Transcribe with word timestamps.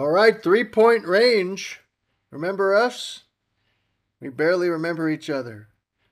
All 0.00 0.08
right, 0.08 0.42
three 0.42 0.64
point 0.64 1.06
range. 1.06 1.80
Remember 2.30 2.74
us? 2.74 3.24
We 4.18 4.30
barely 4.30 4.70
remember 4.70 5.10
each 5.10 5.28
other, 5.28 5.68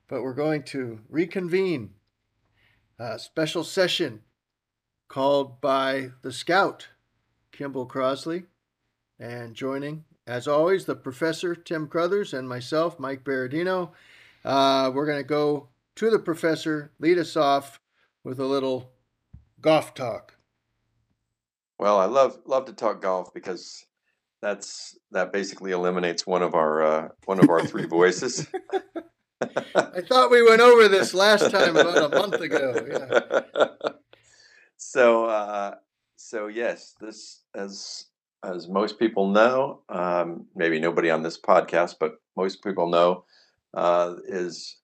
but 0.09 0.23
we're 0.23 0.35
going 0.35 0.65
to 0.65 1.01
reconvene 1.09 1.95
a 2.99 3.19
special 3.19 3.65
session 3.65 4.21
called 5.09 5.63
by 5.63 6.11
the 6.21 6.33
scout, 6.33 6.89
Kimball 7.51 7.89
Crosley, 7.89 8.45
and 9.19 9.55
joining, 9.55 10.05
as 10.27 10.47
always, 10.47 10.85
the 10.85 10.95
professor, 10.95 11.55
Tim 11.55 11.89
Crothers, 11.89 12.35
and 12.35 12.47
myself, 12.47 12.99
Mike 12.99 13.25
Berardino. 13.25 13.93
Uh, 14.45 14.91
we're 14.95 15.07
going 15.07 15.17
to 15.17 15.25
go 15.25 15.71
to 15.95 16.11
the 16.11 16.19
professor, 16.19 16.93
lead 16.99 17.17
us 17.17 17.39
off 17.39 17.81
with 18.23 18.39
a 18.39 18.45
little 18.45 18.91
golf 19.63 19.95
talk. 19.95 20.35
Well, 21.79 21.99
I 21.99 22.07
love 22.07 22.39
love 22.45 22.67
to 22.67 22.73
talk 22.73 23.03
golf 23.03 23.33
because 23.33 23.85
that's 24.43 24.99
that 25.13 25.33
basically 25.33 25.73
eliminates 25.73 26.27
one 26.27 26.43
of 26.43 26.55
our 26.55 26.83
uh, 26.83 27.09
one 27.25 27.39
of 27.39 27.49
our 27.51 27.65
three 27.65 27.87
voices. 27.87 28.47
I 29.75 30.01
thought 30.01 30.31
we 30.31 30.43
went 30.43 30.61
over 30.61 30.89
this 30.89 31.15
last 31.15 31.51
time 31.51 31.77
about 31.77 32.13
a 32.13 32.17
month 32.17 32.41
ago. 32.41 32.75
Yeah. 32.91 33.91
so 34.77 35.27
uh, 35.27 35.75
so 36.17 36.49
yes, 36.49 36.95
this 37.01 37.43
as 37.55 38.07
as 38.45 38.69
most 38.69 38.99
people 38.99 39.31
know, 39.31 39.83
um, 39.89 40.47
maybe 40.55 40.81
nobody 40.81 41.11
on 41.11 41.23
this 41.23 41.39
podcast, 41.41 41.97
but 41.99 42.15
most 42.37 42.63
people 42.63 42.89
know, 42.89 43.25
uh, 43.75 44.15
is 44.27 44.77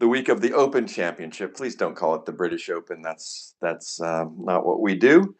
the 0.00 0.08
week 0.08 0.28
of 0.28 0.40
the 0.40 0.52
Open 0.52 0.86
Championship. 0.86 1.54
Please 1.54 1.76
don't 1.76 1.96
call 1.96 2.14
it 2.14 2.26
the 2.26 2.32
British 2.32 2.68
Open. 2.68 3.00
That's 3.00 3.54
that's 3.62 4.00
um, 4.02 4.36
not 4.38 4.66
what 4.66 4.80
we 4.80 4.94
do. 4.94 5.34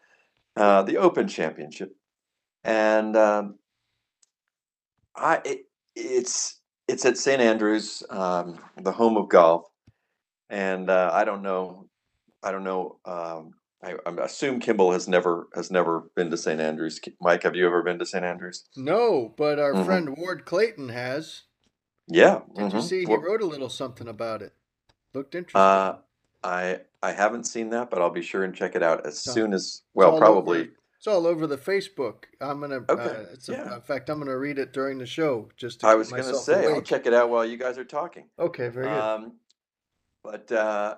Uh, 0.55 0.83
the 0.83 0.97
Open 0.97 1.27
Championship, 1.27 1.95
and 2.63 3.15
um, 3.17 3.55
I 5.15 5.41
it, 5.43 5.65
it's 5.95 6.59
it's 6.87 7.05
at 7.05 7.17
St 7.17 7.41
Andrews, 7.41 8.03
um, 8.09 8.59
the 8.81 8.91
home 8.91 9.17
of 9.17 9.29
golf, 9.29 9.65
and 10.49 10.89
uh, 10.89 11.09
I 11.13 11.25
don't 11.25 11.41
know, 11.41 11.87
I 12.43 12.51
don't 12.51 12.63
know. 12.63 12.99
Um, 13.05 13.51
I, 13.83 13.95
I, 14.05 14.23
assume 14.23 14.59
Kimball 14.59 14.91
has 14.91 15.07
never 15.07 15.47
has 15.55 15.71
never 15.71 16.09
been 16.15 16.29
to 16.31 16.37
St 16.37 16.59
Andrews. 16.59 16.99
Mike, 17.21 17.43
have 17.43 17.55
you 17.55 17.65
ever 17.65 17.83
been 17.83 17.99
to 17.99 18.05
St 18.05 18.23
Andrews? 18.23 18.65
No, 18.75 19.33
but 19.37 19.59
our 19.59 19.73
mm-hmm. 19.73 19.85
friend 19.85 20.17
Ward 20.17 20.45
Clayton 20.45 20.89
has. 20.89 21.43
Yeah. 22.07 22.41
Did 22.55 22.65
mm-hmm. 22.65 22.77
you 22.77 22.81
see? 22.81 23.05
He 23.05 23.15
wrote 23.15 23.41
a 23.41 23.45
little 23.45 23.69
something 23.69 24.07
about 24.07 24.41
it. 24.41 24.53
Looked 25.13 25.35
interesting. 25.35 25.61
Uh, 25.61 25.97
I 26.45 26.79
I 27.01 27.11
haven't 27.11 27.45
seen 27.45 27.69
that, 27.71 27.89
but 27.89 28.01
I'll 28.01 28.09
be 28.09 28.21
sure 28.21 28.43
and 28.43 28.55
check 28.55 28.75
it 28.75 28.83
out 28.83 29.05
as 29.05 29.19
soon 29.19 29.53
as. 29.53 29.81
Well, 29.93 30.17
probably. 30.17 30.59
Over, 30.59 30.69
it's 30.97 31.07
all 31.07 31.27
over 31.27 31.47
the 31.47 31.57
Facebook. 31.57 32.25
I'm 32.39 32.61
gonna. 32.61 32.77
Uh, 32.87 32.93
okay. 32.93 33.03
Uh, 33.03 33.35
yeah. 33.47 33.71
a, 33.71 33.75
in 33.75 33.81
fact, 33.81 34.09
I'm 34.09 34.19
gonna 34.19 34.37
read 34.37 34.59
it 34.59 34.73
during 34.73 34.97
the 34.97 35.05
show. 35.05 35.49
Just. 35.57 35.83
I 35.83 35.95
was 35.95 36.11
gonna 36.11 36.35
say, 36.35 36.65
awake. 36.65 36.75
I'll 36.75 36.81
check 36.81 37.05
it 37.05 37.13
out 37.13 37.29
while 37.29 37.45
you 37.45 37.57
guys 37.57 37.77
are 37.77 37.85
talking. 37.85 38.25
Okay. 38.39 38.69
Very 38.69 38.87
good. 38.87 38.99
Um, 38.99 39.33
but 40.23 40.51
uh, 40.51 40.95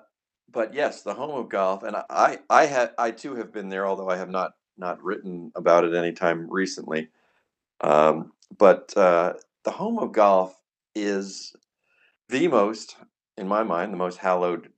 but 0.51 0.73
yes, 0.73 1.01
the 1.01 1.13
home 1.13 1.31
of 1.31 1.49
golf, 1.49 1.83
and 1.83 1.95
I 2.09 2.39
I 2.49 2.65
had 2.65 2.91
I 2.97 3.11
too 3.11 3.35
have 3.35 3.51
been 3.51 3.69
there, 3.69 3.87
although 3.87 4.09
I 4.09 4.17
have 4.17 4.29
not 4.29 4.53
not 4.77 5.03
written 5.03 5.51
about 5.55 5.83
it 5.83 5.93
anytime 5.93 6.49
recently. 6.49 7.09
Um, 7.81 8.31
but 8.57 8.95
uh, 8.95 9.33
the 9.63 9.71
home 9.71 9.99
of 9.99 10.11
golf 10.11 10.59
is 10.95 11.55
the 12.29 12.47
most, 12.47 12.95
in 13.37 13.47
my 13.47 13.63
mind, 13.63 13.93
the 13.93 13.97
most 13.97 14.17
hallowed 14.17 14.69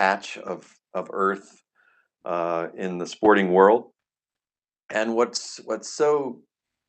patch 0.00 0.38
of 0.38 0.66
of 0.94 1.10
earth 1.12 1.62
uh, 2.24 2.68
in 2.74 2.96
the 2.96 3.06
sporting 3.06 3.52
world. 3.52 3.92
And 4.90 5.14
what's 5.14 5.60
what's 5.66 5.90
so 5.90 6.40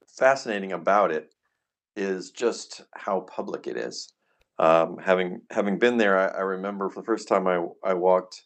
fascinating 0.08 0.72
about 0.72 1.12
it 1.12 1.34
is 1.97 2.31
just 2.31 2.81
how 2.96 3.22
public 3.22 3.68
it 3.68 3.75
is. 3.75 4.13
Um, 4.59 4.97
having 4.97 5.41
having 5.52 5.78
been 5.78 5.97
there, 5.97 6.18
I, 6.18 6.40
I, 6.40 6.41
remember 6.41 6.90
for 6.90 7.02
the 7.02 7.06
first 7.06 7.28
time 7.28 7.47
I 7.47 7.66
I 7.84 7.94
walked 7.96 8.44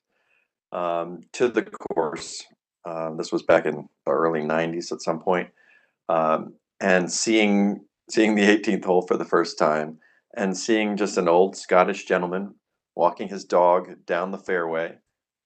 um, 0.72 1.22
to 1.34 1.48
the 1.48 1.64
course. 1.64 2.44
Uh, 2.86 3.12
this 3.16 3.32
was 3.32 3.44
back 3.44 3.68
in 3.68 3.88
the 4.06 4.12
early 4.12 4.42
'90s 4.42 4.92
at 4.92 5.02
some 5.02 5.20
point, 5.20 5.50
um, 6.10 6.54
and 6.80 7.12
seeing 7.12 7.86
seeing 8.10 8.34
the 8.34 8.44
18th 8.44 8.86
hole 8.86 9.04
for 9.04 9.18
the 9.18 9.26
first 9.26 9.60
time, 9.60 10.00
and 10.36 10.58
seeing 10.58 10.98
just 10.98 11.18
an 11.18 11.28
old 11.28 11.56
Scottish 11.56 12.06
gentleman 12.06 12.56
walking 12.96 13.28
his 13.28 13.46
dog 13.46 14.06
down 14.06 14.32
the 14.32 14.38
fairway, 14.38 14.96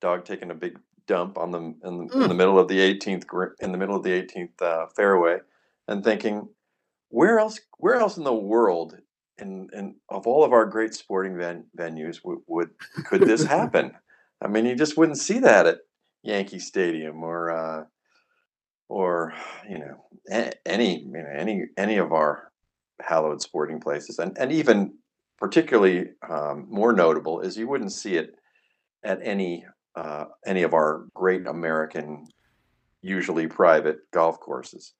dog 0.02 0.26
taking 0.26 0.52
a 0.52 0.56
big 0.56 0.80
dump 1.08 1.38
on 1.38 1.52
the 1.52 1.60
in, 1.60 1.98
the, 1.98 2.14
mm. 2.14 2.22
in 2.24 2.30
the 2.30 2.36
middle 2.36 2.60
of 2.60 2.68
the 2.68 2.80
18th 2.80 3.26
in 3.60 3.72
the 3.72 3.78
middle 3.78 3.96
of 3.96 4.04
the 4.04 4.12
18th 4.12 4.62
uh, 4.62 4.86
fairway, 4.96 5.40
and 5.88 6.04
thinking, 6.04 6.48
where 7.10 7.40
else 7.40 7.60
where 7.78 7.96
else 7.96 8.18
in 8.18 8.24
the 8.24 8.34
world 8.34 8.96
in, 9.40 9.68
in 9.74 9.96
of 10.10 10.28
all 10.28 10.44
of 10.44 10.54
our 10.54 10.66
great 10.66 10.94
sporting 10.94 11.38
ven- 11.38 11.66
venues 11.78 12.20
would, 12.24 12.40
would 12.48 12.70
could 13.06 13.22
this 13.22 13.44
happen? 13.58 13.94
I 14.42 14.48
mean, 14.48 14.66
you 14.66 14.76
just 14.76 14.98
wouldn't 14.98 15.18
see 15.18 15.40
that 15.40 15.66
at 15.66 15.80
Yankee 16.24 16.60
Stadium 16.60 17.24
or 17.24 17.52
uh, 17.52 17.84
or 18.88 19.34
you 19.70 19.80
know 19.80 20.06
any 20.66 21.00
you 21.00 21.12
know 21.12 21.34
any 21.36 21.66
any 21.78 21.98
of 21.98 22.12
our 22.14 22.52
hallowed 23.02 23.42
sporting 23.42 23.80
places, 23.80 24.20
and 24.20 24.38
and 24.38 24.52
even 24.52 24.94
particularly 25.40 26.10
um, 26.30 26.68
more 26.70 26.94
notable 26.94 27.40
is 27.40 27.58
you 27.58 27.68
wouldn't 27.68 27.94
see 27.94 28.16
it 28.16 28.36
at 29.04 29.20
any 29.24 29.66
uh, 29.96 30.26
any 30.46 30.64
of 30.64 30.74
our 30.74 31.06
great 31.14 31.48
American, 31.48 32.28
usually 33.02 33.48
private 33.48 34.00
golf 34.12 34.40
courses, 34.40 34.94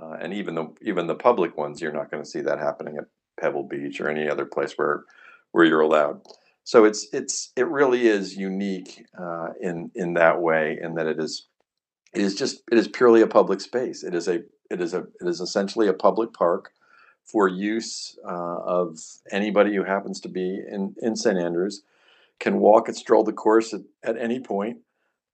uh, 0.00 0.16
and 0.20 0.32
even 0.32 0.54
the 0.54 0.68
even 0.82 1.06
the 1.06 1.14
public 1.14 1.56
ones, 1.56 1.80
you're 1.80 1.92
not 1.92 2.10
going 2.10 2.22
to 2.22 2.28
see 2.28 2.40
that 2.40 2.58
happening 2.58 2.96
at 2.96 3.04
Pebble 3.40 3.64
Beach 3.64 4.00
or 4.00 4.08
any 4.08 4.28
other 4.28 4.44
place 4.44 4.74
where 4.76 5.04
where 5.52 5.64
you're 5.64 5.80
allowed. 5.80 6.20
So 6.64 6.84
it's 6.84 7.08
it's 7.12 7.52
it 7.56 7.66
really 7.68 8.06
is 8.06 8.36
unique 8.36 9.06
uh, 9.18 9.48
in 9.60 9.90
in 9.94 10.14
that 10.14 10.40
way, 10.40 10.78
in 10.80 10.94
that 10.94 11.06
it 11.06 11.18
is 11.18 11.48
it 12.12 12.22
is 12.22 12.34
just 12.34 12.62
it 12.70 12.78
is 12.78 12.88
purely 12.88 13.22
a 13.22 13.26
public 13.26 13.60
space. 13.60 14.04
It 14.04 14.14
is 14.14 14.28
a 14.28 14.42
it 14.70 14.80
is 14.80 14.94
a 14.94 15.06
it 15.20 15.26
is 15.26 15.40
essentially 15.40 15.88
a 15.88 15.94
public 15.94 16.32
park 16.32 16.72
for 17.30 17.48
use 17.48 18.18
uh, 18.24 18.58
of 18.64 18.98
anybody 19.30 19.74
who 19.74 19.84
happens 19.84 20.20
to 20.20 20.28
be 20.28 20.62
in 20.70 20.94
in 21.02 21.14
St 21.14 21.38
Andrews 21.38 21.82
can 22.40 22.60
walk 22.60 22.88
and 22.88 22.96
stroll 22.96 23.24
the 23.24 23.32
course 23.32 23.74
at, 23.74 23.80
at 24.02 24.16
any 24.16 24.40
point. 24.40 24.78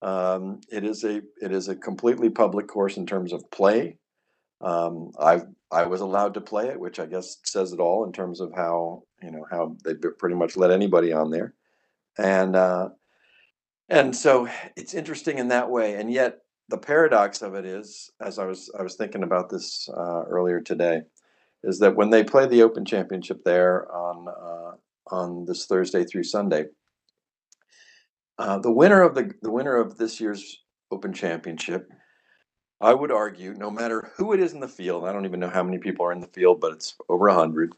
Um, 0.03 0.61
it 0.71 0.85
is 0.85 1.05
a 1.05 1.23
it 1.41 1.53
is 1.53 1.69
a 1.69 1.77
completely 1.77 2.31
public 2.31 2.67
course 2.67 2.97
in 2.97 3.07
terms 3.07 3.33
of 3.33 3.51
play. 3.51 3.97
Um, 4.61 5.13
I 5.19 5.43
I 5.71 5.87
was 5.87 6.01
allowed 6.01 6.35
to 6.35 6.41
play 6.41 6.69
it, 6.69 6.79
which 6.79 6.99
I 6.99 7.07
guess 7.07 7.39
says 7.45 7.73
it 7.73 7.81
all 7.81 8.05
in 8.05 8.13
terms 8.13 8.41
of 8.41 8.53
how 8.55 9.05
you 9.23 9.31
know 9.31 9.47
how 9.51 9.77
they 9.85 9.95
pretty 9.95 10.37
much 10.37 10.57
let 10.57 10.71
anybody 10.71 11.13
on 11.13 11.31
there, 11.31 11.55
and 12.19 12.55
uh, 12.57 12.89
and 13.89 14.15
so 14.15 14.49
it's 14.77 14.95
interesting 14.95 15.39
in 15.39 15.49
that 15.49 15.71
way. 15.71 15.95
And 15.95 16.13
yet 16.13 16.41
the 16.69 16.79
paradox 16.79 17.43
of 17.43 17.55
it 17.55 17.65
is, 17.65 18.11
as 18.21 18.39
I 18.39 18.47
was 18.47 18.71
I 18.79 18.83
was 18.83 18.97
thinking 18.97 19.23
about 19.23 19.49
this 19.49 19.89
uh, 19.89 20.25
earlier 20.25 20.61
today, 20.61 21.03
is 21.65 21.79
that 21.79 21.97
when 21.97 22.11
they 22.11 22.23
play 22.23 22.47
the 22.47 22.63
Open 22.63 22.85
Championship 22.85 23.43
there 23.45 23.91
on 23.93 24.29
uh, 24.29 24.73
on 25.15 25.45
this 25.45 25.67
Thursday 25.67 26.05
through 26.05 26.25
Sunday, 26.25 26.67
uh, 28.39 28.59
the 28.59 28.71
winner 28.71 29.03
of 29.03 29.15
the 29.15 29.33
the 29.43 29.51
winner 29.51 29.77
of 29.77 29.97
this 29.97 30.21
year's 30.21 30.63
Open 30.91 31.13
Championship, 31.13 31.91
I 32.81 32.95
would 32.95 33.11
argue, 33.11 33.55
no 33.55 33.71
matter 33.71 34.13
who 34.17 34.33
it 34.33 34.41
is 34.41 34.53
in 34.53 34.61
the 34.61 34.69
field, 34.69 35.05
I 35.05 35.13
don't 35.13 35.25
even 35.25 35.41
know 35.41 35.51
how 35.51 35.63
many 35.63 35.79
people 35.79 36.07
are 36.07 36.13
in 36.13 36.21
the 36.21 36.27
field, 36.29 36.61
but 36.61 36.73
it's 36.73 36.97
over 37.09 37.29
hundred, 37.31 37.75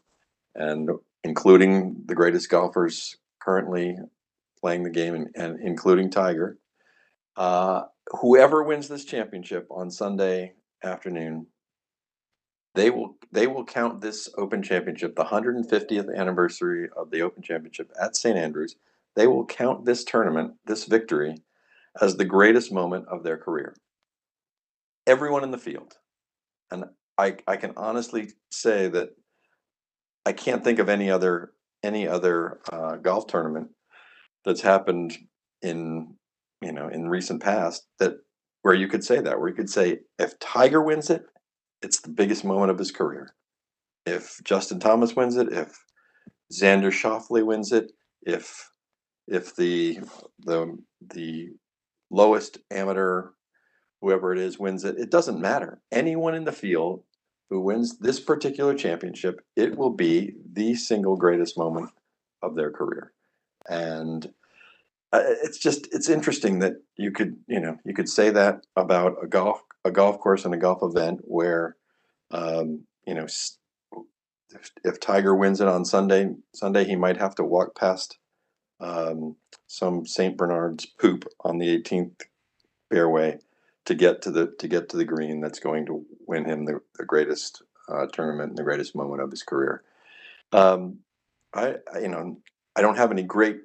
and 0.55 0.89
including 1.23 1.95
the 2.05 2.15
greatest 2.15 2.49
golfers 2.49 3.17
currently 3.39 3.97
playing 4.59 4.83
the 4.83 4.89
game, 4.89 5.15
and, 5.15 5.29
and 5.35 5.59
including 5.61 6.09
Tiger. 6.09 6.57
Uh, 7.35 7.83
whoever 8.07 8.63
wins 8.63 8.87
this 8.87 9.05
championship 9.05 9.67
on 9.69 9.91
Sunday 9.91 10.53
afternoon, 10.83 11.45
they 12.77 12.89
will 12.89 13.17
they 13.31 13.47
will 13.47 13.65
count 13.65 14.01
this 14.01 14.29
Open 14.37 14.63
Championship, 14.63 15.15
the 15.15 15.25
150th 15.25 16.15
anniversary 16.15 16.89
of 16.95 17.11
the 17.11 17.21
Open 17.21 17.43
Championship 17.43 17.91
at 18.01 18.15
St 18.15 18.37
Andrews 18.37 18.75
they 19.17 19.25
will 19.25 19.47
count 19.47 19.83
this 19.83 20.03
tournament, 20.03 20.53
this 20.67 20.85
victory, 20.85 21.41
as 21.99 22.15
the 22.15 22.23
greatest 22.23 22.71
moment 22.71 23.07
of 23.07 23.23
their 23.23 23.35
career. 23.35 23.75
Everyone 25.07 25.43
in 25.43 25.49
the 25.49 25.57
field. 25.57 25.95
And 26.69 26.85
I, 27.17 27.37
I 27.47 27.57
can 27.57 27.73
honestly 27.75 28.33
say 28.51 28.87
that 28.89 29.09
I 30.23 30.33
can't 30.33 30.63
think 30.63 30.77
of 30.77 30.87
any 30.87 31.09
other 31.09 31.53
any 31.83 32.07
other 32.07 32.59
uh, 32.71 32.97
golf 32.97 33.27
tournament 33.27 33.69
that's 34.45 34.61
happened 34.61 35.17
in 35.63 36.13
you 36.61 36.71
know 36.71 36.87
in 36.87 37.09
recent 37.09 37.41
past 37.41 37.87
that 37.97 38.17
where 38.61 38.73
you 38.75 38.87
could 38.87 39.03
say 39.03 39.19
that 39.19 39.39
where 39.39 39.49
you 39.49 39.55
could 39.55 39.69
say 39.69 39.99
if 40.19 40.37
Tiger 40.39 40.81
wins 40.81 41.09
it, 41.09 41.25
it's 41.81 42.01
the 42.01 42.09
biggest 42.09 42.43
moment 42.43 42.71
of 42.71 42.79
his 42.79 42.91
career. 42.91 43.33
If 44.05 44.39
Justin 44.43 44.79
Thomas 44.79 45.15
wins 45.15 45.37
it, 45.37 45.51
if 45.51 45.77
Xander 46.53 46.91
Schauffele 46.91 47.45
wins 47.45 47.71
it, 47.71 47.91
if 48.21 48.69
if 49.27 49.55
the 49.55 49.99
the 50.39 50.77
the 51.13 51.49
lowest 52.09 52.59
amateur 52.71 53.29
whoever 54.01 54.31
it 54.31 54.39
is 54.39 54.59
wins 54.59 54.83
it. 54.83 54.97
It 54.97 55.09
doesn't 55.09 55.41
matter. 55.41 55.81
Anyone 55.91 56.35
in 56.35 56.45
the 56.45 56.51
field 56.51 57.03
who 57.49 57.61
wins 57.61 57.97
this 57.97 58.19
particular 58.19 58.75
championship, 58.75 59.41
it 59.55 59.77
will 59.77 59.89
be 59.89 60.33
the 60.53 60.75
single 60.75 61.15
greatest 61.15 61.57
moment 61.57 61.89
of 62.43 62.55
their 62.55 62.71
career. 62.71 63.13
And 63.69 64.31
it's 65.13 65.57
just 65.57 65.87
it's 65.93 66.09
interesting 66.09 66.59
that 66.59 66.73
you 66.97 67.11
could 67.11 67.37
you 67.47 67.59
know 67.59 67.77
you 67.85 67.93
could 67.93 68.09
say 68.09 68.29
that 68.29 68.65
about 68.75 69.15
a 69.23 69.27
golf 69.27 69.61
a 69.85 69.91
golf 69.91 70.19
course 70.19 70.45
and 70.45 70.53
a 70.53 70.57
golf 70.57 70.79
event 70.81 71.21
where 71.23 71.75
um, 72.31 72.83
you 73.05 73.13
know 73.13 73.27
if, 74.53 74.71
if 74.83 74.99
Tiger 74.99 75.35
wins 75.35 75.61
it 75.61 75.67
on 75.67 75.85
Sunday 75.85 76.29
Sunday 76.53 76.83
he 76.83 76.95
might 76.95 77.17
have 77.17 77.35
to 77.35 77.43
walk 77.43 77.77
past 77.77 78.17
um, 78.79 79.35
some 79.65 80.05
St. 80.05 80.37
Bernard's 80.37 80.85
poop 80.85 81.25
on 81.41 81.57
the 81.57 81.77
18th 81.77 82.21
fairway 82.91 83.39
to 83.85 83.95
get 83.95 84.21
to 84.21 84.31
the 84.31 84.53
to 84.59 84.67
get 84.67 84.89
to 84.89 84.97
the 84.97 85.05
green 85.05 85.41
that's 85.41 85.59
going 85.59 85.85
to 85.85 86.05
win 86.27 86.45
him 86.45 86.65
the, 86.65 86.79
the 86.97 87.05
greatest 87.05 87.63
uh, 87.89 88.05
tournament 88.07 88.49
and 88.49 88.57
the 88.57 88.63
greatest 88.63 88.95
moment 88.95 89.21
of 89.21 89.31
his 89.31 89.43
career. 89.43 89.83
Um, 90.51 90.99
I, 91.53 91.75
I, 91.93 91.99
you 91.99 92.09
know 92.09 92.37
I 92.75 92.81
don't 92.81 92.97
have 92.97 93.11
any 93.11 93.23
great 93.23 93.61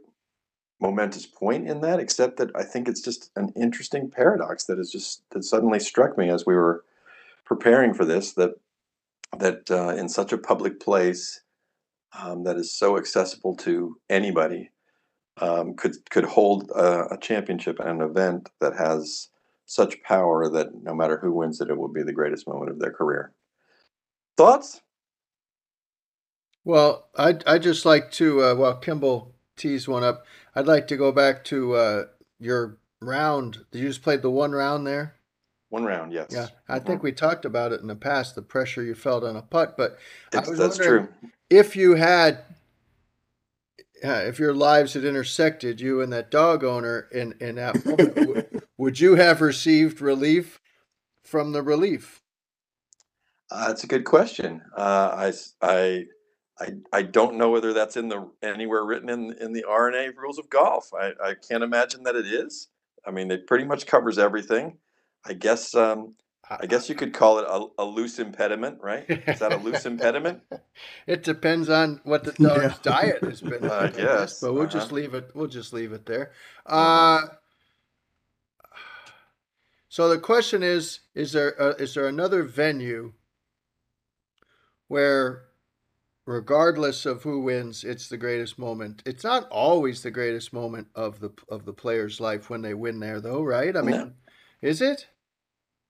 momentous 0.82 1.26
point 1.26 1.69
in 1.69 1.81
that, 1.81 2.00
except 2.00 2.37
that 2.38 2.50
I 2.56 2.64
think 2.64 2.88
it's 2.88 3.00
just 3.00 3.31
an 3.37 3.52
interesting 3.56 4.11
paradox 4.11 4.64
that 4.64 4.79
has 4.79 4.90
just 4.90 5.23
that 5.31 5.44
suddenly 5.44 5.79
struck 5.79 6.19
me 6.19 6.29
as 6.29 6.44
we 6.44 6.55
were 6.55 6.84
preparing 7.44 7.94
for 7.94 8.05
this 8.05 8.32
that 8.32 8.55
that 9.38 9.70
uh, 9.70 9.94
in 9.96 10.08
such 10.08 10.32
a 10.32 10.38
public 10.38 10.81
place 10.81 11.40
um, 12.20 12.44
that 12.44 12.56
is 12.56 12.76
so 12.76 12.99
accessible 12.99 13.56
to 13.56 13.96
anybody 14.11 14.70
um, 15.40 15.75
could 15.75 15.94
could 16.11 16.25
hold 16.25 16.70
a, 16.73 17.14
a 17.14 17.19
championship 17.19 17.79
and 17.79 18.02
an 18.02 18.02
event 18.02 18.50
that 18.61 18.76
has 18.76 19.29
such 19.67 20.02
power 20.02 20.50
that 20.50 20.82
no 20.82 20.94
matter 20.94 21.17
who 21.17 21.32
wins 21.32 21.61
it, 21.61 21.70
it 21.70 21.79
will 21.79 21.88
be 21.88 22.02
the 22.02 22.12
greatest 22.12 22.46
moment 22.46 22.70
of 22.70 22.79
their 22.79 22.90
career. 22.90 23.32
Thoughts? 24.37 24.82
Well, 26.64 27.08
I'd, 27.17 27.43
I'd 27.46 27.62
just 27.62 27.84
like 27.84 28.11
to, 28.12 28.44
uh, 28.44 28.55
well, 28.55 28.76
Kimball 28.76 29.31
teased 29.62 29.88
one 29.88 30.04
up. 30.04 30.26
I'd 30.54 30.66
like 30.66 30.88
to 30.88 30.96
go 30.96 31.12
back 31.12 31.44
to 31.44 31.74
uh, 31.74 32.04
your 32.38 32.78
round. 33.00 33.64
Did 33.70 33.82
you 33.82 33.88
just 33.88 34.02
play 34.02 34.16
the 34.16 34.30
one 34.30 34.52
round 34.52 34.86
there? 34.86 35.14
One 35.70 35.84
round, 35.84 36.12
yes. 36.12 36.28
Yeah, 36.30 36.48
I 36.68 36.78
mm-hmm. 36.78 36.86
think 36.86 37.02
we 37.02 37.12
talked 37.12 37.44
about 37.44 37.72
it 37.72 37.80
in 37.80 37.86
the 37.86 37.96
past, 37.96 38.34
the 38.34 38.42
pressure 38.42 38.82
you 38.82 38.94
felt 38.94 39.24
on 39.24 39.36
a 39.36 39.42
putt. 39.42 39.76
But 39.76 39.98
that's 40.30 40.76
true. 40.76 41.08
If 41.48 41.76
you 41.76 41.94
had, 41.94 42.40
uh, 44.04 44.24
if 44.26 44.38
your 44.38 44.54
lives 44.54 44.92
had 44.92 45.04
intersected, 45.04 45.80
you 45.80 46.02
and 46.02 46.12
that 46.12 46.30
dog 46.30 46.62
owner 46.62 47.08
in 47.12 47.34
in 47.40 47.54
that 47.54 47.86
moment, 47.86 48.62
would 48.76 49.00
you 49.00 49.14
have 49.14 49.40
received 49.40 50.02
relief 50.02 50.60
from 51.22 51.52
the 51.52 51.62
relief? 51.62 52.20
Uh, 53.50 53.68
that's 53.68 53.84
a 53.84 53.86
good 53.86 54.04
question. 54.04 54.62
Uh, 54.76 55.30
I, 55.30 55.32
I, 55.60 56.04
I, 56.60 56.72
I 56.93 57.02
don't 57.02 57.37
know 57.37 57.50
whether 57.50 57.72
that's 57.72 57.96
in 57.96 58.08
the 58.08 58.28
anywhere 58.43 58.84
written 58.84 59.08
in 59.08 59.32
in 59.40 59.52
the 59.52 59.64
R&A 59.64 60.10
rules 60.10 60.38
of 60.38 60.50
golf. 60.50 60.90
I, 60.94 61.12
I 61.22 61.34
can't 61.34 61.64
imagine 61.64 62.02
that 62.04 62.16
it 62.16 62.26
is. 62.26 62.69
I 63.06 63.10
mean, 63.10 63.31
it 63.31 63.46
pretty 63.46 63.64
much 63.64 63.87
covers 63.87 64.19
everything. 64.19 64.76
I 65.25 65.32
guess 65.32 65.75
um, 65.75 66.14
I 66.60 66.66
guess 66.66 66.88
you 66.88 66.94
could 66.94 67.14
call 67.14 67.38
it 67.38 67.46
a, 67.49 67.82
a 67.82 67.84
loose 67.84 68.19
impediment, 68.19 68.78
right? 68.81 69.04
Is 69.08 69.38
that 69.38 69.52
a 69.52 69.56
loose 69.56 69.87
impediment? 69.87 70.43
It 71.06 71.22
depends 71.22 71.69
on 71.69 72.00
what 72.04 72.25
the 72.25 72.32
dog's 72.32 72.62
yeah. 72.62 72.75
diet 72.82 73.22
has 73.22 73.40
been. 73.40 73.64
I 73.70 73.88
guess, 73.88 74.40
but 74.40 74.52
we'll 74.52 74.62
uh-huh. 74.62 74.72
just 74.72 74.93
leave 74.93 75.14
it. 75.14 75.31
We'll 75.34 75.48
just 75.48 75.72
leave 75.72 75.93
it 75.93 76.06
there. 76.06 76.32
Uh, 76.64 77.22
so 79.88 80.08
the 80.08 80.19
question 80.19 80.62
is: 80.62 81.00
Is 81.14 81.32
there 81.32 81.50
a, 81.50 81.70
is 81.70 81.94
there 81.94 82.06
another 82.06 82.44
venue 82.44 83.12
where, 84.88 85.43
regardless 86.26 87.06
of 87.06 87.22
who 87.22 87.40
wins, 87.40 87.84
it's 87.84 88.08
the 88.08 88.16
greatest 88.16 88.58
moment? 88.58 89.02
It's 89.06 89.24
not 89.24 89.48
always 89.50 90.02
the 90.02 90.10
greatest 90.10 90.52
moment 90.52 90.88
of 90.94 91.20
the 91.20 91.30
of 91.48 91.64
the 91.64 91.72
player's 91.72 92.20
life 92.20 92.50
when 92.50 92.62
they 92.62 92.74
win 92.74 93.00
there, 93.00 93.20
though, 93.20 93.42
right? 93.42 93.76
I 93.76 93.82
mean, 93.82 93.96
no. 93.96 94.12
is 94.60 94.80
it? 94.80 95.08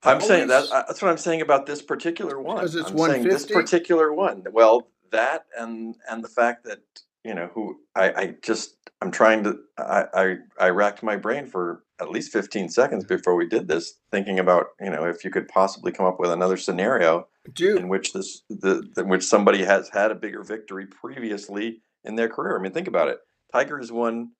I'm 0.04 0.14
always? 0.14 0.26
saying 0.26 0.48
that 0.48 0.70
uh, 0.70 0.84
that's 0.86 1.02
what 1.02 1.10
I'm 1.10 1.18
saying 1.18 1.42
about 1.42 1.66
this 1.66 1.82
particular 1.82 2.40
one. 2.40 2.56
Because 2.56 2.74
it's 2.74 2.90
I'm 2.90 2.98
saying 2.98 3.24
this 3.24 3.46
particular 3.46 4.12
one. 4.12 4.44
Well, 4.52 4.88
that 5.12 5.46
and 5.58 5.96
and 6.10 6.24
the 6.24 6.28
fact 6.28 6.64
that 6.64 6.80
you 7.24 7.34
know 7.34 7.50
who 7.54 7.80
I, 7.94 8.12
I 8.12 8.34
just 8.42 8.76
I'm 9.00 9.10
trying 9.10 9.44
to 9.44 9.58
I, 9.78 10.04
I 10.14 10.36
I 10.58 10.68
racked 10.70 11.02
my 11.02 11.16
brain 11.16 11.46
for 11.46 11.84
at 12.00 12.10
least 12.10 12.32
15 12.32 12.68
seconds 12.68 13.04
before 13.04 13.36
we 13.36 13.46
did 13.46 13.68
this, 13.68 13.94
thinking 14.10 14.40
about 14.40 14.68
you 14.80 14.90
know 14.90 15.04
if 15.04 15.24
you 15.24 15.30
could 15.30 15.48
possibly 15.48 15.92
come 15.92 16.06
up 16.06 16.18
with 16.18 16.32
another 16.32 16.56
scenario 16.56 17.28
Dude. 17.52 17.78
in 17.78 17.88
which 17.88 18.12
this 18.12 18.42
the 18.48 18.88
in 18.96 19.08
which 19.08 19.24
somebody 19.24 19.64
has 19.64 19.88
had 19.88 20.10
a 20.10 20.16
bigger 20.16 20.42
victory 20.42 20.86
previously 20.86 21.82
in 22.04 22.14
their 22.14 22.28
career. 22.28 22.58
I 22.58 22.62
mean, 22.62 22.72
think 22.72 22.88
about 22.88 23.08
it. 23.08 23.18
Tiger 23.52 23.78
has 23.78 23.90
won 23.90 24.32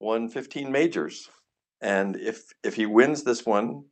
won 0.00 0.28
15 0.28 0.70
majors, 0.70 1.28
and 1.80 2.16
if 2.16 2.42
if 2.64 2.74
he 2.74 2.86
wins 2.86 3.22
this 3.22 3.46
one, 3.46 3.84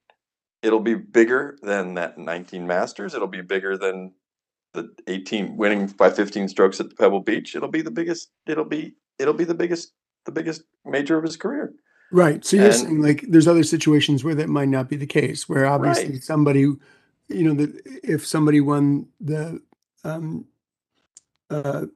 it'll 0.62 0.80
be 0.80 0.94
bigger 0.94 1.56
than 1.62 1.94
that 1.94 2.18
19 2.18 2.66
Masters. 2.66 3.14
It'll 3.14 3.28
be 3.28 3.42
bigger 3.42 3.76
than 3.76 4.12
the 4.74 4.88
18 5.06 5.56
winning 5.56 5.86
by 5.86 6.10
15 6.10 6.48
strokes 6.48 6.80
at 6.80 6.90
the 6.90 6.96
Pebble 6.96 7.20
Beach. 7.20 7.54
It'll 7.54 7.68
be 7.68 7.82
the 7.82 7.90
biggest. 7.90 8.30
It'll 8.46 8.64
be 8.64 8.94
it'll 9.18 9.34
be 9.34 9.44
the 9.44 9.54
biggest 9.54 9.92
the 10.26 10.32
biggest 10.32 10.62
major 10.84 11.16
of 11.16 11.24
his 11.24 11.36
career. 11.36 11.72
Right. 12.10 12.44
So 12.44 12.56
you're 12.56 12.66
and, 12.66 12.74
saying 12.74 13.02
like 13.02 13.24
there's 13.28 13.48
other 13.48 13.64
situations 13.64 14.24
where 14.24 14.34
that 14.34 14.48
might 14.48 14.68
not 14.68 14.88
be 14.88 14.96
the 14.96 15.06
case, 15.06 15.48
where 15.48 15.66
obviously 15.66 16.12
right. 16.12 16.22
somebody, 16.22 16.66
you 17.28 17.44
know, 17.44 17.54
that 17.54 17.80
if 18.02 18.26
somebody 18.26 18.60
won 18.60 19.08
the 19.20 19.60
um, 20.04 20.46
uh, 21.50 21.86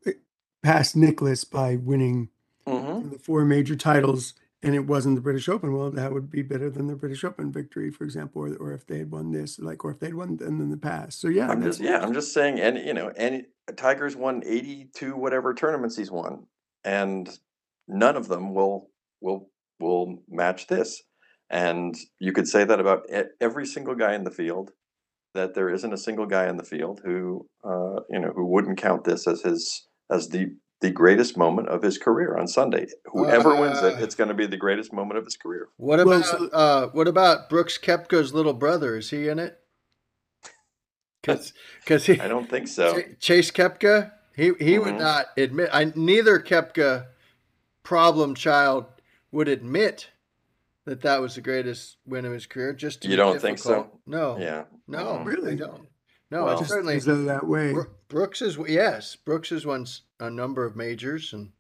past 0.62 0.96
Nicklaus 0.96 1.44
by 1.44 1.76
winning 1.76 2.29
mm-hmm. 2.67 3.11
the 3.11 3.19
four 3.19 3.44
major 3.44 3.76
titles, 3.76 4.34
and 4.62 4.75
it 4.75 4.87
wasn't 4.87 5.17
the 5.17 5.20
British 5.20 5.49
Open, 5.49 5.76
well, 5.76 5.90
that 5.90 6.12
would 6.12 6.31
be 6.31 6.43
better 6.43 6.70
than 6.70 6.87
the 6.87 6.94
British 6.94 7.25
Open 7.25 7.50
victory, 7.50 7.90
for 7.90 8.05
example, 8.05 8.43
or, 8.43 8.55
or 8.56 8.73
if 8.73 8.87
they 8.87 8.99
had 8.99 9.11
won 9.11 9.32
this, 9.32 9.58
like, 9.58 9.84
or 9.84 9.90
if 9.90 9.99
they'd 9.99 10.14
won 10.14 10.37
them 10.37 10.61
in 10.61 10.70
the 10.70 10.76
past. 10.76 11.20
So 11.20 11.29
yeah, 11.29 11.49
I'm 11.49 11.62
just 11.62 11.81
yeah, 11.81 12.00
I'm 12.00 12.14
just 12.14 12.32
saying, 12.32 12.61
and 12.61 12.78
you 12.78 12.94
know, 12.94 13.12
and 13.17 13.44
Tiger's 13.76 14.17
won 14.17 14.43
82 14.44 15.17
whatever 15.17 15.55
tournaments 15.55 15.96
he's 15.96 16.11
won, 16.11 16.46
and 16.85 17.28
none 17.88 18.16
of 18.16 18.28
them 18.28 18.54
will 18.54 18.90
will 19.21 19.49
will 19.80 20.23
match 20.28 20.66
this. 20.68 21.02
And 21.50 21.95
you 22.18 22.33
could 22.33 22.49
say 22.49 22.64
that 22.64 22.80
about 22.80 23.06
every 23.40 23.66
single 23.66 23.95
guy 23.95 24.14
in 24.14 24.25
the 24.25 24.30
field. 24.30 24.71
That 25.34 25.54
there 25.54 25.70
isn't 25.70 25.92
a 25.92 25.98
single 25.98 26.26
guy 26.26 26.48
in 26.48 26.58
the 26.58 26.64
field 26.64 27.00
who, 27.04 27.46
uh, 27.64 28.00
you 28.10 28.18
know, 28.18 28.32
who 28.34 28.44
wouldn't 28.44 28.78
count 28.78 29.04
this 29.04 29.26
as 29.26 29.42
his 29.42 29.86
as 30.10 30.28
the 30.28 30.54
the 30.82 30.90
greatest 30.90 31.36
moment 31.38 31.68
of 31.68 31.82
his 31.82 31.96
career 31.96 32.36
on 32.36 32.46
Sunday. 32.46 32.86
Whoever 33.06 33.52
uh, 33.52 33.60
wins 33.60 33.82
it, 33.82 34.02
it's 34.02 34.14
going 34.14 34.28
to 34.28 34.34
be 34.34 34.46
the 34.46 34.56
greatest 34.56 34.92
moment 34.92 35.16
of 35.16 35.24
his 35.24 35.36
career. 35.36 35.68
What 35.78 36.00
about 36.00 36.24
well, 36.40 36.50
uh, 36.52 36.86
what 36.88 37.08
about 37.08 37.48
Brooks 37.48 37.78
Koepka's 37.78 38.34
little 38.34 38.52
brother? 38.52 38.96
Is 38.96 39.10
he 39.10 39.28
in 39.28 39.38
it? 39.38 39.58
Because 41.22 41.52
because 41.78 42.10
I 42.10 42.26
don't 42.26 42.50
think 42.50 42.66
so. 42.66 43.00
Chase 43.20 43.52
Koepka, 43.52 44.10
he 44.34 44.46
he 44.46 44.50
mm-hmm. 44.50 44.84
would 44.84 44.94
not 44.96 45.26
admit. 45.36 45.70
I 45.72 45.92
neither 45.94 46.40
Koepka 46.40 47.06
problem 47.84 48.34
child 48.34 48.86
would 49.30 49.46
admit 49.46 50.08
that 50.84 51.02
that 51.02 51.20
was 51.20 51.34
the 51.34 51.40
greatest 51.40 51.96
win 52.06 52.24
of 52.24 52.32
his 52.32 52.46
career. 52.46 52.72
Just 52.72 53.04
you 53.04 53.16
don't 53.16 53.40
think 53.40 53.58
so? 53.58 53.90
No. 54.06 54.38
Yeah. 54.38 54.64
No, 54.88 54.98
mm. 54.98 55.24
really 55.24 55.56
don't. 55.56 55.88
No, 56.32 56.46
well, 56.46 56.64
certainly 56.64 56.98
that 56.98 57.46
way. 57.46 57.74
Brooks 58.08 58.40
is 58.40 58.58
yes. 58.66 59.16
Brooks 59.16 59.50
has 59.50 59.66
won 59.66 59.84
a 60.18 60.30
number 60.30 60.64
of 60.64 60.74
majors, 60.74 61.34
and 61.34 61.50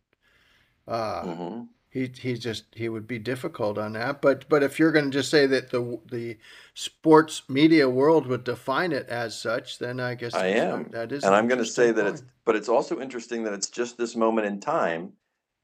uh, 0.88 1.22
mm-hmm. 1.24 1.62
he 1.90 2.10
he 2.18 2.38
just 2.38 2.64
he 2.72 2.88
would 2.88 3.06
be 3.06 3.18
difficult 3.18 3.76
on 3.76 3.92
that. 3.92 4.22
But 4.22 4.48
but 4.48 4.62
if 4.62 4.78
you're 4.78 4.90
going 4.90 5.10
to 5.10 5.10
just 5.10 5.30
say 5.30 5.44
that 5.44 5.70
the 5.70 6.00
the 6.10 6.38
sports 6.72 7.42
media 7.50 7.86
world 7.86 8.26
would 8.28 8.44
define 8.44 8.92
it 8.92 9.10
as 9.10 9.38
such, 9.38 9.78
then 9.78 10.00
I 10.00 10.14
guess 10.14 10.32
I 10.32 10.46
am. 10.46 10.88
That 10.92 11.12
is, 11.12 11.22
and 11.22 11.34
I'm 11.34 11.48
going 11.48 11.58
to 11.58 11.66
say 11.66 11.92
that 11.92 12.06
it's. 12.06 12.22
But 12.46 12.56
it's 12.56 12.70
also 12.70 12.98
interesting 12.98 13.44
that 13.44 13.52
it's 13.52 13.68
just 13.68 13.98
this 13.98 14.16
moment 14.16 14.46
in 14.46 14.58
time, 14.58 15.12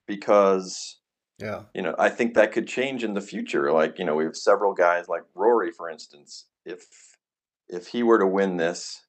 because 0.06 0.98
yeah, 1.38 1.62
you 1.75 1.83
know, 1.83 1.95
I 1.99 2.11
think 2.11 2.35
that 2.35 2.52
could 2.52 2.68
change 2.68 3.04
in 3.04 3.14
the 3.14 3.21
future. 3.21 3.73
Like 3.73 3.99
you 3.99 4.07
know, 4.07 4.16
we 4.16 4.25
have 4.25 4.37
several 4.37 4.75
guys 4.75 5.09
like 5.09 5.23
Rory, 5.35 5.73
for 5.73 5.90
instance. 5.90 6.47
If 6.66 6.87
if 7.68 7.88
he 7.88 8.04
were 8.04 8.18
to 8.18 8.26
win 8.26 8.57
this, 8.59 9.02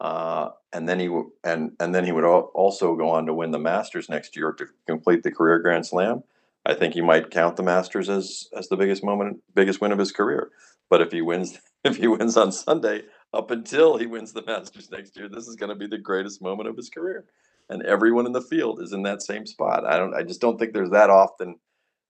uh, 0.00 0.50
and 0.72 0.88
then 0.88 1.00
he 1.00 1.06
w- 1.06 1.32
and 1.44 1.72
and 1.80 1.94
then 1.94 2.04
he 2.04 2.12
would 2.12 2.24
al- 2.24 2.52
also 2.54 2.96
go 2.96 3.10
on 3.10 3.26
to 3.26 3.34
win 3.34 3.52
the 3.52 3.58
Masters 3.60 4.08
next 4.08 4.36
year 4.36 4.52
to 4.54 4.66
complete 4.88 5.24
the 5.24 5.32
career 5.32 5.60
Grand 5.60 5.86
Slam. 5.86 6.22
I 6.66 6.74
think 6.74 6.96
you 6.96 7.04
might 7.04 7.30
count 7.32 7.56
the 7.56 7.64
Masters 7.64 8.08
as 8.10 8.48
as 8.56 8.68
the 8.68 8.76
biggest 8.78 9.04
moment, 9.04 9.38
biggest 9.54 9.80
win 9.80 9.92
of 9.92 9.98
his 10.00 10.12
career. 10.12 10.50
But 10.90 11.02
if 11.02 11.12
he 11.12 11.22
wins, 11.22 11.58
if 11.84 11.96
he 11.98 12.08
wins 12.08 12.36
on 12.36 12.52
Sunday, 12.52 13.02
up 13.34 13.50
until 13.50 13.98
he 13.98 14.06
wins 14.06 14.32
the 14.32 14.44
Masters 14.44 14.90
next 14.90 15.16
year, 15.16 15.28
this 15.28 15.48
is 15.48 15.56
going 15.56 15.70
to 15.70 15.76
be 15.76 15.88
the 15.88 15.98
greatest 15.98 16.42
moment 16.42 16.68
of 16.68 16.76
his 16.76 16.90
career. 16.90 17.26
And 17.70 17.82
everyone 17.84 18.26
in 18.26 18.32
the 18.32 18.42
field 18.42 18.82
is 18.82 18.92
in 18.92 19.02
that 19.04 19.22
same 19.22 19.46
spot. 19.46 19.86
I 19.86 19.98
don't. 19.98 20.14
I 20.14 20.22
just 20.24 20.40
don't 20.42 20.58
think 20.58 20.74
there's 20.74 20.90
that 20.90 21.10
often. 21.10 21.56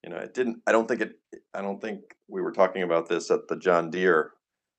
You 0.05 0.11
know, 0.11 0.19
it 0.19 0.35
didn't. 0.35 0.61
I 0.67 0.73
don't 0.73 0.87
think 0.87 1.01
it. 1.01 1.19
I 1.55 1.63
don't 1.63 1.81
think 1.81 2.01
we 2.29 2.43
were 2.43 2.53
talking 2.53 2.83
about 2.83 3.09
this 3.09 3.31
at 3.31 3.49
the 3.49 3.57
John 3.57 3.91
Deere 3.91 4.33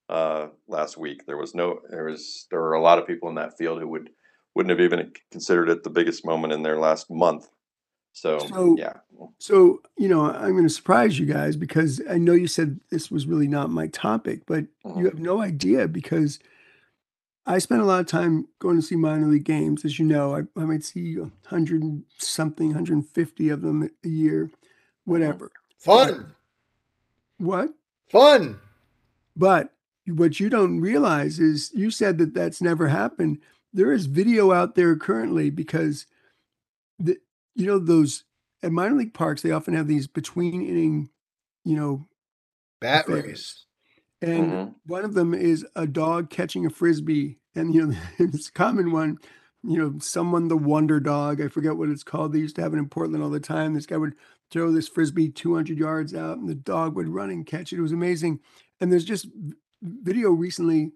uh, 0.07 0.47
last 0.67 0.97
week. 0.97 1.25
There 1.25 1.37
was 1.37 1.55
no, 1.55 1.79
there 1.89 2.05
was, 2.05 2.45
there 2.51 2.59
were 2.59 2.73
a 2.73 2.81
lot 2.81 2.99
of 2.99 3.07
people 3.07 3.29
in 3.29 3.35
that 3.35 3.57
field 3.57 3.81
who 3.81 3.87
would 3.87 4.11
wouldn't 4.53 4.69
have 4.69 4.79
even 4.79 5.11
considered 5.31 5.69
it 5.69 5.83
the 5.83 5.89
biggest 5.89 6.25
moment 6.25 6.53
in 6.53 6.61
their 6.61 6.77
last 6.77 7.09
month. 7.09 7.49
So, 8.13 8.37
so 8.37 8.75
yeah. 8.77 8.93
So 9.39 9.81
you 9.97 10.07
know, 10.07 10.31
I'm 10.31 10.51
going 10.51 10.63
to 10.63 10.69
surprise 10.69 11.17
you 11.17 11.25
guys 11.25 11.55
because 11.55 12.01
I 12.07 12.19
know 12.19 12.33
you 12.33 12.47
said 12.47 12.79
this 12.91 13.09
was 13.09 13.25
really 13.25 13.47
not 13.47 13.71
my 13.71 13.87
topic, 13.87 14.41
but 14.45 14.65
mm-hmm. 14.85 14.99
you 14.99 15.05
have 15.05 15.19
no 15.19 15.41
idea 15.41 15.87
because 15.87 16.37
I 17.47 17.57
spent 17.57 17.81
a 17.81 17.85
lot 17.85 17.99
of 17.99 18.05
time 18.05 18.47
going 18.59 18.75
to 18.75 18.81
see 18.81 18.95
minor 18.95 19.27
league 19.27 19.43
games. 19.43 19.85
As 19.85 19.97
you 19.97 20.05
know, 20.05 20.35
I, 20.35 20.41
I 20.59 20.65
might 20.65 20.83
see 20.83 21.17
100 21.17 22.03
something, 22.19 22.67
150 22.67 23.49
of 23.49 23.61
them 23.63 23.89
a 24.03 24.07
year. 24.07 24.51
Whatever. 25.05 25.51
Fun. 25.77 26.33
But, 27.39 27.45
what? 27.45 27.69
Fun. 28.09 28.59
But 29.35 29.71
what 30.07 30.39
you 30.39 30.49
don't 30.49 30.79
realize 30.79 31.39
is 31.39 31.71
you 31.73 31.91
said 31.91 32.17
that 32.19 32.33
that's 32.33 32.61
never 32.61 32.87
happened. 32.87 33.39
There 33.73 33.91
is 33.91 34.05
video 34.05 34.51
out 34.51 34.75
there 34.75 34.95
currently 34.95 35.49
because 35.49 36.05
the 36.99 37.17
you 37.55 37.65
know 37.65 37.79
those 37.79 38.23
at 38.63 38.71
minor 38.71 38.95
league 38.95 39.13
parks 39.13 39.41
they 39.41 39.51
often 39.51 39.73
have 39.73 39.87
these 39.87 40.07
between 40.07 40.61
inning, 40.67 41.09
you 41.63 41.75
know, 41.75 42.07
bat 42.81 43.07
race. 43.07 43.65
And 44.21 44.51
mm-hmm. 44.51 44.71
one 44.85 45.03
of 45.03 45.13
them 45.13 45.33
is 45.33 45.65
a 45.75 45.85
dog 45.85 46.29
catching 46.29 46.65
a 46.65 46.69
frisbee, 46.69 47.37
and 47.53 47.73
you 47.73 47.87
know 47.87 47.97
it's 48.19 48.49
a 48.49 48.53
common 48.53 48.91
one. 48.91 49.17
You 49.67 49.79
know, 49.79 49.95
someone 49.99 50.47
the 50.47 50.57
wonder 50.57 50.99
dog. 50.99 51.41
I 51.41 51.47
forget 51.47 51.75
what 51.75 51.89
it's 51.89 52.03
called. 52.03 52.33
They 52.33 52.39
used 52.39 52.55
to 52.57 52.61
have 52.61 52.73
it 52.73 52.77
in 52.77 52.87
Portland 52.87 53.23
all 53.23 53.31
the 53.31 53.39
time. 53.39 53.73
This 53.73 53.87
guy 53.87 53.97
would 53.97 54.13
throw 54.51 54.71
this 54.71 54.87
frisbee 54.87 55.29
200 55.29 55.77
yards 55.77 56.13
out, 56.13 56.37
and 56.37 56.47
the 56.47 56.55
dog 56.55 56.95
would 56.95 57.09
run 57.09 57.29
and 57.29 57.45
catch 57.45 57.73
it. 57.73 57.79
It 57.79 57.81
was 57.81 57.91
amazing. 57.91 58.39
And 58.79 58.91
there's 58.91 59.05
just 59.05 59.27
video 59.81 60.31
recently 60.31 60.91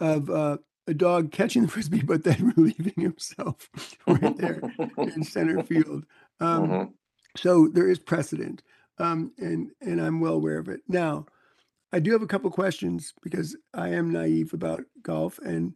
of 0.00 0.30
uh, 0.30 0.58
a 0.86 0.94
dog 0.94 1.32
catching 1.32 1.62
the 1.62 1.68
frisbee, 1.68 2.02
but 2.02 2.24
then 2.24 2.52
relieving 2.56 2.94
himself 2.96 3.68
right 4.06 4.36
there 4.36 4.60
in 4.98 5.22
center 5.22 5.62
field. 5.64 6.04
Um, 6.40 6.68
mm-hmm. 6.68 6.90
So 7.36 7.68
there 7.68 7.88
is 7.88 7.98
precedent, 7.98 8.62
um, 8.98 9.32
and 9.38 9.70
and 9.80 10.00
I'm 10.00 10.20
well 10.20 10.34
aware 10.34 10.58
of 10.58 10.68
it. 10.68 10.80
Now, 10.88 11.26
I 11.92 12.00
do 12.00 12.12
have 12.12 12.22
a 12.22 12.26
couple 12.26 12.50
questions 12.50 13.14
because 13.22 13.56
I 13.74 13.90
am 13.90 14.10
naive 14.10 14.52
about 14.52 14.84
golf. 15.02 15.38
And 15.38 15.74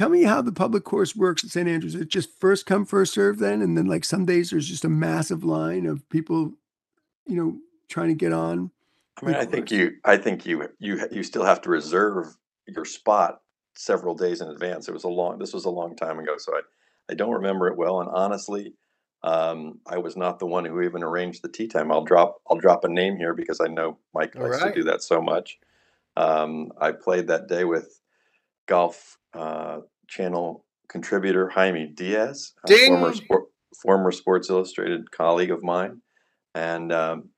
tell 0.00 0.08
me 0.08 0.22
how 0.22 0.40
the 0.40 0.50
public 0.50 0.82
course 0.82 1.14
works 1.14 1.44
at 1.44 1.50
St. 1.50 1.68
Andrews. 1.68 1.94
Is 1.94 2.00
it 2.00 2.08
just 2.08 2.40
first 2.40 2.64
come 2.64 2.86
first 2.86 3.12
serve 3.12 3.38
then, 3.38 3.60
and 3.60 3.76
then 3.76 3.84
like 3.84 4.06
some 4.06 4.24
days 4.24 4.48
there's 4.48 4.66
just 4.66 4.86
a 4.86 4.88
massive 4.88 5.44
line 5.44 5.84
of 5.84 6.08
people, 6.08 6.54
you 7.26 7.36
know, 7.36 7.58
trying 7.90 8.08
to 8.08 8.14
get 8.14 8.32
on. 8.32 8.70
I 9.22 9.26
mean, 9.26 9.34
I 9.34 9.44
think 9.44 9.70
you, 9.70 9.96
I 10.06 10.16
think 10.16 10.46
you, 10.46 10.66
you, 10.78 11.06
you 11.12 11.22
still 11.22 11.44
have 11.44 11.60
to 11.62 11.68
reserve 11.68 12.34
your 12.66 12.86
spot 12.86 13.42
several 13.74 14.14
days 14.14 14.40
in 14.40 14.48
advance. 14.48 14.88
It 14.88 14.94
was 14.94 15.04
a 15.04 15.08
long, 15.08 15.38
this 15.38 15.52
was 15.52 15.66
a 15.66 15.70
long 15.70 15.94
time 15.94 16.18
ago, 16.18 16.36
so 16.38 16.54
I, 16.54 16.60
I 17.10 17.14
don't 17.14 17.34
remember 17.34 17.68
it 17.68 17.76
well. 17.76 18.00
And 18.00 18.08
honestly, 18.08 18.72
um, 19.22 19.80
I 19.86 19.98
was 19.98 20.16
not 20.16 20.38
the 20.38 20.46
one 20.46 20.64
who 20.64 20.80
even 20.80 21.02
arranged 21.02 21.42
the 21.42 21.50
tee 21.50 21.68
time. 21.68 21.92
I'll 21.92 22.04
drop, 22.04 22.40
I'll 22.48 22.56
drop 22.56 22.84
a 22.84 22.88
name 22.88 23.18
here 23.18 23.34
because 23.34 23.60
I 23.60 23.66
know 23.66 23.98
Mike 24.14 24.34
All 24.34 24.44
likes 24.44 24.62
right. 24.62 24.72
to 24.72 24.80
do 24.80 24.84
that 24.84 25.02
so 25.02 25.20
much. 25.20 25.58
Um, 26.16 26.72
I 26.80 26.92
played 26.92 27.26
that 27.26 27.48
day 27.48 27.64
with 27.64 28.00
golf 28.66 29.18
uh, 29.34 29.78
channel 30.08 30.64
contributor 30.88 31.48
Jaime 31.48 31.86
Diaz, 31.86 32.52
former 32.66 33.14
sport, 33.14 33.44
former 33.82 34.12
Sports 34.12 34.50
Illustrated 34.50 35.10
colleague 35.10 35.50
of 35.50 35.62
mine, 35.62 36.02
and 36.54 36.92
um, 36.92 37.30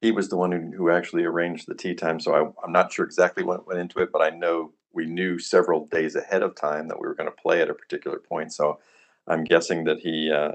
he 0.00 0.12
was 0.12 0.28
the 0.28 0.36
one 0.36 0.52
who, 0.52 0.72
who 0.76 0.90
actually 0.90 1.24
arranged 1.24 1.66
the 1.66 1.74
tee 1.74 1.94
time. 1.94 2.20
So 2.20 2.34
I, 2.34 2.40
am 2.64 2.72
not 2.72 2.92
sure 2.92 3.04
exactly 3.04 3.44
what 3.44 3.66
went 3.66 3.80
into 3.80 4.00
it, 4.00 4.10
but 4.12 4.22
I 4.22 4.30
know 4.30 4.72
we 4.92 5.06
knew 5.06 5.38
several 5.38 5.86
days 5.86 6.16
ahead 6.16 6.42
of 6.42 6.54
time 6.54 6.88
that 6.88 7.00
we 7.00 7.06
were 7.06 7.14
going 7.14 7.30
to 7.30 7.42
play 7.42 7.60
at 7.62 7.70
a 7.70 7.74
particular 7.74 8.18
point. 8.18 8.52
So 8.52 8.78
I'm 9.26 9.44
guessing 9.44 9.84
that 9.84 10.00
he 10.00 10.32
uh, 10.32 10.52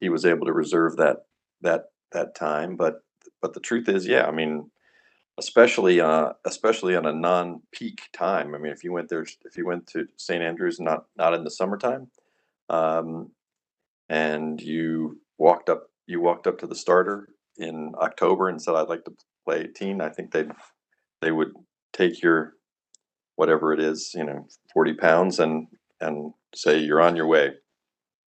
he 0.00 0.08
was 0.08 0.24
able 0.24 0.46
to 0.46 0.52
reserve 0.52 0.96
that 0.96 1.26
that 1.62 1.86
that 2.12 2.34
time. 2.34 2.76
But 2.76 3.00
but 3.42 3.54
the 3.54 3.60
truth 3.60 3.88
is, 3.88 4.06
yeah, 4.06 4.26
I 4.26 4.30
mean, 4.30 4.70
especially 5.38 6.00
uh, 6.00 6.32
especially 6.44 6.96
on 6.96 7.06
a 7.06 7.12
non-peak 7.12 8.02
time. 8.12 8.54
I 8.54 8.58
mean, 8.58 8.72
if 8.72 8.84
you 8.84 8.92
went 8.92 9.08
there, 9.08 9.22
if 9.44 9.56
you 9.56 9.66
went 9.66 9.86
to 9.88 10.06
St. 10.16 10.42
Andrews, 10.42 10.80
not 10.80 11.06
not 11.16 11.34
in 11.34 11.44
the 11.44 11.50
summertime, 11.50 12.08
um, 12.68 13.30
and 14.08 14.60
you 14.60 15.20
walked 15.38 15.68
up 15.68 15.90
you 16.06 16.20
walked 16.20 16.46
up 16.46 16.58
to 16.58 16.66
the 16.66 16.74
starter 16.74 17.28
in 17.58 17.92
October 18.00 18.48
and 18.48 18.60
said, 18.60 18.74
"I'd 18.74 18.88
like 18.88 19.04
to 19.04 19.14
play 19.44 19.60
18," 19.60 20.00
I 20.00 20.08
think 20.08 20.32
they 20.32 20.46
they 21.20 21.30
would 21.30 21.52
take 21.92 22.22
your 22.22 22.54
whatever 23.36 23.72
it 23.72 23.80
is, 23.80 24.12
you 24.14 24.24
know, 24.24 24.46
40 24.72 24.94
pounds 24.94 25.38
and, 25.38 25.66
and 26.00 26.32
say 26.54 26.78
you're 26.78 27.00
on 27.00 27.16
your 27.16 27.26
way. 27.26 27.52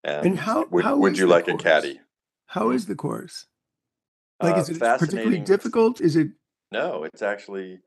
And, 0.04 0.25
and 0.25 0.39
how, 0.39 0.66
would, 0.72 0.84
how 0.84 0.98
would 0.98 1.18
you 1.18 1.27
like 1.27 1.46
course? 1.46 1.62
a 1.62 1.63
caddy? 1.63 2.00
How 2.48 2.72
is 2.72 2.86
the 2.86 2.96
course? 2.96 3.46
Like, 4.42 4.56
uh, 4.56 4.60
is 4.60 4.70
it 4.70 4.80
particularly 4.80 5.39
difficult? 5.39 6.00
Is 6.00 6.16
it? 6.16 6.30
No, 6.71 7.03
it's 7.03 7.21
actually 7.21 7.79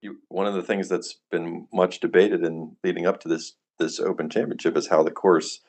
you, 0.00 0.18
one 0.28 0.46
of 0.46 0.54
the 0.54 0.62
things 0.62 0.88
that's 0.88 1.20
been 1.30 1.66
much 1.72 2.00
debated 2.00 2.42
in 2.42 2.76
leading 2.82 3.06
up 3.06 3.20
to 3.20 3.28
this 3.28 3.54
this 3.78 4.00
Open 4.00 4.30
Championship 4.30 4.76
is 4.76 4.88
how 4.88 5.02
the 5.02 5.10
course 5.10 5.60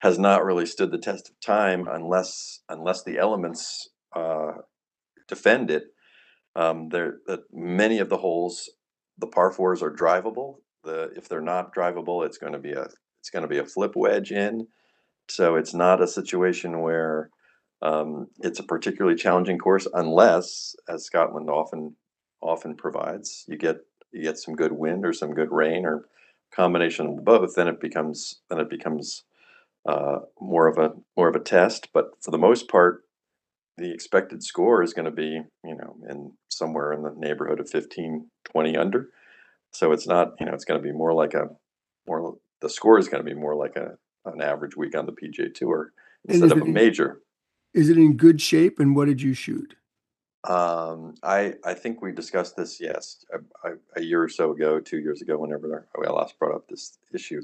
has 0.00 0.18
not 0.18 0.44
really 0.44 0.66
stood 0.66 0.90
the 0.90 0.98
test 0.98 1.28
of 1.28 1.40
time 1.40 1.88
unless 1.90 2.60
unless 2.68 3.02
the 3.02 3.18
elements 3.18 3.88
uh, 4.14 4.52
defend 5.28 5.70
it. 5.70 5.84
Um, 6.54 6.90
there, 6.90 7.18
that 7.26 7.40
many 7.52 7.98
of 7.98 8.08
the 8.08 8.18
holes 8.18 8.70
the 9.18 9.26
par 9.26 9.52
fours 9.52 9.82
are 9.82 9.90
drivable. 9.90 10.56
The 10.84 11.12
if 11.16 11.28
they're 11.28 11.40
not 11.40 11.74
drivable, 11.74 12.24
it's 12.26 12.38
going 12.38 12.52
to 12.52 12.58
be 12.58 12.72
a 12.72 12.88
it's 13.20 13.30
going 13.30 13.42
to 13.42 13.48
be 13.48 13.58
a 13.58 13.66
flip 13.66 13.92
wedge 13.94 14.32
in. 14.32 14.66
So 15.28 15.56
it's 15.56 15.74
not 15.74 16.02
a 16.02 16.08
situation 16.08 16.80
where 16.80 17.30
um, 17.82 18.28
it's 18.40 18.60
a 18.60 18.64
particularly 18.64 19.16
challenging 19.16 19.58
course 19.58 19.86
unless, 19.92 20.76
as 20.88 21.04
Scotland 21.04 21.50
often 21.50 21.96
often 22.40 22.76
provides, 22.76 23.44
you 23.48 23.56
get 23.56 23.78
you 24.12 24.22
get 24.22 24.38
some 24.38 24.54
good 24.54 24.72
wind 24.72 25.04
or 25.04 25.12
some 25.12 25.34
good 25.34 25.50
rain 25.50 25.84
or 25.84 26.06
combination 26.54 27.06
of 27.06 27.24
both. 27.24 27.54
Then 27.54 27.68
it 27.68 27.80
becomes 27.80 28.40
then 28.48 28.60
it 28.60 28.70
becomes 28.70 29.24
uh, 29.88 30.20
more 30.40 30.68
of 30.68 30.78
a 30.78 30.92
more 31.16 31.28
of 31.28 31.34
a 31.34 31.40
test. 31.40 31.88
But 31.92 32.10
for 32.20 32.30
the 32.30 32.38
most 32.38 32.68
part, 32.68 33.02
the 33.78 33.92
expected 33.92 34.44
score 34.44 34.82
is 34.82 34.92
going 34.92 35.06
to 35.06 35.10
be, 35.10 35.42
you 35.64 35.74
know, 35.74 35.96
in 36.08 36.32
somewhere 36.48 36.92
in 36.92 37.02
the 37.02 37.14
neighborhood 37.16 37.58
of 37.58 37.68
15, 37.68 38.28
20 38.44 38.76
under. 38.76 39.08
So 39.72 39.90
it's 39.92 40.06
not, 40.06 40.34
you 40.38 40.46
know, 40.46 40.52
it's 40.52 40.66
going 40.66 40.80
to 40.80 40.86
be 40.86 40.92
more 40.92 41.14
like 41.14 41.34
a 41.34 41.48
more 42.06 42.36
the 42.60 42.68
score 42.68 42.98
is 42.98 43.08
going 43.08 43.24
to 43.24 43.28
be 43.28 43.38
more 43.38 43.56
like 43.56 43.74
a 43.74 43.96
an 44.24 44.40
average 44.40 44.76
week 44.76 44.96
on 44.96 45.06
the 45.06 45.12
PGA 45.12 45.52
Tour 45.52 45.92
instead 46.28 46.52
of 46.52 46.62
a 46.62 46.64
major. 46.64 47.20
Is 47.74 47.88
it 47.88 47.96
in 47.96 48.16
good 48.16 48.40
shape? 48.40 48.78
And 48.78 48.94
what 48.94 49.06
did 49.06 49.22
you 49.22 49.34
shoot? 49.34 49.76
Um, 50.44 51.14
I 51.22 51.54
I 51.64 51.74
think 51.74 52.02
we 52.02 52.10
discussed 52.10 52.56
this 52.56 52.80
yes 52.80 53.24
a, 53.32 53.68
a, 53.68 53.74
a, 53.96 54.02
year 54.02 54.20
or 54.20 54.28
so 54.28 54.50
ago, 54.50 54.80
two 54.80 54.98
years 54.98 55.22
ago, 55.22 55.38
whenever 55.38 55.86
I 55.96 56.10
last 56.10 56.36
brought 56.36 56.54
up 56.54 56.66
this 56.68 56.98
issue. 57.14 57.42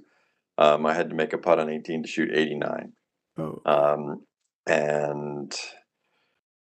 Um, 0.58 0.84
I 0.84 0.94
had 0.94 1.10
to 1.10 1.14
make 1.14 1.32
a 1.32 1.38
putt 1.38 1.60
on 1.60 1.70
18 1.70 2.02
to 2.02 2.08
shoot 2.08 2.30
89. 2.34 2.92
Oh. 3.38 3.62
Um, 3.64 4.22
and 4.66 5.54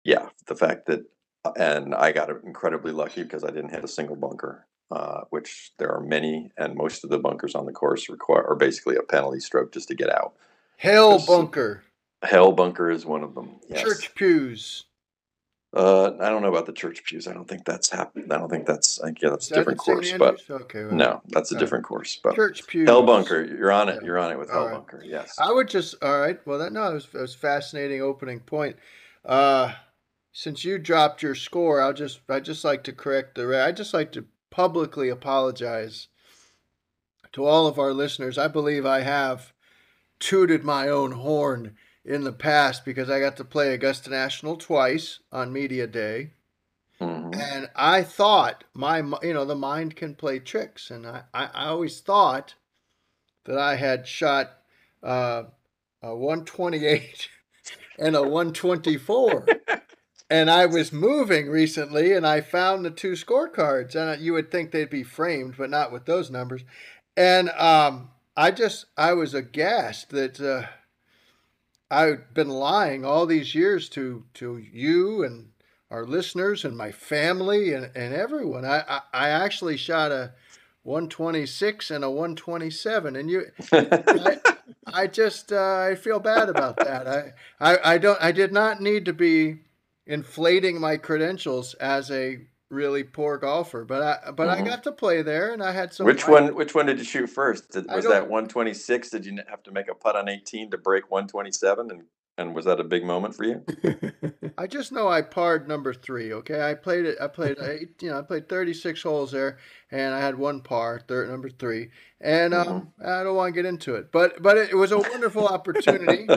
yeah, 0.04 0.28
the 0.48 0.56
fact 0.56 0.88
that, 0.88 1.06
uh, 1.46 1.54
and 1.58 1.96
I 1.96 2.12
got 2.12 2.30
incredibly 2.46 2.92
lucky 2.92 3.24
because 3.24 3.46
I 3.46 3.48
didn't 3.48 3.72
hit 3.72 3.86
a 3.86 3.88
single 3.88 4.18
bunker, 4.18 4.68
uh, 4.92 5.22
which 5.30 5.72
there 5.80 5.90
are 5.92 6.02
many, 6.02 6.52
and 6.58 6.76
most 6.76 7.06
of 7.06 7.10
the 7.10 7.18
bunkers 7.18 7.56
on 7.56 7.66
the 7.66 7.72
course 7.72 8.10
require 8.10 8.46
are 8.46 8.56
basically 8.56 8.98
a 8.98 9.04
penalty 9.04 9.40
stroke 9.40 9.72
just 9.72 9.88
to 9.88 9.96
get 9.96 10.10
out. 10.10 10.34
Hell 10.76 11.24
bunker. 11.26 11.84
Hell 12.24 12.52
bunker 12.52 12.90
is 12.90 13.06
one 13.06 13.24
of 13.24 13.36
them. 13.36 13.60
Yes. 13.70 13.82
Church 13.82 14.16
pews. 14.16 14.86
Uh, 15.74 16.14
I 16.20 16.30
don't 16.30 16.42
know 16.42 16.48
about 16.48 16.66
the 16.66 16.74
church 16.74 17.04
pews. 17.04 17.28
I 17.28 17.34
don't 17.34 17.48
think 17.48 17.66
that's 17.66 17.90
happened. 17.90 18.32
I 18.32 18.38
don't 18.38 18.50
think 18.50 18.66
that's. 18.66 19.00
I 19.02 19.08
think 19.08 19.22
yeah, 19.22 19.30
that's 19.30 19.52
a 19.52 19.56
different 19.56 19.80
course. 19.80 20.14
But 20.14 20.42
okay, 20.50 20.86
well, 20.86 20.94
no, 20.94 21.22
that's 21.28 21.52
a 21.52 21.58
different 21.58 21.84
course. 21.84 22.20
But 22.24 22.36
church 22.36 22.66
pews. 22.68 22.88
Hell 22.88 23.04
bunker. 23.04 23.44
You're 23.44 23.72
on 23.72 23.90
it. 23.90 24.00
Yeah. 24.02 24.06
You're 24.06 24.18
on 24.18 24.32
it 24.32 24.40
with 24.40 24.50
all 24.50 24.56
hell 24.56 24.66
right. 24.68 24.74
bunker. 24.76 25.04
Yes. 25.06 25.36
I 25.38 25.52
would 25.52 25.68
just. 25.68 25.96
All 26.02 26.20
right. 26.20 26.40
Well, 26.48 26.58
that 26.60 26.72
no, 26.72 26.90
it 26.92 26.94
was, 26.94 27.08
it 27.14 27.20
was 27.20 27.36
fascinating 27.36 28.02
opening 28.02 28.40
point. 28.40 28.78
Uh, 29.26 29.74
since 30.32 30.64
you 30.64 30.80
dropped 30.80 31.22
your 31.22 31.36
score, 31.36 31.82
I'll 31.82 31.94
just 31.94 32.22
I 32.30 32.40
just 32.40 32.64
like 32.64 32.84
to 32.86 32.94
correct 32.94 33.36
the 33.36 33.62
I 33.62 33.72
just 33.72 33.94
like 33.94 34.12
to 34.14 34.26
publicly 34.50 35.10
apologize 35.10 36.08
to 37.34 37.46
all 37.46 37.68
of 37.68 37.78
our 37.78 37.94
listeners. 37.94 38.38
I 38.38 38.48
believe 38.48 38.86
I 38.86 39.02
have 39.02 39.54
tooted 40.20 40.64
my 40.64 40.88
own 40.88 41.12
horn 41.12 41.76
in 42.08 42.24
the 42.24 42.32
past 42.32 42.86
because 42.86 43.10
I 43.10 43.20
got 43.20 43.38
to 43.38 43.44
play 43.44 43.74
Augusta 43.74 44.10
National 44.10 44.56
twice 44.56 45.20
on 45.32 45.54
media 45.54 45.86
day. 45.86 46.32
Mm-hmm. 47.02 47.40
And 47.40 47.70
I 47.76 48.02
thought 48.02 48.64
my 48.74 49.00
you 49.22 49.34
know 49.34 49.46
the 49.46 49.56
mind 49.56 49.96
can 49.96 50.16
play 50.16 50.40
tricks 50.40 50.90
and 50.90 51.06
I, 51.06 51.24
I, 51.34 51.50
I 51.54 51.66
always 51.68 52.00
thought 52.00 52.56
that 53.46 53.60
I 53.60 53.76
had 53.76 54.08
shot 54.08 54.58
uh, 55.04 55.44
a 56.02 56.16
128 56.16 57.30
and 58.00 58.16
a 58.16 58.24
124 58.24 59.46
and 60.30 60.50
I 60.50 60.66
was 60.66 60.92
moving 60.92 61.50
recently, 61.50 62.12
and 62.12 62.28
I 62.28 62.42
found 62.42 62.84
the 62.84 62.92
two 62.92 63.14
scorecards, 63.14 63.96
and 63.96 64.22
you 64.22 64.34
would 64.34 64.52
think 64.52 64.72
they'd 64.72 64.90
be 64.90 65.04
framed, 65.04 65.56
but 65.58 65.70
not 65.70 65.92
with 65.92 66.06
those 66.06 66.30
numbers. 66.30 66.64
And 67.16 67.50
um, 67.52 68.10
I 68.36 68.52
just 68.52 68.86
I 68.98 69.14
was 69.14 69.34
aghast 69.34 70.10
that 70.10 70.40
uh, 70.40 70.68
I've 71.90 72.34
been 72.34 72.50
lying 72.50 73.06
all 73.06 73.26
these 73.26 73.56
years 73.56 73.90
to 73.90 74.26
to 74.36 74.58
you 74.58 75.24
and 75.24 75.50
our 75.90 76.06
listeners 76.06 76.66
and 76.66 76.78
my 76.78 76.92
family 76.92 77.74
and, 77.74 77.90
and 77.96 78.14
everyone. 78.14 78.66
I, 78.66 78.84
I, 78.88 79.02
I 79.14 79.30
actually 79.30 79.78
shot 79.78 80.12
a 80.12 80.34
126 80.84 81.92
and 81.92 82.04
a 82.04 82.10
127, 82.10 83.16
and 83.16 83.30
you, 83.30 83.46
I, 83.72 84.38
I 84.86 85.08
just 85.08 85.52
uh, 85.52 85.88
I 85.92 85.96
feel 85.96 86.20
bad 86.20 86.50
about 86.50 86.78
that. 86.78 87.08
I, 87.08 87.34
I 87.60 87.94
I 87.94 87.98
don't 87.98 88.22
I 88.22 88.32
did 88.32 88.52
not 88.52 88.82
need 88.82 89.06
to 89.06 89.14
be 89.14 89.60
inflating 90.06 90.80
my 90.80 90.98
credentials 90.98 91.74
as 91.76 92.12
a 92.12 92.40
really 92.70 93.04
poor 93.04 93.38
golfer, 93.38 93.86
but 93.86 94.02
I 94.02 94.32
but 94.32 94.48
mm-hmm. 94.48 94.64
I 94.64 94.68
got 94.68 94.84
to 94.84 94.92
play 94.92 95.22
there, 95.22 95.54
and 95.54 95.64
I 95.64 95.72
had 95.72 95.94
some. 95.94 96.06
Which 96.06 96.28
one? 96.28 96.56
Which 96.56 96.76
one 96.76 96.86
did 96.86 97.00
you 97.00 97.06
shoot 97.06 97.28
first? 97.28 97.72
Did, 97.72 97.88
was 97.88 98.06
that 98.06 98.24
126? 98.24 99.10
Did 99.10 99.26
you 99.26 99.38
have 99.50 99.64
to 99.64 99.72
make 99.72 99.90
a 99.90 99.96
putt 99.96 100.16
on 100.16 100.30
18 100.30 100.72
to 100.72 100.78
break 100.78 101.10
127? 101.10 101.92
And 101.92 102.04
and 102.38 102.54
was 102.54 102.66
that 102.66 102.80
a 102.80 102.84
big 102.84 103.04
moment 103.04 103.36
for 103.36 103.46
you? 103.46 103.64
I 104.58 104.68
just 104.68 104.92
know 104.92 105.08
I 105.08 105.22
parred 105.22 105.68
number 105.68 105.94
three. 105.94 106.34
Okay, 106.34 106.62
I 106.62 106.76
played 106.76 107.06
it. 107.06 107.18
I 107.20 107.28
played. 107.28 107.58
I, 107.60 107.80
you 108.00 108.10
know, 108.10 108.20
I 108.20 108.22
played 108.22 108.48
36 108.48 109.02
holes 109.02 109.32
there, 109.32 109.58
and 109.92 110.14
I 110.14 110.20
had 110.20 110.38
one 110.38 110.62
par, 110.62 111.02
third 111.08 111.30
number 111.30 111.50
three. 111.50 111.90
And 112.22 112.54
um, 112.54 112.68
mm-hmm. 112.68 113.08
I 113.08 113.24
don't 113.24 113.36
want 113.36 113.54
to 113.54 113.62
get 113.62 113.68
into 113.68 113.96
it, 113.96 114.12
but 114.12 114.42
but 114.42 114.58
it, 114.58 114.70
it 114.72 114.76
was 114.76 114.92
a 114.92 115.00
wonderful 115.00 115.48
opportunity. 115.48 116.28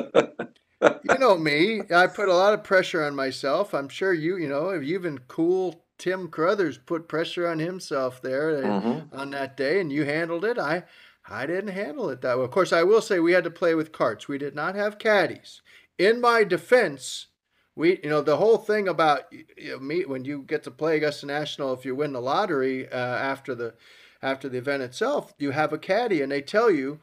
you 0.83 1.19
know 1.19 1.37
me. 1.37 1.83
I 1.95 2.07
put 2.07 2.29
a 2.29 2.35
lot 2.35 2.55
of 2.55 2.65
pressure 2.65 3.05
on 3.05 3.15
myself. 3.15 3.75
I'm 3.75 3.89
sure 3.89 4.15
you, 4.15 4.37
you 4.39 4.49
know, 4.49 4.71
if 4.71 4.83
you've 4.83 5.01
even 5.01 5.19
cool 5.29 5.85
Tim 6.01 6.29
Crothers 6.29 6.79
put 6.79 7.09
pressure 7.09 7.47
on 7.47 7.59
himself 7.59 8.23
there 8.23 8.63
mm-hmm. 8.63 9.15
on 9.17 9.31
that 9.31 9.57
day, 9.57 9.81
and 9.81 9.93
you 9.93 10.05
handled 10.05 10.45
it. 10.45 10.59
I, 10.59 10.85
I 11.29 11.47
didn't 11.47 11.75
handle 11.75 12.09
it 12.09 12.23
that 12.23 12.39
way. 12.39 12.45
Of 12.45 12.51
course, 12.51 12.73
I 12.73 12.83
will 12.83 13.03
say 13.03 13.21
we 13.21 13.33
had 13.33 13.45
to 13.45 13.51
play 13.51 13.75
with 13.75 13.93
carts. 13.93 14.27
We 14.27 14.39
did 14.39 14.55
not 14.55 14.75
have 14.75 14.99
caddies. 14.99 15.61
In 15.99 16.21
my 16.21 16.43
defense, 16.43 17.27
we, 17.77 18.01
you 18.03 18.09
know, 18.09 18.23
the 18.23 18.39
whole 18.39 18.57
thing 18.57 18.89
about 18.89 19.31
you 19.31 19.73
know, 19.73 19.79
me 19.79 20.05
when 20.07 20.25
you 20.25 20.43
get 20.43 20.63
to 20.65 20.71
play 20.71 20.97
Augusta 20.97 21.27
National, 21.27 21.75
if 21.75 21.85
you 21.85 21.95
win 21.95 22.15
the 22.15 22.21
lottery 22.21 22.91
uh, 22.91 22.97
after 22.97 23.55
the 23.55 23.75
after 24.23 24.49
the 24.49 24.59
event 24.59 24.83
itself, 24.83 25.35
you 25.39 25.51
have 25.51 25.73
a 25.73 25.79
caddy, 25.79 26.23
and 26.23 26.33
they 26.33 26.43
tell 26.43 26.71
you 26.71 27.01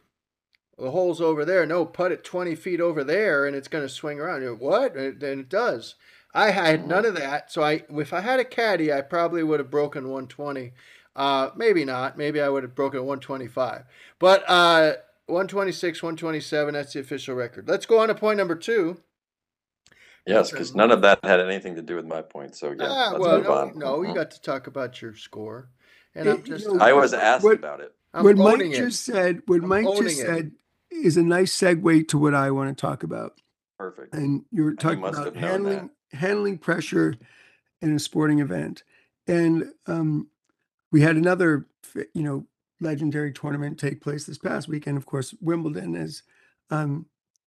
the 0.76 0.90
hole's 0.90 1.20
over 1.20 1.44
there. 1.44 1.66
No, 1.66 1.84
put 1.84 2.12
it 2.12 2.22
20 2.24 2.54
feet 2.54 2.80
over 2.80 3.02
there 3.02 3.46
and 3.46 3.56
it's 3.56 3.68
going 3.68 3.84
to 3.84 3.88
swing 3.88 4.20
around. 4.20 4.42
You're, 4.42 4.54
what? 4.54 4.94
And 4.94 5.22
it 5.22 5.48
does. 5.48 5.96
I 6.34 6.50
had 6.50 6.86
none 6.86 7.04
of 7.04 7.14
that. 7.16 7.50
So 7.50 7.62
I, 7.62 7.84
if 7.90 8.12
I 8.12 8.20
had 8.20 8.40
a 8.40 8.44
caddy, 8.44 8.92
I 8.92 9.00
probably 9.00 9.42
would 9.42 9.60
have 9.60 9.70
broken 9.70 10.04
120. 10.04 10.72
Uh, 11.16 11.50
maybe 11.56 11.84
not. 11.84 12.16
Maybe 12.16 12.40
I 12.40 12.48
would 12.48 12.62
have 12.62 12.74
broken 12.74 13.00
125. 13.00 13.84
But 14.18 14.44
uh, 14.48 14.92
126, 15.26 16.02
127, 16.02 16.74
that's 16.74 16.92
the 16.92 17.00
official 17.00 17.34
record. 17.34 17.68
Let's 17.68 17.86
go 17.86 17.98
on 17.98 18.08
to 18.08 18.14
point 18.14 18.36
number 18.36 18.54
two. 18.54 19.00
Yes, 20.26 20.50
because 20.50 20.74
none 20.74 20.90
of 20.90 21.00
that 21.02 21.20
had 21.24 21.40
anything 21.40 21.74
to 21.76 21.82
do 21.82 21.96
with 21.96 22.04
my 22.04 22.20
point. 22.20 22.54
So 22.54 22.72
yeah, 22.72 22.86
ah, 22.86 23.08
let's 23.12 23.24
well, 23.24 23.36
move 23.38 23.46
no, 23.46 23.52
on. 23.52 23.78
no, 23.78 24.02
you 24.02 24.08
mm-hmm. 24.08 24.16
got 24.16 24.30
to 24.32 24.42
talk 24.42 24.66
about 24.66 25.00
your 25.00 25.14
score, 25.16 25.70
and 26.14 26.28
I'm 26.28 26.42
just. 26.42 26.68
I 26.68 26.92
was 26.92 27.14
asked 27.14 27.44
what, 27.44 27.54
about 27.54 27.80
it. 27.80 27.94
I'm 28.12 28.24
what 28.24 28.36
Mike 28.36 28.60
it. 28.60 28.74
just 28.74 29.06
said, 29.06 29.40
what 29.46 29.62
I'm 29.62 29.68
Mike 29.68 29.86
just 29.96 30.20
it. 30.20 30.26
said, 30.26 30.52
is 30.90 31.16
a 31.16 31.22
nice 31.22 31.56
segue 31.56 32.08
to 32.08 32.18
what 32.18 32.34
I 32.34 32.50
want 32.50 32.76
to 32.76 32.78
talk 32.78 33.04
about. 33.04 33.40
Perfect. 33.78 34.14
And 34.14 34.44
you 34.50 34.64
were 34.64 34.74
talking 34.74 35.00
you 35.00 35.06
about 35.06 35.34
handling 35.34 35.90
handling 36.12 36.58
pressure 36.58 37.14
in 37.80 37.94
a 37.94 37.98
sporting 37.98 38.40
event, 38.40 38.82
and 39.26 39.72
um, 39.86 40.28
we 40.90 41.02
had 41.02 41.16
another, 41.16 41.66
you 42.14 42.22
know, 42.22 42.46
legendary 42.80 43.32
tournament 43.32 43.78
take 43.78 44.00
place 44.00 44.24
this 44.24 44.38
past 44.38 44.68
weekend. 44.68 44.96
Of 44.96 45.06
course, 45.06 45.34
Wimbledon, 45.40 45.94
as 45.94 46.22
um, 46.70 47.06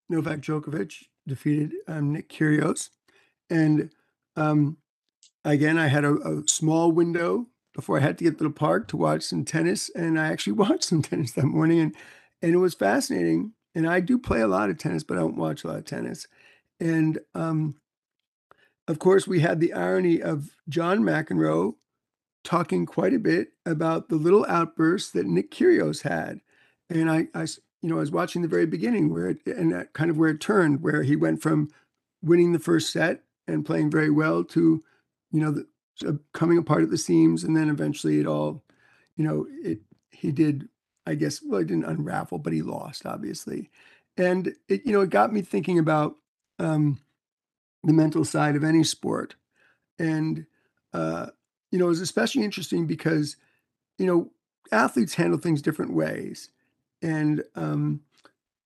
Novak 0.10 0.40
Djokovic 0.40 1.06
defeated 1.28 1.74
um, 1.88 2.14
Nick 2.14 2.30
Kyrgios, 2.30 2.90
and 3.50 3.90
um, 4.36 4.78
again, 5.44 5.78
I 5.78 5.88
had 5.88 6.06
a, 6.06 6.14
a 6.16 6.44
small 6.48 6.92
window 6.92 7.48
before 7.74 7.98
I 7.98 8.02
had 8.02 8.18
to 8.18 8.24
get 8.24 8.38
to 8.38 8.44
the 8.44 8.50
park 8.50 8.88
to 8.90 8.98
watch 8.98 9.24
some 9.24 9.46
tennis, 9.46 9.90
and 9.90 10.20
I 10.20 10.28
actually 10.28 10.54
watched 10.54 10.86
some 10.86 11.02
tennis 11.02 11.34
that 11.34 11.46
morning, 11.46 11.80
and 11.80 11.96
and 12.42 12.54
it 12.54 12.58
was 12.58 12.74
fascinating. 12.74 13.54
And 13.74 13.88
I 13.88 14.02
do 14.02 14.18
play 14.18 14.42
a 14.42 14.48
lot 14.48 14.70
of 14.70 14.78
tennis, 14.78 15.04
but 15.04 15.16
I 15.16 15.22
don't 15.22 15.38
watch 15.38 15.64
a 15.64 15.68
lot 15.68 15.78
of 15.78 15.86
tennis. 15.86 16.28
And 16.82 17.20
um, 17.36 17.76
of 18.92 19.00
course, 19.00 19.28
we 19.28 19.40
had 19.40 19.60
the 19.60 19.74
irony 19.74 20.22
of 20.22 20.50
John 20.70 21.00
McEnroe 21.00 21.76
talking 22.44 22.86
quite 22.86 23.14
a 23.14 23.20
bit 23.20 23.50
about 23.66 24.10
the 24.10 24.16
little 24.16 24.46
outbursts 24.50 25.12
that 25.12 25.26
Nick 25.26 25.52
Kyrgios 25.52 26.02
had. 26.02 26.42
And 26.90 27.10
I, 27.10 27.28
I, 27.34 27.44
you 27.82 27.90
know, 27.90 27.98
I 27.98 28.02
was 28.02 28.12
watching 28.12 28.42
the 28.42 28.48
very 28.48 28.66
beginning 28.66 29.14
where 29.14 29.30
it, 29.30 29.46
and 29.46 29.72
that 29.72 29.94
kind 29.94 30.10
of 30.10 30.18
where 30.18 30.30
it 30.30 30.42
turned, 30.42 30.82
where 30.82 31.04
he 31.04 31.16
went 31.16 31.42
from 31.42 31.70
winning 32.22 32.52
the 32.52 32.60
first 32.60 32.92
set 32.92 33.24
and 33.48 33.66
playing 33.66 33.90
very 33.90 34.10
well 34.10 34.44
to, 34.44 34.84
you 35.32 35.40
know, 35.40 35.52
the, 35.52 35.68
uh, 36.08 36.14
coming 36.34 36.58
apart 36.58 36.84
at 36.84 36.90
the 36.90 36.98
seams, 36.98 37.44
and 37.44 37.56
then 37.56 37.70
eventually 37.70 38.20
it 38.20 38.28
all, 38.28 38.64
you 39.16 39.24
know, 39.24 39.48
it 39.64 39.80
he 40.10 40.32
did 40.32 40.68
I 41.06 41.16
guess, 41.16 41.42
well, 41.44 41.62
it 41.62 41.68
didn't 41.68 41.86
unravel, 41.86 42.38
but 42.38 42.54
he 42.54 42.62
lost, 42.62 43.06
obviously. 43.06 43.70
And 44.18 44.54
it, 44.68 44.86
you 44.86 44.94
know, 44.94 45.02
it 45.02 45.10
got 45.10 45.34
me 45.34 45.42
thinking 45.42 45.80
about 45.80 46.16
um, 46.60 47.00
the 47.84 47.94
mental 47.94 48.26
side 48.26 48.56
of 48.56 48.63
any 48.63 48.84
sport. 48.84 49.36
And, 50.00 50.46
uh, 50.94 51.28
you 51.72 51.80
know, 51.80 51.86
it 51.86 51.89
was 51.89 52.02
especially 52.02 52.44
interesting 52.44 52.86
because, 52.86 53.38
you 53.98 54.06
know, 54.06 54.32
athletes 54.72 55.15
handle 55.15 55.39
things 55.39 55.62
different 55.62 55.94
ways. 55.94 56.50
And, 57.02 57.44
um, 57.56 58.02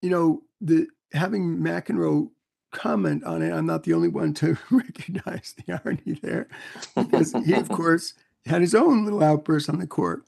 you 0.01 0.09
know, 0.09 0.41
the 0.61 0.87
having 1.13 1.57
McEnroe 1.57 2.29
comment 2.71 3.23
on 3.23 3.41
it, 3.41 3.51
I'm 3.51 3.65
not 3.65 3.83
the 3.83 3.93
only 3.93 4.09
one 4.09 4.33
to 4.35 4.57
recognize 4.69 5.55
the 5.57 5.79
irony 5.83 6.19
there 6.21 6.47
because 6.95 7.33
he, 7.45 7.53
of 7.53 7.69
course, 7.69 8.13
had 8.45 8.61
his 8.61 8.75
own 8.75 9.03
little 9.03 9.23
outburst 9.23 9.69
on 9.69 9.79
the 9.79 9.87
court. 9.87 10.23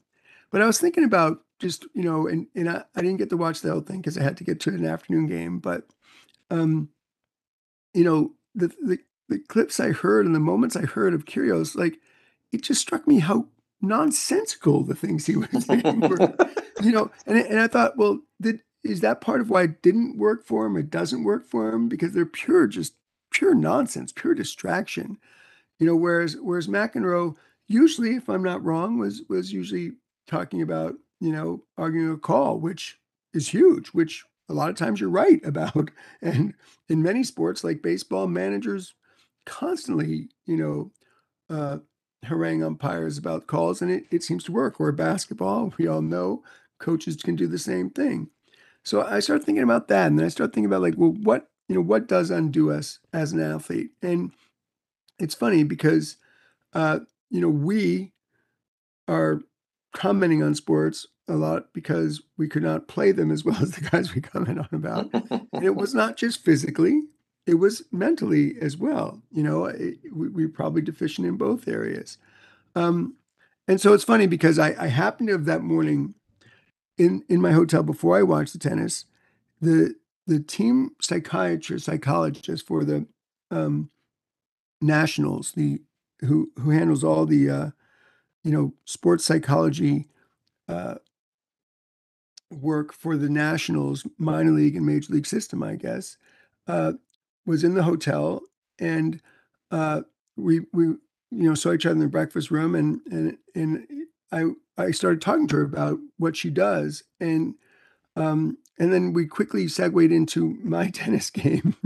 But 0.50 0.62
I 0.62 0.66
was 0.66 0.80
thinking 0.80 1.04
about 1.04 1.42
just 1.58 1.84
you 1.94 2.02
know, 2.02 2.26
and 2.26 2.46
and 2.54 2.70
I, 2.70 2.84
I 2.96 3.02
didn't 3.02 3.18
get 3.18 3.30
to 3.30 3.36
watch 3.36 3.60
the 3.60 3.70
whole 3.70 3.80
thing 3.80 3.98
because 3.98 4.16
I 4.16 4.22
had 4.22 4.36
to 4.38 4.44
get 4.44 4.60
to 4.60 4.70
an 4.70 4.86
afternoon 4.86 5.26
game. 5.26 5.58
But 5.58 5.84
um, 6.50 6.88
you 7.94 8.04
know, 8.04 8.32
the, 8.58 8.68
the 8.82 8.98
the 9.28 9.38
clips 9.38 9.78
I 9.78 9.92
heard 9.92 10.24
and 10.24 10.34
the 10.34 10.40
moments 10.40 10.74
I 10.74 10.82
heard 10.82 11.12
of 11.12 11.26
Kyrgios, 11.26 11.76
like 11.76 11.98
it 12.50 12.62
just 12.62 12.80
struck 12.80 13.06
me 13.06 13.18
how 13.18 13.46
nonsensical 13.82 14.82
the 14.82 14.94
things 14.94 15.26
he 15.26 15.36
was 15.36 15.66
saying 15.66 16.00
were. 16.00 16.34
you 16.82 16.92
know, 16.92 17.10
and 17.26 17.38
and 17.38 17.60
I 17.60 17.66
thought, 17.66 17.96
well, 17.96 18.20
did 18.40 18.62
is 18.84 19.00
that 19.00 19.20
part 19.20 19.40
of 19.40 19.50
why 19.50 19.64
it 19.64 19.82
didn't 19.82 20.18
work 20.18 20.44
for 20.46 20.66
him? 20.66 20.76
It 20.76 20.90
doesn't 20.90 21.24
work 21.24 21.44
for 21.44 21.72
him 21.72 21.88
because 21.88 22.12
they're 22.12 22.26
pure, 22.26 22.66
just 22.66 22.94
pure 23.30 23.54
nonsense, 23.54 24.12
pure 24.12 24.34
distraction. 24.34 25.18
You 25.78 25.86
know, 25.86 25.96
whereas 25.96 26.36
whereas 26.40 26.68
McEnroe 26.68 27.36
usually, 27.66 28.16
if 28.16 28.28
I'm 28.28 28.42
not 28.42 28.64
wrong, 28.64 28.98
was 28.98 29.22
was 29.28 29.52
usually 29.52 29.92
talking 30.26 30.62
about 30.62 30.94
you 31.20 31.32
know, 31.32 31.62
arguing 31.76 32.12
a 32.12 32.16
call, 32.16 32.58
which 32.58 32.98
is 33.32 33.48
huge, 33.48 33.88
which 33.88 34.24
a 34.48 34.54
lot 34.54 34.70
of 34.70 34.76
times 34.76 35.00
you're 35.00 35.10
right 35.10 35.44
about. 35.44 35.90
And 36.22 36.54
in 36.88 37.02
many 37.02 37.22
sports 37.22 37.62
like 37.62 37.82
baseball, 37.82 38.26
managers 38.26 38.94
constantly, 39.46 40.28
you 40.46 40.56
know, 40.56 40.90
uh, 41.50 41.78
harangue 42.24 42.62
umpires 42.62 43.18
about 43.18 43.46
calls, 43.46 43.80
and 43.80 43.90
it, 43.90 44.04
it 44.10 44.22
seems 44.22 44.44
to 44.44 44.52
work. 44.52 44.80
Or 44.80 44.90
basketball, 44.92 45.72
we 45.78 45.86
all 45.86 46.02
know 46.02 46.42
coaches 46.78 47.16
can 47.16 47.36
do 47.36 47.46
the 47.46 47.58
same 47.58 47.90
thing. 47.90 48.30
So 48.84 49.02
I 49.02 49.20
start 49.20 49.44
thinking 49.44 49.64
about 49.64 49.88
that, 49.88 50.06
and 50.06 50.18
then 50.18 50.26
I 50.26 50.30
start 50.30 50.52
thinking 50.52 50.66
about 50.66 50.82
like, 50.82 50.94
well, 50.96 51.12
what 51.12 51.48
you 51.68 51.74
know, 51.74 51.82
what 51.82 52.08
does 52.08 52.30
undo 52.30 52.72
us 52.72 52.98
as 53.12 53.32
an 53.32 53.40
athlete? 53.40 53.90
And 54.02 54.32
it's 55.18 55.34
funny 55.34 55.64
because, 55.64 56.16
uh, 56.72 57.00
you 57.30 57.40
know, 57.40 57.48
we 57.48 58.12
are 59.06 59.42
commenting 59.94 60.42
on 60.42 60.54
sports 60.54 61.06
a 61.28 61.34
lot 61.34 61.72
because 61.72 62.22
we 62.36 62.48
could 62.48 62.62
not 62.62 62.88
play 62.88 63.12
them 63.12 63.30
as 63.30 63.44
well 63.44 63.60
as 63.60 63.72
the 63.72 63.88
guys 63.88 64.14
we 64.14 64.20
comment 64.20 64.58
on 64.58 64.68
about. 64.72 65.10
and 65.12 65.64
it 65.64 65.76
was 65.76 65.94
not 65.94 66.16
just 66.16 66.44
physically, 66.44 67.02
it 67.46 67.54
was 67.54 67.82
mentally 67.92 68.56
as 68.60 68.76
well. 68.76 69.22
You 69.30 69.42
know, 69.42 69.66
it, 69.66 69.98
we, 70.12 70.28
we, 70.28 70.46
were 70.46 70.52
probably 70.52 70.82
deficient 70.82 71.26
in 71.26 71.36
both 71.36 71.68
areas. 71.68 72.18
Um, 72.74 73.14
and 73.66 73.80
so 73.80 73.92
it's 73.92 74.04
funny 74.04 74.26
because 74.26 74.58
I, 74.58 74.74
I 74.78 74.88
happened 74.88 75.28
to 75.28 75.32
have 75.32 75.44
that 75.46 75.62
morning 75.62 76.14
in, 76.96 77.22
in 77.28 77.40
my 77.40 77.52
hotel 77.52 77.82
before 77.82 78.16
I 78.16 78.22
watched 78.22 78.52
the 78.52 78.58
tennis, 78.58 79.04
the 79.60 79.94
the 80.26 80.40
team 80.40 80.90
psychiatrist, 81.00 81.86
psychologist 81.86 82.66
for 82.66 82.84
the 82.84 83.06
um, 83.50 83.90
nationals, 84.82 85.52
the 85.52 85.80
who 86.20 86.50
who 86.58 86.70
handles 86.70 87.02
all 87.02 87.24
the 87.24 87.48
uh, 87.48 87.70
you 88.44 88.52
know, 88.52 88.72
sports 88.84 89.24
psychology 89.24 90.08
uh, 90.68 90.94
work 92.50 92.92
for 92.92 93.16
the 93.16 93.28
Nationals 93.28 94.06
minor 94.18 94.52
league 94.52 94.76
and 94.76 94.86
major 94.86 95.12
league 95.12 95.26
system, 95.26 95.62
I 95.62 95.76
guess, 95.76 96.16
uh, 96.66 96.94
was 97.46 97.64
in 97.64 97.74
the 97.74 97.82
hotel 97.82 98.42
and 98.78 99.20
uh, 99.70 100.02
we 100.36 100.60
we 100.72 100.84
you 100.84 100.98
know 101.30 101.54
saw 101.54 101.72
each 101.72 101.86
other 101.86 101.94
in 101.94 102.00
the 102.00 102.06
breakfast 102.06 102.50
room, 102.50 102.74
and 102.74 103.00
and 103.10 103.38
and 103.54 103.86
I 104.32 104.44
I 104.76 104.90
started 104.92 105.20
talking 105.20 105.48
to 105.48 105.56
her 105.56 105.62
about 105.62 105.98
what 106.16 106.36
she 106.36 106.50
does, 106.50 107.04
and 107.20 107.54
um, 108.16 108.58
and 108.78 108.92
then 108.92 109.12
we 109.12 109.26
quickly 109.26 109.68
segued 109.68 110.12
into 110.12 110.58
my 110.62 110.88
tennis 110.90 111.30
game 111.30 111.76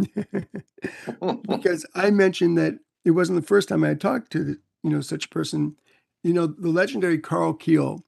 because 1.48 1.87
I 1.94 2.11
mentioned 2.11 2.59
that 2.59 2.79
it 3.05 3.12
wasn't 3.12 3.40
the 3.40 3.46
first 3.46 3.68
time 3.68 3.85
I 3.85 3.88
had 3.88 4.01
talked 4.01 4.31
to 4.33 4.57
you 4.83 4.90
know 4.90 5.01
such 5.01 5.27
a 5.27 5.31
person. 5.31 5.77
You 6.22 6.33
know, 6.33 6.46
the 6.46 6.68
legendary 6.68 7.18
Karl 7.18 7.55
Kuehl. 7.55 8.03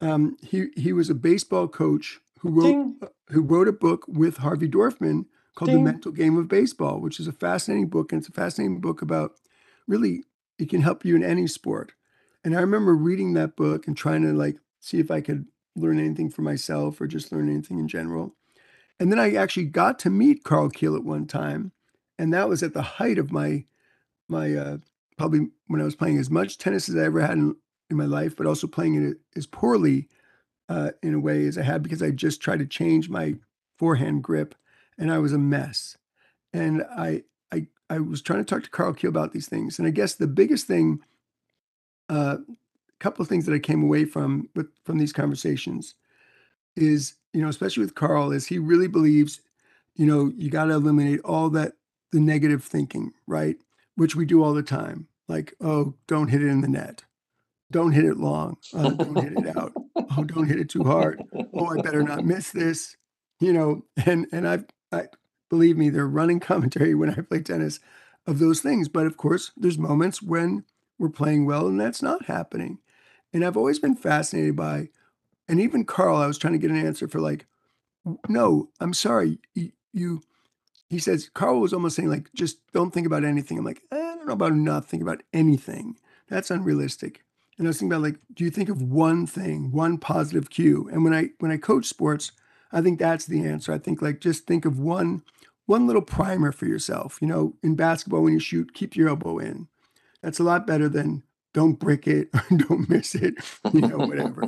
Um, 0.00 0.36
he 0.42 0.66
he 0.76 0.92
was 0.92 1.10
a 1.10 1.14
baseball 1.14 1.68
coach 1.68 2.20
who 2.40 2.50
wrote 2.50 2.68
Ding. 2.68 3.00
who 3.28 3.42
wrote 3.42 3.68
a 3.68 3.72
book 3.72 4.04
with 4.06 4.38
Harvey 4.38 4.68
Dorfman 4.68 5.26
called 5.54 5.70
Ding. 5.70 5.84
The 5.84 5.92
Mental 5.92 6.12
Game 6.12 6.36
of 6.36 6.48
Baseball, 6.48 7.00
which 7.00 7.18
is 7.18 7.26
a 7.26 7.32
fascinating 7.32 7.88
book, 7.88 8.12
and 8.12 8.20
it's 8.20 8.28
a 8.28 8.32
fascinating 8.32 8.80
book 8.80 9.02
about 9.02 9.32
really 9.86 10.24
it 10.58 10.68
can 10.68 10.82
help 10.82 11.04
you 11.04 11.16
in 11.16 11.24
any 11.24 11.46
sport. 11.46 11.92
And 12.44 12.56
I 12.56 12.60
remember 12.60 12.94
reading 12.94 13.34
that 13.34 13.56
book 13.56 13.86
and 13.86 13.96
trying 13.96 14.22
to 14.22 14.32
like 14.32 14.56
see 14.80 14.98
if 14.98 15.10
I 15.10 15.20
could 15.20 15.46
learn 15.74 15.98
anything 15.98 16.30
for 16.30 16.42
myself 16.42 17.00
or 17.00 17.06
just 17.06 17.32
learn 17.32 17.48
anything 17.48 17.78
in 17.78 17.88
general. 17.88 18.34
And 18.98 19.12
then 19.12 19.18
I 19.18 19.34
actually 19.34 19.66
got 19.66 19.98
to 20.00 20.10
meet 20.10 20.44
Karl 20.44 20.70
Kuehl 20.70 20.96
at 20.96 21.04
one 21.04 21.26
time, 21.26 21.72
and 22.18 22.32
that 22.32 22.48
was 22.48 22.62
at 22.62 22.72
the 22.72 22.82
height 22.82 23.18
of 23.18 23.32
my 23.32 23.64
my 24.28 24.54
uh, 24.54 24.76
probably 25.16 25.48
when 25.66 25.80
I 25.80 25.84
was 25.84 25.96
playing 25.96 26.18
as 26.18 26.30
much 26.30 26.58
tennis 26.58 26.88
as 26.88 26.96
I 26.96 27.04
ever 27.04 27.20
had 27.20 27.38
in, 27.38 27.56
in 27.90 27.96
my 27.96 28.04
life, 28.04 28.36
but 28.36 28.46
also 28.46 28.66
playing 28.66 29.10
it 29.10 29.18
as 29.36 29.46
poorly 29.46 30.08
uh, 30.68 30.90
in 31.02 31.14
a 31.14 31.20
way 31.20 31.46
as 31.46 31.56
I 31.56 31.62
had 31.62 31.82
because 31.82 32.02
I 32.02 32.10
just 32.10 32.40
tried 32.40 32.58
to 32.58 32.66
change 32.66 33.08
my 33.08 33.36
forehand 33.78 34.22
grip, 34.22 34.54
and 34.98 35.12
I 35.12 35.18
was 35.18 35.32
a 35.32 35.38
mess. 35.38 35.96
And 36.52 36.84
I 36.96 37.22
I 37.52 37.66
I 37.88 37.98
was 37.98 38.22
trying 38.22 38.40
to 38.40 38.44
talk 38.44 38.62
to 38.64 38.70
Karl 38.70 38.94
Kuehl 38.94 39.08
about 39.08 39.32
these 39.32 39.48
things, 39.48 39.78
and 39.78 39.86
I 39.86 39.90
guess 39.90 40.14
the 40.14 40.26
biggest 40.26 40.66
thing, 40.66 41.00
a 42.08 42.12
uh, 42.12 42.36
couple 42.98 43.22
of 43.22 43.28
things 43.28 43.46
that 43.46 43.54
I 43.54 43.58
came 43.58 43.82
away 43.82 44.04
from 44.04 44.48
with 44.54 44.68
from 44.84 44.98
these 44.98 45.12
conversations 45.12 45.94
is 46.76 47.14
you 47.32 47.42
know 47.42 47.48
especially 47.48 47.82
with 47.82 47.94
Karl 47.94 48.32
is 48.32 48.46
he 48.46 48.58
really 48.58 48.88
believes 48.88 49.40
you 49.94 50.06
know 50.06 50.32
you 50.36 50.50
got 50.50 50.66
to 50.66 50.72
eliminate 50.72 51.20
all 51.20 51.50
that 51.50 51.74
the 52.12 52.20
negative 52.20 52.64
thinking 52.64 53.12
right? 53.26 53.56
Which 53.96 54.16
we 54.16 54.24
do 54.26 54.42
all 54.42 54.54
the 54.54 54.62
time. 54.62 55.08
Like 55.28 55.54
oh 55.60 55.94
don't 56.06 56.28
hit 56.28 56.42
it 56.42 56.48
in 56.48 56.60
the 56.60 56.68
net 56.68 57.04
don't 57.72 57.92
hit 57.92 58.06
it 58.06 58.18
long. 58.18 58.58
Uh, 58.74 58.90
don't 58.90 59.16
hit 59.20 59.34
it 59.34 59.56
out. 59.56 59.74
Oh 60.16 60.24
don't 60.24 60.48
hit 60.48 60.60
it 60.60 60.70
too 60.70 60.84
hard. 60.84 61.22
Oh 61.54 61.66
i 61.68 61.78
better 61.82 62.02
not 62.02 62.24
miss 62.24 62.52
this. 62.52 62.96
You 63.40 63.52
know 63.54 63.82
and 64.06 64.26
and 64.32 64.48
i've 64.48 64.66
i 64.92 65.04
believe 65.50 65.78
me 65.78 65.90
they're 65.90 66.08
running 66.08 66.40
commentary 66.52 66.94
when 66.96 67.10
i 67.10 67.22
play 67.22 67.42
tennis 67.42 67.80
of 68.26 68.40
those 68.40 68.62
things. 68.62 68.88
But 68.88 69.06
of 69.06 69.18
course 69.18 69.52
there's 69.56 69.78
moments 69.78 70.22
when 70.22 70.64
we're 70.98 71.10
playing 71.10 71.46
well 71.46 71.68
and 71.68 71.80
that's 71.80 72.02
not 72.02 72.26
happening. 72.26 72.78
And 73.34 73.44
i've 73.44 73.58
always 73.58 73.80
been 73.80 73.96
fascinated 73.96 74.56
by 74.56 74.90
and 75.48 75.60
even 75.60 75.84
carl 75.84 76.16
i 76.18 76.26
was 76.26 76.38
trying 76.38 76.54
to 76.54 76.60
get 76.60 76.70
an 76.72 76.84
answer 76.86 77.08
for 77.08 77.20
like 77.20 77.46
no 78.28 78.70
i'm 78.80 78.94
sorry. 78.94 79.38
You, 79.94 80.22
he 80.90 80.98
says 81.00 81.30
carl 81.34 81.60
was 81.60 81.74
almost 81.74 81.96
saying 81.96 82.10
like 82.10 82.30
just 82.34 82.58
don't 82.72 82.92
think 82.94 83.06
about 83.08 83.24
anything. 83.24 83.58
I'm 83.58 83.66
like 83.66 83.82
i 83.92 83.96
don't 83.96 84.26
know 84.26 84.34
about 84.34 84.54
not 84.54 84.86
think 84.86 85.02
about 85.02 85.22
anything. 85.34 85.96
That's 86.30 86.50
unrealistic 86.52 87.22
and 87.58 87.66
I 87.66 87.70
was 87.70 87.78
thinking 87.78 87.92
about 87.92 88.02
like, 88.02 88.18
do 88.34 88.44
you 88.44 88.50
think 88.50 88.68
of 88.68 88.82
one 88.82 89.26
thing, 89.26 89.72
one 89.72 89.98
positive 89.98 90.50
cue? 90.50 90.88
And 90.92 91.04
when 91.04 91.14
I 91.14 91.30
when 91.38 91.50
I 91.50 91.56
coach 91.56 91.86
sports, 91.86 92.32
I 92.72 92.80
think 92.80 92.98
that's 92.98 93.26
the 93.26 93.46
answer. 93.46 93.72
I 93.72 93.78
think 93.78 94.02
like 94.02 94.20
just 94.20 94.46
think 94.46 94.64
of 94.64 94.78
one 94.78 95.22
one 95.66 95.86
little 95.86 96.02
primer 96.02 96.52
for 96.52 96.66
yourself. 96.66 97.18
You 97.20 97.28
know, 97.28 97.54
in 97.62 97.74
basketball 97.74 98.22
when 98.22 98.34
you 98.34 98.40
shoot, 98.40 98.74
keep 98.74 98.94
your 98.96 99.08
elbow 99.08 99.38
in. 99.38 99.68
That's 100.22 100.38
a 100.38 100.44
lot 100.44 100.66
better 100.66 100.88
than 100.88 101.22
don't 101.54 101.78
break 101.78 102.06
it 102.06 102.28
or 102.34 102.56
don't 102.56 102.88
miss 102.90 103.14
it, 103.14 103.34
you 103.72 103.80
know, 103.80 103.96
whatever. 103.96 104.42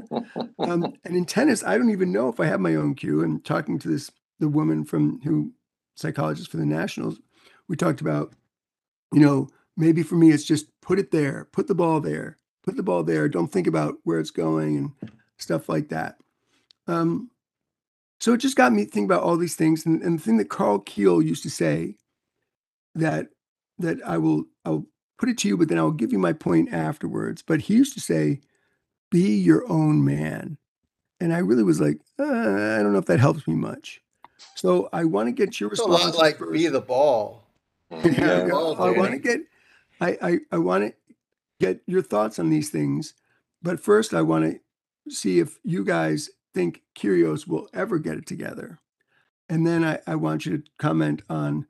um, 0.58 0.92
and 1.04 1.16
in 1.16 1.24
tennis, 1.24 1.64
I 1.64 1.78
don't 1.78 1.90
even 1.90 2.12
know 2.12 2.28
if 2.28 2.38
I 2.38 2.46
have 2.46 2.60
my 2.60 2.74
own 2.74 2.94
cue. 2.94 3.22
And 3.22 3.44
talking 3.44 3.78
to 3.78 3.88
this 3.88 4.10
the 4.38 4.48
woman 4.48 4.84
from 4.84 5.20
who 5.22 5.52
psychologist 5.96 6.50
for 6.50 6.58
the 6.58 6.66
Nationals, 6.66 7.18
we 7.68 7.76
talked 7.76 8.00
about, 8.00 8.34
you 9.12 9.20
know, 9.20 9.48
maybe 9.76 10.02
for 10.02 10.16
me 10.16 10.30
it's 10.30 10.44
just 10.44 10.66
put 10.80 10.98
it 10.98 11.10
there, 11.10 11.48
put 11.52 11.66
the 11.66 11.74
ball 11.74 12.00
there, 12.00 12.37
put 12.68 12.76
the 12.76 12.82
ball 12.82 13.02
there. 13.02 13.28
Don't 13.28 13.50
think 13.50 13.66
about 13.66 13.96
where 14.04 14.18
it's 14.18 14.30
going 14.30 14.76
and 14.76 15.10
stuff 15.38 15.70
like 15.70 15.88
that. 15.88 16.16
Um, 16.86 17.30
so 18.20 18.34
it 18.34 18.38
just 18.38 18.56
got 18.56 18.72
me 18.72 18.84
thinking 18.84 19.04
about 19.04 19.22
all 19.22 19.38
these 19.38 19.54
things. 19.54 19.86
And, 19.86 20.02
and 20.02 20.18
the 20.18 20.22
thing 20.22 20.36
that 20.36 20.50
Karl 20.50 20.80
Kuehl 20.80 21.24
used 21.24 21.42
to 21.44 21.50
say 21.50 21.94
that 22.94 23.28
that 23.78 23.98
I 24.04 24.18
will 24.18 24.44
I'll 24.66 24.84
put 25.18 25.30
it 25.30 25.38
to 25.38 25.48
you, 25.48 25.56
but 25.56 25.68
then 25.68 25.78
I'll 25.78 25.92
give 25.92 26.12
you 26.12 26.18
my 26.18 26.34
point 26.34 26.72
afterwards. 26.72 27.42
But 27.42 27.62
he 27.62 27.74
used 27.74 27.94
to 27.94 28.00
say, 28.00 28.40
"Be 29.10 29.36
your 29.36 29.66
own 29.70 30.04
man," 30.04 30.58
and 31.20 31.32
I 31.32 31.38
really 31.38 31.62
was 31.62 31.80
like, 31.80 31.98
uh, 32.18 32.24
I 32.24 32.82
don't 32.82 32.92
know 32.92 32.98
if 32.98 33.06
that 33.06 33.20
helps 33.20 33.46
me 33.46 33.54
much. 33.54 34.02
So 34.56 34.90
I 34.92 35.04
want 35.04 35.28
to 35.28 35.32
get 35.32 35.58
your 35.58 35.70
response. 35.70 36.02
A 36.02 36.06
lot 36.08 36.18
like 36.18 36.38
first. 36.38 36.52
be 36.52 36.66
the 36.66 36.80
ball. 36.82 37.44
yeah, 37.90 38.46
yeah. 38.46 38.52
I 38.52 38.90
want 38.90 39.12
to 39.12 39.18
get. 39.18 39.40
I 40.00 40.18
I, 40.20 40.38
I 40.52 40.58
want 40.58 40.84
to 40.84 41.07
get 41.60 41.80
your 41.86 42.02
thoughts 42.02 42.38
on 42.38 42.50
these 42.50 42.70
things. 42.70 43.14
But 43.62 43.80
first, 43.80 44.14
I 44.14 44.22
want 44.22 44.44
to 45.06 45.12
see 45.12 45.38
if 45.40 45.58
you 45.64 45.84
guys 45.84 46.30
think 46.54 46.82
Kyrgios 46.96 47.46
will 47.46 47.68
ever 47.74 47.98
get 47.98 48.18
it 48.18 48.26
together. 48.26 48.78
And 49.48 49.66
then 49.66 49.84
I, 49.84 49.98
I 50.06 50.14
want 50.16 50.46
you 50.46 50.58
to 50.58 50.64
comment 50.78 51.22
on, 51.30 51.66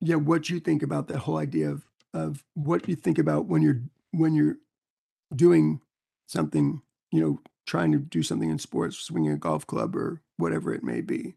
yeah, 0.00 0.16
what 0.16 0.50
you 0.50 0.60
think 0.60 0.82
about 0.82 1.08
the 1.08 1.18
whole 1.18 1.38
idea 1.38 1.70
of 1.70 1.84
of 2.14 2.44
what 2.54 2.88
you 2.88 2.94
think 2.94 3.18
about 3.18 3.46
when 3.46 3.62
you're 3.62 3.80
when 4.10 4.34
you're 4.34 4.58
doing 5.34 5.80
something, 6.26 6.82
you 7.10 7.20
know, 7.20 7.40
trying 7.66 7.92
to 7.92 7.98
do 7.98 8.22
something 8.22 8.50
in 8.50 8.58
sports, 8.58 8.98
swinging 8.98 9.32
a 9.32 9.36
golf 9.36 9.66
club 9.66 9.96
or 9.96 10.20
whatever 10.36 10.74
it 10.74 10.82
may 10.82 11.00
be. 11.00 11.36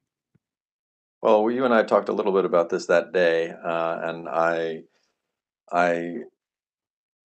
Well, 1.21 1.49
you 1.49 1.65
and 1.65 1.73
I 1.73 1.83
talked 1.83 2.09
a 2.09 2.13
little 2.13 2.33
bit 2.33 2.45
about 2.45 2.69
this 2.69 2.85
that 2.87 3.13
day, 3.13 3.51
uh, 3.51 3.99
and 4.03 4.29
I, 4.29 4.83
I 5.71 6.19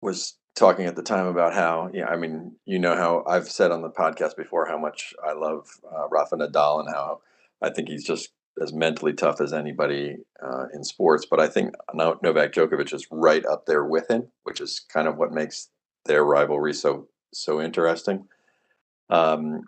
was 0.00 0.37
talking 0.54 0.87
at 0.87 0.96
the 0.96 1.02
time 1.02 1.26
about 1.26 1.52
how, 1.52 1.90
yeah, 1.92 2.06
I 2.06 2.16
mean, 2.16 2.56
you 2.64 2.78
know 2.78 2.96
how 2.96 3.24
I've 3.26 3.48
said 3.48 3.70
on 3.70 3.82
the 3.82 3.90
podcast 3.90 4.37
before 4.37 4.66
how 4.66 4.78
much 4.78 5.12
I 5.24 5.32
love 5.32 5.68
uh, 5.85 6.09
Rafa 6.09 6.37
Nadal 6.37 6.80
and 6.80 6.88
how 6.88 7.20
I 7.62 7.70
think 7.70 7.88
he's 7.88 8.04
just 8.04 8.30
as 8.61 8.72
mentally 8.72 9.12
tough 9.12 9.40
as 9.40 9.52
anybody 9.52 10.16
uh, 10.42 10.64
in 10.72 10.82
sports. 10.82 11.26
But 11.28 11.40
I 11.40 11.48
think 11.48 11.74
Novak 11.94 12.52
Djokovic 12.52 12.94
is 12.94 13.06
right 13.11 13.44
up 13.44 13.66
there 13.66 13.85
with 13.85 14.11
him, 14.11 14.28
which 14.44 14.61
is 14.61 14.80
kind 14.80 15.06
of 15.06 15.18
what 15.18 15.32
makes 15.32 15.68
their 16.06 16.24
rivalry 16.24 16.72
so 16.72 17.09
so 17.35 17.61
interesting. 17.61 18.26
Um, 19.11 19.62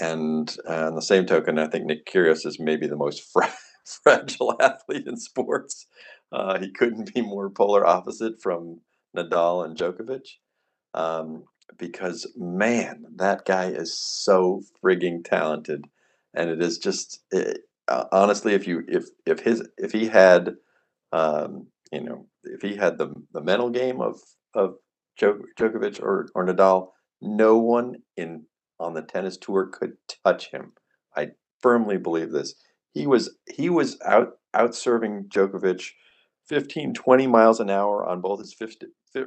and 0.00 0.54
uh, 0.68 0.86
on 0.86 0.94
the 0.96 1.02
same 1.02 1.26
token, 1.26 1.58
I 1.58 1.68
think 1.68 1.84
Nick 1.84 2.06
Kyrgios 2.06 2.46
is 2.46 2.58
maybe 2.58 2.86
the 2.86 2.96
most 2.96 3.22
fra- 3.32 3.52
fragile 3.84 4.56
athlete 4.60 5.06
in 5.06 5.16
sports. 5.16 5.86
Uh, 6.32 6.58
he 6.58 6.70
couldn't 6.70 7.14
be 7.14 7.20
more 7.20 7.50
polar 7.50 7.86
opposite 7.86 8.40
from 8.40 8.80
Nadal 9.16 9.64
and 9.64 9.76
Djokovic. 9.76 10.26
Um, 10.94 11.44
because 11.78 12.30
man, 12.36 13.04
that 13.16 13.44
guy 13.44 13.66
is 13.66 13.98
so 13.98 14.62
frigging 14.82 15.24
talented, 15.24 15.86
and 16.34 16.50
it 16.50 16.60
is 16.62 16.78
just 16.78 17.20
it, 17.30 17.60
uh, 17.88 18.04
honestly, 18.12 18.54
if 18.54 18.66
you 18.66 18.82
if 18.88 19.06
if 19.26 19.40
his 19.40 19.66
if 19.78 19.92
he 19.92 20.06
had, 20.06 20.56
um, 21.12 21.66
you 21.90 22.02
know, 22.02 22.26
if 22.44 22.62
he 22.62 22.76
had 22.76 22.98
the 22.98 23.14
the 23.32 23.40
mental 23.42 23.70
game 23.70 24.00
of 24.00 24.20
of 24.54 24.76
Djokovic 25.20 26.02
or 26.02 26.28
or 26.34 26.44
Nadal, 26.46 26.88
no 27.20 27.56
one 27.58 27.96
in 28.16 28.44
on 28.78 28.94
the 28.94 29.02
tennis 29.02 29.36
tour 29.36 29.66
could 29.66 29.92
touch 30.24 30.50
him. 30.50 30.72
I 31.16 31.30
firmly 31.60 31.96
believe 31.96 32.32
this. 32.32 32.54
He 32.92 33.06
was 33.06 33.36
he 33.50 33.70
was 33.70 33.98
out 34.04 34.34
out 34.54 34.74
serving 34.74 35.24
Djokovic 35.28 35.90
15, 36.48 36.92
20 36.92 37.26
miles 37.26 37.60
an 37.60 37.70
hour 37.70 38.04
on 38.04 38.20
both 38.20 38.40
his 38.40 38.52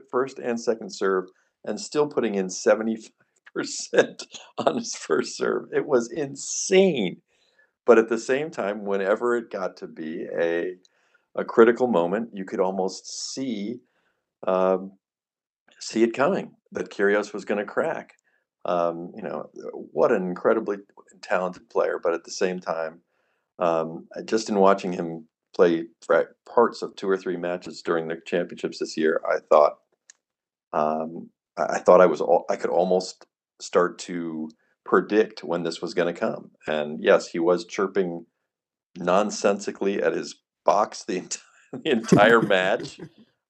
first 0.10 0.40
and 0.40 0.60
second 0.60 0.92
serve, 0.92 1.26
and 1.64 1.80
still 1.80 2.08
putting 2.08 2.36
in 2.36 2.48
75% 2.48 3.10
on 4.58 4.78
his 4.78 4.96
first 4.96 5.38
serve. 5.38 5.70
It 5.74 5.86
was 5.86 6.12
insane. 6.12 7.22
But 7.86 8.00
at 8.00 8.10
the 8.10 8.18
same 8.18 8.50
time, 8.50 8.84
whenever 8.86 9.36
it 9.36 9.52
got 9.52 9.78
to 9.78 9.88
be 9.88 10.26
a, 10.40 10.76
a 11.36 11.46
critical 11.46 11.88
moment, 11.88 12.30
you 12.34 12.46
could 12.46 12.60
almost 12.60 13.34
see 13.34 13.80
um, 14.48 14.92
see 15.80 16.04
it 16.04 16.14
coming 16.14 16.52
that 16.72 16.90
Kyrgios 16.90 17.34
was 17.34 17.46
going 17.46 17.60
to 17.60 17.66
crack. 17.66 18.14
Um, 18.66 19.12
you 19.16 19.22
know, 19.22 19.50
what 19.72 20.12
an 20.12 20.24
incredibly 20.24 20.78
talented 21.22 21.70
player, 21.70 22.00
but 22.02 22.14
at 22.14 22.24
the 22.24 22.32
same 22.32 22.60
time, 22.60 23.02
um, 23.60 24.08
just 24.26 24.50
in 24.50 24.56
watching 24.56 24.92
him 24.92 25.28
play 25.56 25.86
parts 26.48 26.82
of 26.82 26.96
two 26.96 27.10
or 27.10 27.18
three 27.18 27.38
matches 27.38 27.82
during 27.82 28.08
the 28.08 28.18
championships 28.26 28.80
this 28.80 28.98
year, 28.98 29.22
I 29.28 29.40
thought 29.50 29.78
um, 30.74 31.30
I, 31.58 31.80
thought 31.80 32.02
I 32.02 32.06
was 32.06 32.22
all, 32.22 32.46
I 32.50 32.58
could 32.58 32.70
almost 32.70 33.26
start 33.62 33.98
to 34.00 34.50
predict 34.84 35.44
when 35.44 35.64
this 35.64 35.82
was 35.82 35.94
going 35.94 36.14
to 36.14 36.20
come. 36.20 36.52
And 36.68 37.02
yes, 37.02 37.28
he 37.28 37.40
was 37.40 37.66
chirping 37.66 38.26
nonsensically 38.98 40.02
at 40.02 40.14
his 40.14 40.36
box 40.66 41.06
the, 41.06 41.18
ent- 41.18 41.42
the 41.72 41.92
entire 41.92 42.42
match. 42.42 43.00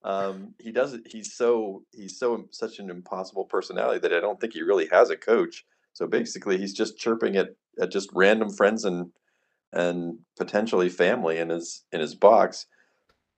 um, 0.03 0.53
he 0.59 0.71
doesn't. 0.71 1.07
He's 1.07 1.33
so 1.33 1.83
he's 1.91 2.19
so 2.19 2.45
such 2.51 2.79
an 2.79 2.89
impossible 2.89 3.45
personality 3.45 3.99
that 3.99 4.13
I 4.13 4.19
don't 4.19 4.39
think 4.39 4.53
he 4.53 4.61
really 4.61 4.87
has 4.91 5.09
a 5.09 5.17
coach. 5.17 5.65
So 5.93 6.05
basically, 6.07 6.57
he's 6.57 6.73
just 6.73 6.99
chirping 6.99 7.37
at, 7.37 7.49
at 7.81 7.91
just 7.91 8.09
random 8.13 8.51
friends 8.51 8.85
and 8.85 9.11
and 9.75 10.19
potentially 10.37 10.89
family 10.89 11.37
in 11.37 11.49
his 11.49 11.83
in 11.91 11.99
his 11.99 12.15
box, 12.15 12.65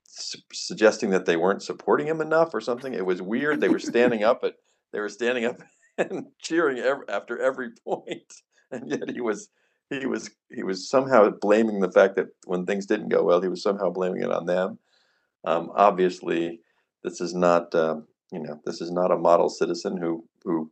su- 0.03 0.39
suggesting 0.53 1.09
that 1.09 1.25
they 1.25 1.35
weren't 1.35 1.63
supporting 1.63 2.07
him 2.07 2.21
enough 2.21 2.53
or 2.53 2.61
something. 2.61 2.93
It 2.93 3.05
was 3.05 3.21
weird. 3.21 3.59
They 3.59 3.69
were 3.69 3.79
standing 3.79 4.23
up 4.23 4.43
at 4.43 4.55
they 4.93 4.99
were 4.99 5.09
standing 5.09 5.45
up 5.45 5.61
and 5.97 6.27
cheering 6.39 6.79
every, 6.79 7.09
after 7.09 7.39
every 7.41 7.71
point. 7.83 8.33
and 8.71 8.89
yet 8.89 9.09
he 9.09 9.21
was 9.21 9.49
he 9.89 10.05
was 10.05 10.29
he 10.49 10.63
was 10.63 10.89
somehow 10.89 11.29
blaming 11.41 11.79
the 11.79 11.91
fact 11.91 12.15
that 12.15 12.27
when 12.45 12.65
things 12.65 12.85
didn't 12.85 13.09
go 13.09 13.23
well, 13.23 13.41
he 13.41 13.47
was 13.47 13.63
somehow 13.63 13.89
blaming 13.89 14.21
it 14.21 14.31
on 14.31 14.45
them. 14.45 14.79
Um, 15.45 15.71
obviously, 15.75 16.61
this 17.03 17.21
is 17.21 17.33
not 17.33 17.73
uh, 17.73 17.97
you 18.31 18.39
know 18.39 18.59
this 18.65 18.81
is 18.81 18.91
not 18.91 19.11
a 19.11 19.17
model 19.17 19.49
citizen 19.49 19.97
who 19.97 20.25
who 20.43 20.71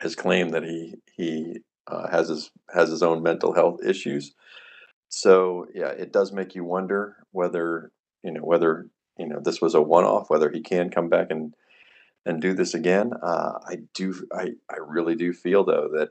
has 0.00 0.16
claimed 0.16 0.54
that 0.54 0.64
he 0.64 0.94
he 1.14 1.60
uh, 1.86 2.08
has 2.08 2.28
his 2.28 2.50
has 2.74 2.88
his 2.88 3.02
own 3.02 3.22
mental 3.22 3.52
health 3.52 3.80
issues. 3.84 4.34
So 5.10 5.66
yeah, 5.74 5.88
it 5.88 6.12
does 6.12 6.32
make 6.32 6.54
you 6.54 6.64
wonder 6.64 7.16
whether 7.32 7.92
you 8.22 8.32
know 8.32 8.40
whether 8.40 8.86
you 9.18 9.26
know 9.26 9.40
this 9.40 9.60
was 9.60 9.74
a 9.74 9.82
one 9.82 10.04
off, 10.04 10.30
whether 10.30 10.50
he 10.50 10.60
can 10.60 10.88
come 10.88 11.08
back 11.08 11.26
and 11.30 11.54
and 12.24 12.40
do 12.40 12.54
this 12.54 12.74
again. 12.74 13.12
Uh, 13.22 13.58
I 13.66 13.78
do 13.92 14.14
I 14.32 14.52
I 14.70 14.76
really 14.86 15.16
do 15.16 15.32
feel 15.32 15.64
though 15.64 15.88
that 15.94 16.10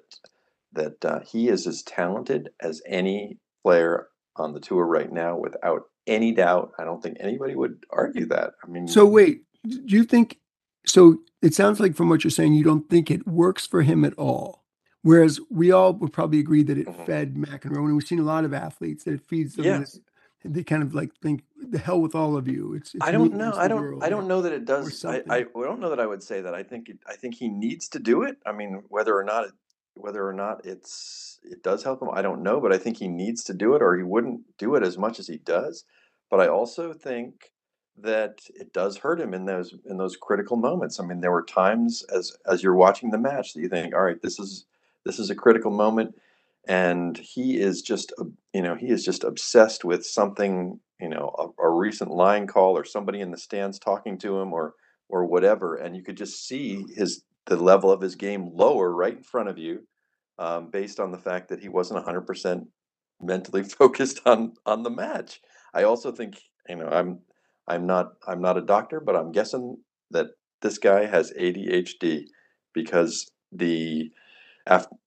that 0.73 1.05
uh, 1.05 1.19
he 1.21 1.47
is 1.47 1.65
as 1.65 1.81
talented 1.81 2.49
as 2.59 2.81
any 2.85 3.37
player 3.63 4.09
on 4.35 4.53
the 4.53 4.59
tour 4.59 4.85
right 4.85 5.11
now 5.11 5.37
without 5.37 5.83
any 6.05 6.33
doubt. 6.33 6.73
I 6.77 6.83
don't 6.83 7.01
think 7.01 7.17
anybody 7.19 7.55
would 7.55 7.85
argue 7.89 8.25
that. 8.27 8.53
I 8.63 8.67
mean, 8.67 8.87
so 8.87 9.05
wait, 9.05 9.43
do 9.65 9.95
you 9.95 10.03
think? 10.03 10.39
So 10.85 11.19
it 11.41 11.53
sounds 11.53 11.79
like 11.79 11.95
from 11.95 12.09
what 12.09 12.23
you're 12.23 12.31
saying, 12.31 12.53
you 12.53 12.63
don't 12.65 12.89
think 12.89 13.09
it 13.09 13.25
works 13.25 13.65
for 13.65 13.81
him 13.81 14.03
at 14.03 14.13
all. 14.15 14.58
Whereas 15.01 15.39
we 15.49 15.71
all 15.71 15.93
would 15.93 16.11
probably 16.11 16.39
agree 16.39 16.63
that 16.63 16.77
it 16.77 16.87
mm-hmm. 16.87 17.05
fed 17.05 17.35
McEnroe, 17.35 17.85
and 17.85 17.95
we've 17.95 18.05
seen 18.05 18.19
a 18.19 18.23
lot 18.23 18.43
of 18.43 18.53
athletes 18.53 19.05
that 19.05 19.13
it 19.13 19.21
feeds 19.27 19.55
them. 19.55 19.65
Yeah. 19.65 19.79
This, 19.79 19.99
they 20.43 20.63
kind 20.63 20.83
of 20.83 20.93
like 20.95 21.13
think 21.21 21.43
the 21.69 21.77
hell 21.77 21.99
with 21.99 22.15
all 22.15 22.37
of 22.37 22.47
you. 22.47 22.73
It's, 22.73 22.95
it's 22.95 23.05
I 23.05 23.11
don't 23.11 23.33
know. 23.33 23.53
I 23.55 23.67
don't. 23.67 24.01
I 24.01 24.09
don't 24.09 24.27
know 24.27 24.41
that 24.41 24.53
it 24.53 24.65
does. 24.65 25.03
I, 25.03 25.21
I, 25.29 25.37
I 25.39 25.43
don't 25.53 25.79
know 25.79 25.89
that 25.89 25.99
I 25.99 26.05
would 26.05 26.23
say 26.23 26.41
that. 26.41 26.53
I 26.53 26.63
think. 26.63 26.89
It, 26.89 26.99
I 27.07 27.15
think 27.15 27.35
he 27.35 27.49
needs 27.49 27.89
to 27.89 27.99
do 27.99 28.23
it. 28.23 28.37
I 28.45 28.51
mean, 28.53 28.83
whether 28.87 29.17
or 29.17 29.23
not 29.23 29.45
it, 29.45 29.51
whether 29.95 30.25
or 30.25 30.33
not 30.33 30.65
it's 30.65 31.39
it 31.43 31.61
does 31.61 31.83
help 31.83 32.01
him, 32.01 32.09
I 32.13 32.21
don't 32.21 32.41
know. 32.41 32.61
But 32.61 32.73
I 32.73 32.77
think 32.77 32.97
he 32.97 33.07
needs 33.09 33.43
to 33.45 33.53
do 33.53 33.75
it, 33.75 33.81
or 33.81 33.97
he 33.97 34.03
wouldn't 34.03 34.41
do 34.57 34.75
it 34.75 34.83
as 34.83 34.97
much 34.97 35.19
as 35.19 35.27
he 35.27 35.37
does. 35.37 35.83
But 36.29 36.39
I 36.39 36.47
also 36.47 36.93
think 36.93 37.51
that 37.97 38.39
it 38.55 38.71
does 38.71 38.97
hurt 38.97 39.19
him 39.19 39.33
in 39.33 39.45
those 39.45 39.75
in 39.89 39.97
those 39.97 40.15
critical 40.15 40.55
moments. 40.55 40.99
I 40.99 41.05
mean, 41.05 41.19
there 41.19 41.31
were 41.31 41.43
times 41.43 42.03
as 42.15 42.35
as 42.45 42.63
you're 42.63 42.75
watching 42.75 43.11
the 43.11 43.17
match 43.17 43.53
that 43.53 43.61
you 43.61 43.67
think, 43.67 43.93
all 43.93 44.03
right, 44.03 44.21
this 44.21 44.39
is 44.39 44.65
this 45.05 45.19
is 45.19 45.29
a 45.29 45.35
critical 45.35 45.71
moment, 45.71 46.15
and 46.67 47.17
he 47.17 47.57
is 47.59 47.81
just 47.81 48.13
you 48.53 48.61
know 48.61 48.75
he 48.75 48.87
is 48.87 49.03
just 49.05 49.23
obsessed 49.23 49.85
with 49.85 50.05
something 50.05 50.79
you 50.99 51.09
know 51.09 51.33
a, 51.59 51.63
a 51.65 51.69
recent 51.69 52.11
line 52.11 52.47
call 52.47 52.77
or 52.77 52.85
somebody 52.85 53.21
in 53.21 53.31
the 53.31 53.37
stands 53.37 53.79
talking 53.79 54.17
to 54.19 54.39
him 54.39 54.53
or 54.53 54.73
or 55.09 55.25
whatever, 55.25 55.75
and 55.75 55.95
you 55.95 56.03
could 56.03 56.17
just 56.17 56.47
see 56.47 56.85
his 56.95 57.23
the 57.47 57.55
level 57.55 57.91
of 57.91 58.01
his 58.01 58.15
game 58.15 58.49
lower 58.53 58.93
right 58.93 59.17
in 59.17 59.23
front 59.23 59.49
of 59.49 59.57
you, 59.57 59.87
um, 60.37 60.69
based 60.69 60.99
on 60.99 61.11
the 61.11 61.17
fact 61.17 61.49
that 61.49 61.59
he 61.61 61.69
wasn't 61.69 61.97
100 61.97 62.21
percent 62.21 62.67
mentally 63.21 63.63
focused 63.79 64.21
on 64.25 64.53
on 64.65 64.83
the 64.83 64.89
match. 64.89 65.41
I 65.73 65.83
also 65.83 66.11
think 66.11 66.35
you 66.67 66.75
know 66.75 66.87
I'm 66.87 67.19
I'm 67.67 67.85
not 67.85 68.13
I'm 68.27 68.41
not 68.41 68.57
a 68.57 68.61
doctor, 68.61 68.99
but 68.99 69.15
I'm 69.15 69.31
guessing 69.31 69.77
that 70.11 70.27
this 70.61 70.77
guy 70.77 71.05
has 71.05 71.31
ADHD 71.39 72.25
because 72.73 73.31
the 73.51 74.11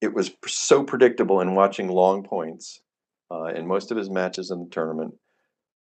it 0.00 0.12
was 0.12 0.32
so 0.46 0.82
predictable 0.82 1.40
in 1.40 1.54
watching 1.54 1.88
long 1.88 2.24
points 2.24 2.80
uh, 3.30 3.46
in 3.46 3.66
most 3.66 3.90
of 3.90 3.96
his 3.96 4.10
matches 4.10 4.50
in 4.50 4.60
the 4.60 4.70
tournament. 4.70 5.14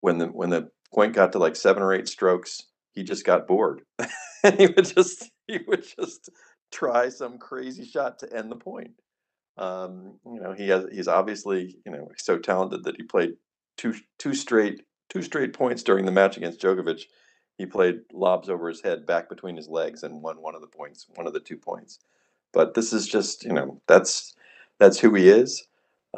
When 0.00 0.18
the 0.18 0.26
when 0.26 0.50
the 0.50 0.70
point 0.94 1.14
got 1.14 1.32
to 1.32 1.38
like 1.38 1.56
seven 1.56 1.82
or 1.82 1.92
eight 1.92 2.08
strokes, 2.08 2.62
he 2.92 3.02
just 3.02 3.24
got 3.24 3.46
bored, 3.46 3.82
and 4.44 4.58
he 4.58 4.66
would 4.66 4.86
just 4.86 5.30
he 5.46 5.60
would 5.66 5.84
just 5.84 6.30
try 6.72 7.08
some 7.08 7.38
crazy 7.38 7.84
shot 7.84 8.18
to 8.20 8.32
end 8.32 8.50
the 8.50 8.56
point. 8.56 8.92
Um, 9.58 10.18
you 10.26 10.40
know, 10.40 10.52
he 10.52 10.68
has 10.68 10.84
he's 10.92 11.08
obviously 11.08 11.76
you 11.84 11.92
know 11.92 12.08
so 12.16 12.38
talented 12.38 12.84
that 12.84 12.96
he 12.96 13.02
played 13.02 13.32
two 13.76 13.94
two 14.18 14.34
straight 14.34 14.82
two 15.08 15.22
straight 15.22 15.52
points 15.52 15.82
during 15.82 16.04
the 16.04 16.12
match 16.12 16.36
against 16.36 16.60
Djokovic. 16.60 17.02
He 17.58 17.64
played 17.64 18.00
lobs 18.12 18.50
over 18.50 18.68
his 18.68 18.82
head, 18.82 19.06
back 19.06 19.30
between 19.30 19.56
his 19.56 19.68
legs, 19.68 20.02
and 20.02 20.22
won 20.22 20.42
one 20.42 20.54
of 20.54 20.60
the 20.60 20.66
points, 20.66 21.06
one 21.14 21.26
of 21.26 21.32
the 21.32 21.40
two 21.40 21.56
points. 21.56 22.00
But 22.56 22.74
this 22.74 22.92
is 22.94 23.08
just, 23.08 23.44
you 23.44 23.54
know, 23.54 23.82
that's 23.88 24.34
that's 24.80 25.00
who 25.00 25.14
he 25.14 25.30
is. 25.30 25.68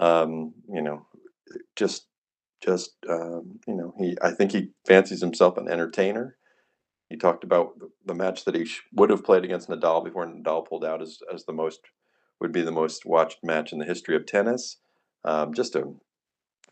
Um, 0.01 0.55
you 0.73 0.83
know, 0.83 1.07
just 1.77 2.07
just 2.63 2.93
um, 3.09 3.61
you 3.69 3.75
know, 3.75 3.95
he 3.99 4.17
I 4.23 4.33
think 4.33 4.53
he 4.53 4.71
fancies 4.87 5.21
himself 5.23 5.59
an 5.59 5.69
entertainer. 5.71 6.37
He 7.11 7.17
talked 7.17 7.45
about 7.45 7.75
the 8.07 8.15
match 8.15 8.45
that 8.47 8.57
he 8.57 8.67
sh- 8.67 8.83
would 8.95 9.11
have 9.11 9.25
played 9.25 9.45
against 9.45 9.69
Nadal 9.71 10.05
before 10.05 10.27
Nadal 10.27 10.67
pulled 10.69 10.85
out 10.85 11.03
as 11.03 11.21
as 11.33 11.45
the 11.47 11.55
most 11.55 11.81
would 12.41 12.53
be 12.53 12.63
the 12.63 12.73
most 12.73 13.07
watched 13.07 13.45
match 13.45 13.73
in 13.73 13.81
the 13.81 13.87
history 13.87 14.17
of 14.17 14.27
tennis. 14.27 14.79
Um, 15.25 15.55
just 15.55 15.77
a 15.77 15.93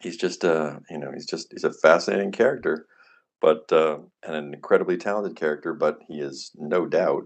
he's 0.00 0.16
just 0.18 0.44
a 0.44 0.80
you 0.90 0.98
know 0.98 1.12
he's 1.12 1.26
just 1.26 1.52
he's 1.52 1.64
a 1.64 1.72
fascinating 1.72 2.32
character, 2.32 2.86
but 3.40 3.72
uh, 3.72 3.98
and 4.26 4.36
an 4.36 4.54
incredibly 4.54 4.98
talented 4.98 5.36
character. 5.36 5.74
But 5.74 6.00
he 6.08 6.20
is 6.20 6.52
no 6.56 6.86
doubt 6.86 7.24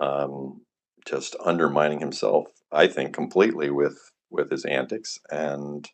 um, 0.00 0.62
just 1.04 1.36
undermining 1.44 2.00
himself. 2.00 2.46
I 2.72 2.86
think 2.88 3.14
completely 3.14 3.70
with 3.70 4.10
with 4.30 4.50
his 4.50 4.64
antics, 4.64 5.18
and 5.30 5.88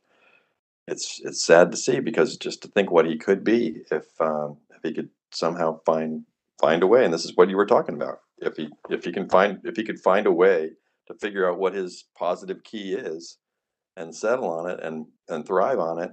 it's 0.87 1.21
it's 1.25 1.45
sad 1.45 1.71
to 1.71 1.77
see 1.77 2.01
because 2.01 2.37
just 2.37 2.63
to 2.63 2.69
think 2.69 2.91
what 2.91 3.07
he 3.07 3.17
could 3.17 3.45
be 3.45 3.83
if 3.91 4.07
um, 4.21 4.59
if 4.71 4.83
he 4.83 4.93
could 4.93 5.11
somehow 5.31 5.81
find 5.85 6.25
find 6.61 6.83
a 6.83 6.87
way. 6.87 7.05
And 7.05 7.13
this 7.13 7.25
is 7.25 7.37
what 7.37 7.49
you 7.49 7.57
were 7.57 7.67
talking 7.67 7.95
about. 7.95 8.21
If 8.39 8.57
he 8.57 8.71
if 8.89 9.05
he 9.05 9.13
can 9.13 9.29
find 9.29 9.59
if 9.65 9.77
he 9.77 9.85
could 9.85 10.01
find 10.01 10.27
a 10.27 10.33
way 10.33 10.71
to 11.09 11.15
figure 11.15 11.49
out 11.49 11.59
what 11.59 11.75
his 11.75 12.05
positive 12.17 12.63
key 12.65 12.95
is 12.95 13.39
and 13.97 14.15
settle 14.15 14.49
on 14.49 14.71
it 14.71 14.81
and 14.83 15.07
and 15.29 15.47
thrive 15.47 15.79
on 15.79 15.99
it, 15.99 16.13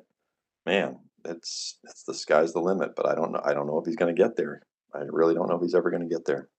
man, 0.65 0.99
it's 1.25 1.79
it's 1.83 2.03
the 2.03 2.13
sky's 2.13 2.53
the 2.53 2.59
limit. 2.59 2.95
But 2.95 3.07
I 3.07 3.15
don't 3.15 3.31
know. 3.31 3.41
I 3.43 3.53
don't 3.53 3.67
know 3.67 3.79
if 3.79 3.85
he's 3.85 3.95
going 3.95 4.13
to 4.13 4.21
get 4.21 4.35
there. 4.35 4.61
I 4.93 4.99
really 5.09 5.33
don't 5.33 5.47
know 5.47 5.55
if 5.55 5.61
he's 5.61 5.75
ever 5.75 5.91
going 5.91 6.07
to 6.07 6.13
get 6.13 6.25
there. 6.25 6.49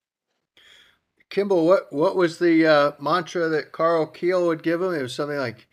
Kimball, 1.30 1.66
what 1.66 1.92
what 1.92 2.16
was 2.16 2.38
the 2.38 2.66
uh, 2.66 2.92
mantra 3.00 3.48
that 3.48 3.72
Karl 3.72 4.06
Kuehl 4.06 4.46
would 4.46 4.62
give 4.62 4.82
him? 4.82 4.94
It 4.94 5.02
was 5.02 5.14
something 5.14 5.38
like 5.38 5.66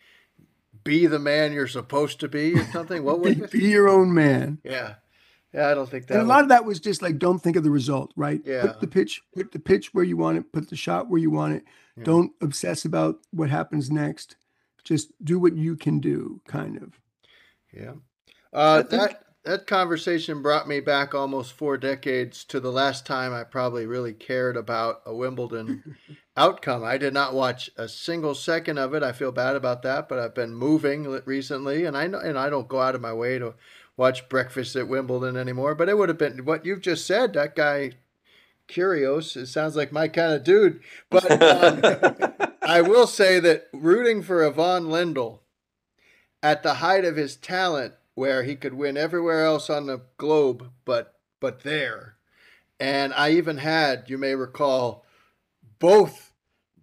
"Be 0.84 1.06
the 1.06 1.18
man 1.18 1.52
you're 1.52 1.66
supposed 1.66 2.20
to 2.20 2.28
be" 2.28 2.54
or 2.54 2.64
something. 2.72 3.02
What 3.02 3.20
was 3.20 3.34
be, 3.50 3.60
be 3.60 3.68
your 3.68 3.88
own 3.88 4.12
man? 4.12 4.58
Yeah, 4.64 4.94
yeah. 5.54 5.68
I 5.68 5.74
don't 5.74 5.88
think 5.88 6.06
that. 6.06 6.14
And 6.14 6.22
a 6.22 6.26
lot 6.26 6.42
of 6.42 6.50
that 6.50 6.64
was 6.64 6.80
just 6.80 7.00
like, 7.02 7.18
don't 7.18 7.38
think 7.38 7.56
of 7.56 7.64
the 7.64 7.70
result, 7.70 8.12
right? 8.16 8.40
Yeah. 8.44 8.62
Put 8.62 8.80
the 8.80 8.86
pitch, 8.86 9.22
put 9.34 9.52
the 9.52 9.58
pitch 9.58 9.94
where 9.94 10.04
you 10.04 10.16
want 10.16 10.38
it, 10.38 10.52
put 10.52 10.68
the 10.68 10.76
shot 10.76 11.08
where 11.08 11.20
you 11.20 11.30
want 11.30 11.54
it. 11.54 11.64
Yeah. 11.96 12.04
Don't 12.04 12.32
obsess 12.42 12.84
about 12.84 13.16
what 13.30 13.48
happens 13.48 13.90
next 13.90 14.36
just 14.86 15.12
do 15.22 15.38
what 15.38 15.56
you 15.56 15.76
can 15.76 15.98
do, 15.98 16.40
kind 16.46 16.76
of. 16.76 17.00
Yeah. 17.72 17.94
Uh, 18.52 18.82
that 18.82 19.24
that 19.46 19.66
conversation 19.68 20.42
brought 20.42 20.66
me 20.66 20.80
back 20.80 21.14
almost 21.14 21.52
four 21.52 21.78
decades 21.78 22.44
to 22.44 22.58
the 22.58 22.72
last 22.72 23.06
time 23.06 23.32
I 23.32 23.44
probably 23.44 23.86
really 23.86 24.12
cared 24.12 24.56
about 24.56 25.02
a 25.06 25.14
Wimbledon 25.14 25.96
outcome. 26.36 26.82
I 26.82 26.98
did 26.98 27.14
not 27.14 27.32
watch 27.32 27.70
a 27.76 27.88
single 27.88 28.34
second 28.34 28.78
of 28.78 28.92
it. 28.92 29.04
I 29.04 29.12
feel 29.12 29.30
bad 29.30 29.54
about 29.54 29.82
that, 29.82 30.08
but 30.08 30.18
I've 30.18 30.34
been 30.34 30.52
moving 30.52 31.04
recently, 31.24 31.84
and 31.84 31.96
I 31.96 32.08
know, 32.08 32.18
and 32.18 32.36
I 32.36 32.50
don't 32.50 32.66
go 32.66 32.80
out 32.80 32.96
of 32.96 33.00
my 33.00 33.12
way 33.12 33.38
to 33.38 33.54
watch 33.96 34.28
breakfast 34.28 34.74
at 34.74 34.88
Wimbledon 34.88 35.36
anymore. 35.36 35.76
But 35.76 35.88
it 35.88 35.96
would 35.96 36.08
have 36.08 36.18
been 36.18 36.44
what 36.44 36.66
you've 36.66 36.82
just 36.82 37.06
said. 37.06 37.32
That 37.32 37.54
guy, 37.54 37.92
Kyrgios, 38.68 39.36
it 39.36 39.46
sounds 39.46 39.76
like 39.76 39.92
my 39.92 40.08
kind 40.08 40.32
of 40.32 40.42
dude. 40.42 40.80
But 41.08 41.30
um, 41.30 42.52
I 42.62 42.82
will 42.82 43.06
say 43.06 43.38
that 43.38 43.68
rooting 43.72 44.22
for 44.22 44.44
Ivan 44.44 44.86
Lendl 44.86 45.38
at 46.42 46.64
the 46.64 46.74
height 46.74 47.04
of 47.04 47.14
his 47.14 47.36
talent, 47.36 47.94
where 48.16 48.42
he 48.42 48.56
could 48.56 48.74
win 48.74 48.96
everywhere 48.96 49.44
else 49.44 49.70
on 49.70 49.86
the 49.86 50.00
globe, 50.16 50.70
but 50.84 51.12
but 51.38 51.60
there, 51.60 52.16
and 52.80 53.12
I 53.14 53.30
even 53.30 53.58
had, 53.58 54.08
you 54.08 54.16
may 54.16 54.34
recall, 54.34 55.04
both 55.78 56.32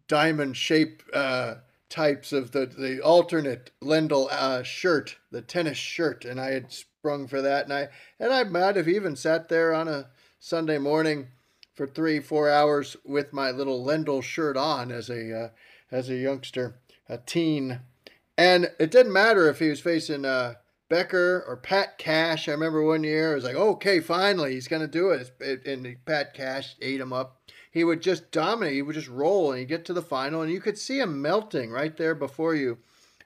diamond 0.08 0.56
shape 0.56 1.02
uh, 1.12 1.56
types 1.90 2.32
of 2.32 2.52
the 2.52 2.68
the 2.68 3.02
alternate 3.02 3.72
Lendl 3.82 4.32
uh, 4.32 4.64
shirt, 4.64 5.18
the 5.32 5.42
tennis 5.42 5.78
shirt, 5.78 6.24
and 6.24 6.40
I 6.40 6.52
had 6.52 6.72
sprung 6.72 7.28
for 7.28 7.42
that, 7.42 7.66
and 7.66 7.74
I 7.74 7.90
and 8.20 8.32
I 8.32 8.44
might 8.44 8.76
have 8.76 8.88
even 8.88 9.16
sat 9.16 9.50
there 9.50 9.74
on 9.74 9.88
a 9.88 10.10
Sunday 10.40 10.78
morning 10.78 11.30
for 11.74 11.88
three 11.88 12.20
four 12.20 12.50
hours 12.50 12.96
with 13.04 13.34
my 13.34 13.50
little 13.50 13.84
Lendl 13.84 14.22
shirt 14.22 14.56
on 14.56 14.92
as 14.92 15.10
a 15.10 15.46
uh, 15.46 15.50
as 15.92 16.10
a 16.10 16.16
youngster, 16.16 16.76
a 17.10 17.18
teen. 17.18 17.80
And 18.38 18.72
it 18.80 18.90
didn't 18.90 19.14
matter 19.14 19.48
if 19.48 19.60
he 19.60 19.70
was 19.70 19.80
facing 19.80 20.26
uh, 20.26 20.56
Becker 20.94 21.44
or 21.48 21.58
Pat 21.58 21.98
Cash. 21.98 22.48
I 22.48 22.52
remember 22.52 22.84
one 22.84 23.04
year 23.04 23.32
it 23.32 23.36
was 23.36 23.44
like, 23.46 23.56
okay, 23.56 24.00
finally 24.00 24.54
he's 24.54 24.68
going 24.68 24.84
to 24.84 24.88
do 24.88 25.10
it. 25.10 25.32
And 25.66 25.98
Pat 26.06 26.36
Cash 26.36 26.76
ate 26.84 27.02
him 27.02 27.12
up. 27.12 27.42
He 27.72 27.84
would 27.84 28.00
just 28.00 28.30
dominate. 28.30 28.76
He 28.76 28.84
would 28.84 28.94
just 28.94 29.08
roll 29.08 29.50
and 29.50 29.60
he'd 29.60 29.68
get 29.68 29.86
to 29.86 29.94
the 29.94 30.04
final, 30.04 30.44
and 30.44 30.52
you 30.52 30.62
could 30.62 30.78
see 30.78 31.00
him 31.00 31.20
melting 31.20 31.72
right 31.72 31.98
there 31.98 32.14
before 32.14 32.54
you. 32.54 32.78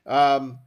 Um, 0.06 0.60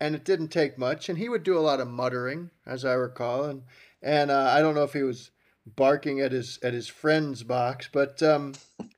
and 0.00 0.16
it 0.16 0.24
didn't 0.24 0.48
take 0.48 0.76
much. 0.76 1.08
And 1.08 1.18
he 1.18 1.28
would 1.28 1.44
do 1.44 1.56
a 1.56 1.60
lot 1.60 1.78
of 1.78 1.86
muttering, 1.86 2.50
as 2.66 2.84
I 2.84 2.94
recall. 2.94 3.44
And 3.44 3.62
and 4.02 4.32
uh, 4.32 4.52
I 4.52 4.60
don't 4.60 4.74
know 4.74 4.82
if 4.82 4.94
he 4.94 5.04
was 5.04 5.30
barking 5.64 6.18
at 6.18 6.32
his 6.32 6.58
at 6.64 6.74
his 6.74 6.88
friend's 6.88 7.44
box, 7.44 7.88
but 7.92 8.20
um, 8.24 8.54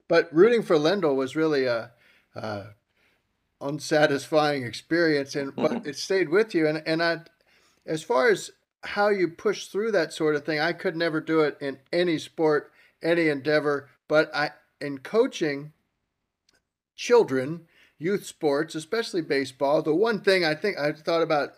but 0.08 0.32
rooting 0.32 0.62
for 0.62 0.76
Lendl 0.76 1.16
was 1.16 1.36
really 1.36 1.66
a, 1.66 1.90
a 2.34 2.68
unsatisfying 3.60 4.64
experience, 4.64 5.36
and 5.36 5.54
but 5.54 5.86
it 5.86 5.96
stayed 5.96 6.30
with 6.30 6.54
you. 6.54 6.66
And 6.66 6.82
and 6.86 7.02
I, 7.02 7.20
as 7.86 8.02
far 8.02 8.28
as 8.28 8.50
how 8.84 9.08
you 9.08 9.28
push 9.28 9.66
through 9.66 9.92
that 9.92 10.12
sort 10.12 10.34
of 10.34 10.44
thing, 10.44 10.58
I 10.58 10.72
could 10.72 10.96
never 10.96 11.20
do 11.20 11.40
it 11.40 11.56
in 11.60 11.78
any 11.92 12.18
sport, 12.18 12.72
any 13.02 13.28
endeavor. 13.28 13.88
But 14.08 14.34
I 14.34 14.50
in 14.80 14.98
coaching 14.98 15.72
children, 16.96 17.66
youth 17.98 18.26
sports, 18.26 18.74
especially 18.74 19.22
baseball, 19.22 19.82
the 19.82 19.94
one 19.94 20.20
thing 20.20 20.44
I 20.44 20.54
think 20.54 20.78
I 20.78 20.92
thought 20.92 21.22
about 21.22 21.52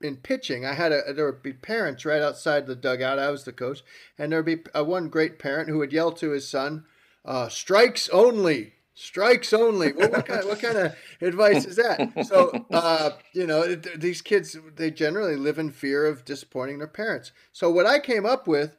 in 0.00 0.16
pitching, 0.16 0.64
I 0.64 0.74
had 0.74 0.92
a 0.92 1.12
there 1.12 1.26
would 1.26 1.42
be 1.42 1.52
parents 1.52 2.04
right 2.04 2.22
outside 2.22 2.66
the 2.66 2.76
dugout. 2.76 3.18
I 3.18 3.30
was 3.30 3.44
the 3.44 3.52
coach, 3.52 3.82
and 4.18 4.30
there 4.30 4.42
would 4.42 4.64
be 4.64 4.70
a, 4.74 4.84
one 4.84 5.08
great 5.08 5.38
parent 5.38 5.68
who 5.68 5.78
would 5.78 5.92
yell 5.92 6.12
to 6.12 6.30
his 6.30 6.48
son, 6.48 6.84
uh, 7.24 7.48
"Strikes 7.48 8.08
only." 8.10 8.74
Strikes 8.94 9.52
only. 9.52 9.92
Well, 9.92 10.10
what 10.10 10.26
kind, 10.26 10.46
what 10.46 10.60
kind 10.60 10.78
of 10.78 10.96
advice 11.20 11.64
is 11.64 11.76
that? 11.76 12.26
So, 12.26 12.66
uh, 12.70 13.10
you 13.32 13.46
know, 13.46 13.74
these 13.74 14.22
kids, 14.22 14.56
they 14.76 14.90
generally 14.92 15.36
live 15.36 15.58
in 15.58 15.70
fear 15.70 16.06
of 16.06 16.24
disappointing 16.24 16.78
their 16.78 16.86
parents. 16.86 17.32
So, 17.52 17.70
what 17.70 17.86
I 17.86 17.98
came 17.98 18.24
up 18.24 18.46
with 18.46 18.76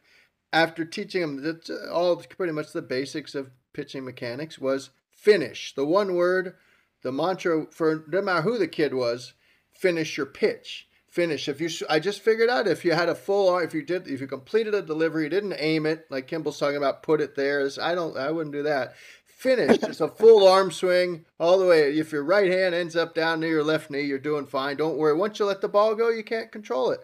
after 0.54 0.86
teaching 0.86 1.42
them 1.42 1.62
all 1.92 2.16
pretty 2.16 2.54
much 2.54 2.72
the 2.72 2.82
basics 2.82 3.36
of 3.36 3.52
pitching 3.74 4.06
mechanics 4.06 4.58
was 4.58 4.92
finish. 5.12 5.76
The 5.76 5.86
one 5.86 6.16
word, 6.16 6.56
the 7.04 7.12
mantra 7.12 7.66
for 7.72 8.06
no 8.08 8.22
matter 8.22 8.44
who 8.44 8.58
the 8.58 8.68
kid 8.68 8.94
was, 8.94 9.34
finish 9.74 10.16
your 10.16 10.28
pitch 10.28 10.88
finish. 11.16 11.48
If 11.48 11.62
you, 11.62 11.70
I 11.90 12.00
just 12.00 12.20
figured 12.20 12.50
out 12.50 12.68
if 12.68 12.84
you 12.84 12.92
had 12.92 13.08
a 13.08 13.16
full 13.16 13.58
if 13.60 13.74
you 13.74 13.84
did, 13.84 14.06
if 14.06 14.20
you 14.20 14.28
completed 14.28 14.76
a 14.76 14.82
delivery, 14.82 15.24
you 15.24 15.30
didn't 15.30 15.56
aim 15.58 15.86
it 15.86 16.06
like 16.12 16.28
Kimball's 16.28 16.60
talking 16.60 16.76
about, 16.76 17.04
put 17.04 17.22
it 17.22 17.36
there. 17.36 17.70
I 17.82 17.96
don't, 17.96 18.18
I 18.18 18.32
wouldn't 18.32 18.54
do 18.54 18.64
that. 18.64 18.96
Finish, 19.36 19.80
just 19.80 20.00
a 20.00 20.08
full 20.08 20.48
arm 20.48 20.72
swing 20.72 21.26
all 21.40 21.60
the 21.60 21.68
way. 21.68 21.96
If 21.98 22.14
your 22.14 22.24
right 22.24 22.50
hand 22.50 22.74
ends 22.74 22.96
up 22.96 23.14
down 23.14 23.42
near 23.42 23.50
your 23.50 23.64
left 23.64 23.92
knee, 23.92 24.02
you're 24.02 24.18
doing 24.18 24.46
fine. 24.46 24.78
Don't 24.78 24.98
worry. 24.98 25.14
Once 25.14 25.38
you 25.38 25.46
let 25.46 25.60
the 25.60 25.68
ball 25.68 25.94
go, 25.94 26.10
you 26.10 26.24
can't 26.24 26.54
control 26.54 26.90
it, 26.92 27.02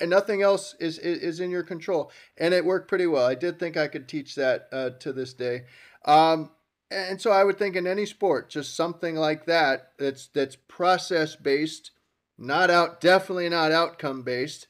and 0.00 0.08
nothing 0.08 0.40
else 0.40 0.74
is 0.80 0.98
is, 0.98 1.18
is 1.18 1.40
in 1.40 1.50
your 1.50 1.62
control. 1.62 2.10
And 2.38 2.54
it 2.54 2.64
worked 2.64 2.88
pretty 2.88 3.06
well. 3.06 3.26
I 3.26 3.34
did 3.34 3.58
think 3.58 3.76
I 3.76 3.88
could 3.88 4.08
teach 4.08 4.34
that 4.34 4.68
uh, 4.72 4.90
to 5.00 5.12
this 5.12 5.34
day. 5.34 5.66
Um, 6.06 6.50
and 6.90 7.20
so 7.20 7.30
I 7.30 7.44
would 7.44 7.58
think 7.58 7.76
in 7.76 7.86
any 7.86 8.06
sport, 8.06 8.48
just 8.48 8.74
something 8.74 9.14
like 9.14 9.44
that 9.44 9.92
that's 9.98 10.28
that's 10.28 10.56
process 10.56 11.36
based 11.36 11.90
not 12.38 12.70
out, 12.70 13.00
definitely 13.00 13.50
not 13.50 13.72
outcome 13.72 14.22
based. 14.22 14.68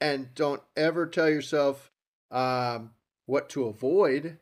And 0.00 0.34
don't 0.34 0.62
ever 0.76 1.06
tell 1.06 1.30
yourself 1.30 1.90
um, 2.30 2.90
what 3.24 3.48
to 3.50 3.66
avoid 3.66 4.38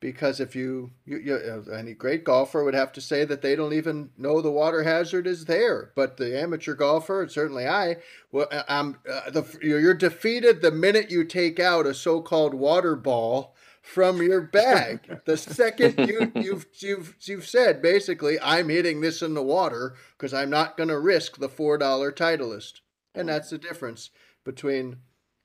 because 0.00 0.40
if 0.40 0.54
you, 0.54 0.92
you, 1.04 1.18
you, 1.18 1.34
uh, 1.34 1.70
any 1.72 1.92
great 1.92 2.24
golfer 2.24 2.64
would 2.64 2.74
have 2.74 2.92
to 2.92 3.00
say 3.00 3.24
that 3.24 3.42
they 3.42 3.56
don't 3.56 3.72
even 3.72 4.10
know 4.16 4.40
the 4.40 4.50
water 4.50 4.84
hazard 4.84 5.26
is 5.26 5.46
there. 5.46 5.92
But 5.94 6.16
the 6.16 6.38
amateur 6.38 6.74
golfer 6.74 7.22
and 7.22 7.30
certainly 7.30 7.66
i 7.66 7.96
well 8.30 8.48
i'm 8.68 8.98
uh, 9.10 9.30
the, 9.30 9.58
you're 9.62 9.94
defeated 9.94 10.60
the 10.60 10.70
minute 10.70 11.10
you 11.10 11.24
take 11.24 11.58
out 11.58 11.86
a 11.86 11.94
so-called 11.94 12.54
water 12.54 12.94
ball 12.96 13.54
from 13.88 14.20
your 14.20 14.42
bag. 14.42 15.20
the 15.24 15.36
second 15.36 16.06
you 16.06 16.30
you've 16.40 16.66
you've 16.74 17.16
you've 17.22 17.46
said 17.46 17.80
basically, 17.80 18.38
I'm 18.40 18.68
hitting 18.68 19.00
this 19.00 19.22
in 19.22 19.34
the 19.34 19.42
water 19.42 19.94
because 20.16 20.34
I'm 20.34 20.50
not 20.50 20.76
going 20.76 20.90
to 20.90 20.98
risk 20.98 21.38
the 21.38 21.48
four 21.48 21.78
dollar 21.78 22.12
Titleist, 22.12 22.80
and 23.14 23.28
that's 23.28 23.50
the 23.50 23.58
difference 23.58 24.10
between 24.44 24.98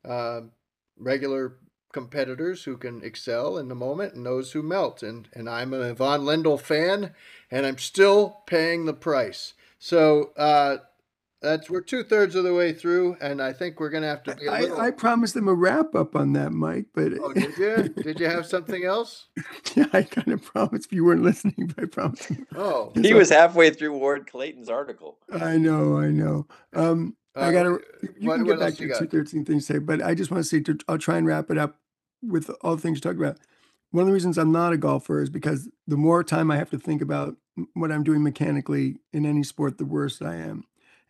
uh, 0.04 0.42
regular 0.98 1.58
competitors 1.94 2.66
who 2.66 2.76
can 2.76 3.04
excel 3.04 3.58
in 3.58 3.70
the 3.70 3.76
moment 3.76 4.14
and 4.14 4.26
those 4.26 4.52
who 4.52 4.62
melt. 4.62 5.02
And 5.02 5.30
and 5.34 5.50
I'm 5.50 5.74
a 5.74 5.92
Ivan 5.92 6.22
Lendl 6.22 6.60
fan, 6.60 7.14
and 7.50 7.66
I'm 7.66 7.78
still 7.78 8.42
paying 8.48 8.86
the 8.86 8.94
price. 8.94 9.54
So. 9.80 10.34
Uh, 10.36 10.78
that's 11.44 11.70
we're 11.70 11.82
two 11.82 12.04
thirds 12.04 12.36
of 12.36 12.46
the 12.46 12.54
way 12.54 12.72
through, 12.72 13.18
and 13.20 13.42
I 13.42 13.52
think 13.52 13.80
we're 13.80 13.90
going 13.90 14.04
to 14.04 14.08
have 14.08 14.24
to 14.24 14.36
be. 14.36 14.48
A 14.48 14.52
little... 14.52 14.80
I, 14.80 14.88
I 14.88 14.92
promised 14.92 15.34
them 15.34 15.50
a 15.50 15.54
wrap 15.54 15.94
up 15.94 16.16
on 16.16 16.32
that, 16.34 16.54
Mike. 16.54 16.86
But 16.96 17.12
oh, 17.22 17.34
did 17.34 17.58
you? 17.58 17.90
did 18.02 18.20
you 18.20 18.28
have 18.28 18.46
something 18.46 18.86
else? 18.86 19.28
yeah, 19.76 19.88
I 19.92 20.04
kind 20.04 20.30
of 20.30 20.42
promised. 20.42 20.86
If 20.86 20.94
you 20.94 21.04
weren't 21.04 21.22
listening, 21.22 21.74
but 21.76 21.84
I 21.84 21.88
promised. 21.88 22.32
Oh, 22.56 22.92
he 22.96 23.10
so, 23.10 23.18
was 23.18 23.30
halfway 23.30 23.72
through 23.72 23.98
Ward 23.98 24.26
Clayton's 24.32 24.70
article. 24.70 25.18
I 25.32 25.58
know, 25.58 25.98
I 25.98 26.08
know. 26.08 26.48
Um, 26.74 27.18
uh, 27.36 27.42
I 27.42 27.52
got 27.52 27.64
to. 27.64 27.82
You 28.18 28.30
what, 28.30 28.38
can 28.38 28.46
get 28.46 28.60
back 28.60 28.76
to 28.76 28.86
your 28.86 28.98
two 28.98 29.08
thirteen 29.08 29.44
things 29.44 29.68
to 29.68 29.74
say, 29.74 29.80
but 29.80 30.02
I 30.02 30.16
just 30.16 30.32
want 30.32 30.44
to 30.44 30.50
say 30.50 30.62
to, 30.62 30.78
I'll 30.88 30.98
try 30.98 31.18
and 31.18 31.28
wrap 31.28 31.52
it 31.52 31.58
up 31.58 31.78
with 32.28 32.50
all 32.62 32.76
the 32.76 32.82
things 32.82 32.98
you 32.98 33.02
talked 33.02 33.20
about. 33.20 33.38
One 33.92 34.04
of 34.04 34.08
the 34.08 34.14
reasons 34.14 34.38
I'm 34.38 34.52
not 34.52 34.74
a 34.74 34.78
golfer 34.78 35.22
is 35.22 35.30
because 35.30 35.70
the 35.88 35.98
more 35.98 36.24
time 36.24 36.50
I 36.50 36.58
have 36.58 36.72
to 36.72 36.80
think 36.80 37.02
about 37.02 37.36
what 37.74 37.92
I'm 37.92 38.04
doing 38.04 38.24
mechanically 38.24 38.98
in 39.12 39.26
any 39.26 39.44
sport, 39.44 39.78
the 39.78 39.86
worse 39.86 40.22
I 40.22 40.36
am. 40.36 40.64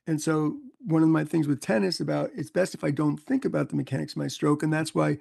And 0.05 0.21
so 0.21 0.57
one 0.85 1.03
of 1.03 1.09
my 1.09 1.23
things 1.23 1.47
with 1.47 1.61
tennis 1.61 1.99
about 1.99 2.31
it's 2.35 2.49
best 2.49 2.75
if 2.75 2.83
I 2.83 2.91
don't 2.91 3.17
think 3.17 3.45
about 3.45 3.69
the 3.69 3.77
mechanics 3.77 4.13
of 4.13 4.17
my 4.17 4.27
stroke. 4.27 4.63
And 4.63 4.73
that's 4.73 4.93
why 4.93 5.19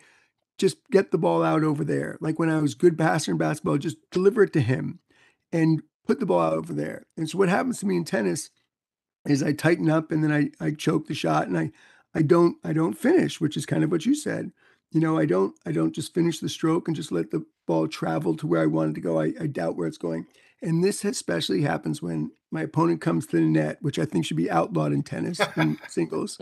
just 0.59 0.79
get 0.91 1.11
the 1.13 1.19
ball 1.19 1.43
out 1.43 1.63
over 1.63 1.85
there. 1.85 2.19
Like 2.21 2.39
when 2.39 2.51
I 2.51 2.61
was 2.61 2.75
good 2.75 2.99
passer 2.99 3.33
in 3.33 3.39
basketball, 3.39 3.79
just 3.79 3.99
deliver 4.11 4.43
it 4.43 4.53
to 4.55 4.61
him 4.61 4.99
and 5.53 5.83
put 6.07 6.21
the 6.21 6.27
ball 6.27 6.41
out 6.41 6.55
over 6.55 6.73
there. 6.73 7.07
And 7.17 7.29
so 7.29 7.39
what 7.39 7.49
happens 7.49 7.79
to 7.81 7.87
me 7.87 7.97
in 7.97 8.05
tennis 8.05 8.51
is 9.27 9.43
I 9.43 9.53
tighten 9.53 9.89
up 9.89 10.11
and 10.11 10.23
then 10.25 10.33
I 10.33 10.51
I 10.65 10.73
choke 10.73 11.07
the 11.07 11.15
shot 11.15 11.47
and 11.47 11.57
I 11.57 11.71
I 12.15 12.23
don't 12.23 12.57
I 12.65 12.73
don't 12.73 12.99
finish, 12.99 13.41
which 13.41 13.57
is 13.57 13.67
kind 13.67 13.85
of 13.85 13.91
what 13.91 14.07
you 14.07 14.15
said. 14.15 14.53
You 14.93 15.01
know, 15.01 15.19
I 15.19 15.25
don't 15.25 15.55
I 15.67 15.73
don't 15.73 15.95
just 15.95 16.15
finish 16.15 16.39
the 16.39 16.49
stroke 16.49 16.87
and 16.87 16.97
just 16.97 17.13
let 17.13 17.31
the 17.31 17.45
ball 17.67 17.89
travel 17.89 18.37
to 18.37 18.47
where 18.47 18.63
I 18.63 18.67
wanted 18.67 18.95
to 18.97 19.01
go. 19.01 19.21
I, 19.21 19.33
I 19.41 19.47
doubt 19.47 19.77
where 19.77 19.89
it's 19.89 19.99
going. 19.99 20.27
And 20.61 20.85
this 20.85 21.05
especially 21.05 21.63
happens 21.63 22.01
when 22.01 22.31
my 22.51 22.63
opponent 22.63 23.01
comes 23.01 23.27
to 23.27 23.37
the 23.37 23.43
net, 23.43 23.79
which 23.81 23.99
I 23.99 24.05
think 24.05 24.25
should 24.25 24.37
be 24.37 24.51
outlawed 24.51 24.93
in 24.93 25.03
tennis 25.03 25.41
in 25.57 25.79
singles, 25.89 26.39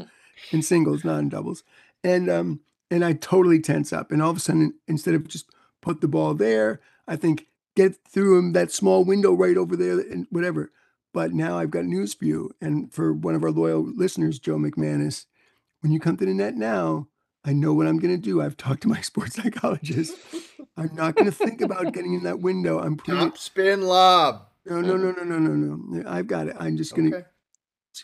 in 0.50 0.62
singles, 0.62 1.04
not 1.04 1.20
in 1.20 1.28
doubles. 1.28 1.62
And 2.04 2.28
um, 2.28 2.60
and 2.90 3.04
I 3.04 3.12
totally 3.12 3.60
tense 3.60 3.92
up. 3.92 4.10
And 4.10 4.20
all 4.20 4.30
of 4.30 4.36
a 4.36 4.40
sudden, 4.40 4.74
instead 4.88 5.14
of 5.14 5.28
just 5.28 5.46
put 5.80 6.00
the 6.00 6.08
ball 6.08 6.34
there, 6.34 6.80
I 7.06 7.16
think 7.16 7.46
get 7.76 7.96
through 8.08 8.38
him 8.38 8.52
that 8.52 8.72
small 8.72 9.04
window 9.04 9.32
right 9.32 9.56
over 9.56 9.76
there 9.76 10.00
and 10.00 10.26
whatever. 10.30 10.72
But 11.12 11.32
now 11.32 11.58
I've 11.58 11.70
got 11.70 11.84
news 11.84 12.14
for 12.14 12.24
you. 12.24 12.50
And 12.60 12.92
for 12.92 13.12
one 13.12 13.34
of 13.34 13.42
our 13.42 13.50
loyal 13.50 13.82
listeners, 13.82 14.38
Joe 14.38 14.56
McManus, 14.56 15.26
when 15.80 15.92
you 15.92 16.00
come 16.00 16.16
to 16.16 16.26
the 16.26 16.34
net 16.34 16.56
now, 16.56 17.08
I 17.44 17.52
know 17.52 17.72
what 17.72 17.86
I'm 17.86 17.98
going 17.98 18.14
to 18.14 18.20
do. 18.20 18.42
I've 18.42 18.56
talked 18.56 18.82
to 18.82 18.88
my 18.88 19.00
sports 19.02 19.36
psychologist. 19.36 20.14
I'm 20.76 20.94
not 20.94 21.14
going 21.14 21.26
to 21.30 21.36
think 21.36 21.60
about 21.60 21.92
getting 21.92 22.14
in 22.14 22.24
that 22.24 22.40
window. 22.40 22.80
I'm 22.80 22.96
pretty... 22.96 23.20
top 23.20 23.38
spin 23.38 23.82
lob. 23.82 24.46
No, 24.66 24.80
no, 24.80 24.96
no, 24.96 25.10
no, 25.12 25.24
no, 25.24 25.38
no, 25.38 25.76
no. 25.76 26.08
I've 26.08 26.26
got 26.26 26.48
it. 26.48 26.56
I'm 26.58 26.76
just 26.76 26.94
going 26.94 27.10
to 27.10 27.16
okay. 27.16 27.26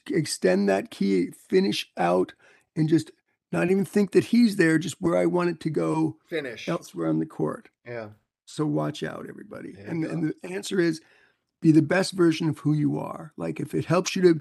extend 0.09 0.69
that 0.69 0.91
key, 0.91 1.31
finish 1.31 1.91
out, 1.99 2.33
and 2.75 2.89
just 2.89 3.11
not 3.53 3.71
even 3.71 3.85
think 3.85 4.13
that 4.13 4.25
he's 4.25 4.57
there. 4.57 4.79
Just 4.79 5.01
where 5.01 5.17
I 5.17 5.27
want 5.27 5.51
it 5.51 5.61
to 5.61 5.71
go. 5.71 6.17
Finish 6.29 6.69
elsewhere 6.69 7.09
on 7.09 7.19
the 7.19 7.27
court. 7.27 7.69
Yeah. 7.87 8.09
So 8.47 8.65
watch 8.65 9.03
out, 9.03 9.27
everybody. 9.29 9.75
And, 9.87 10.05
and 10.05 10.33
the 10.43 10.51
answer 10.51 10.81
is, 10.81 11.01
be 11.61 11.73
the 11.73 11.83
best 11.83 12.13
version 12.13 12.49
of 12.49 12.59
who 12.59 12.73
you 12.73 12.99
are. 12.99 13.33
Like 13.37 13.61
if 13.61 13.75
it 13.75 13.85
helps 13.85 14.15
you 14.17 14.23
to, 14.23 14.41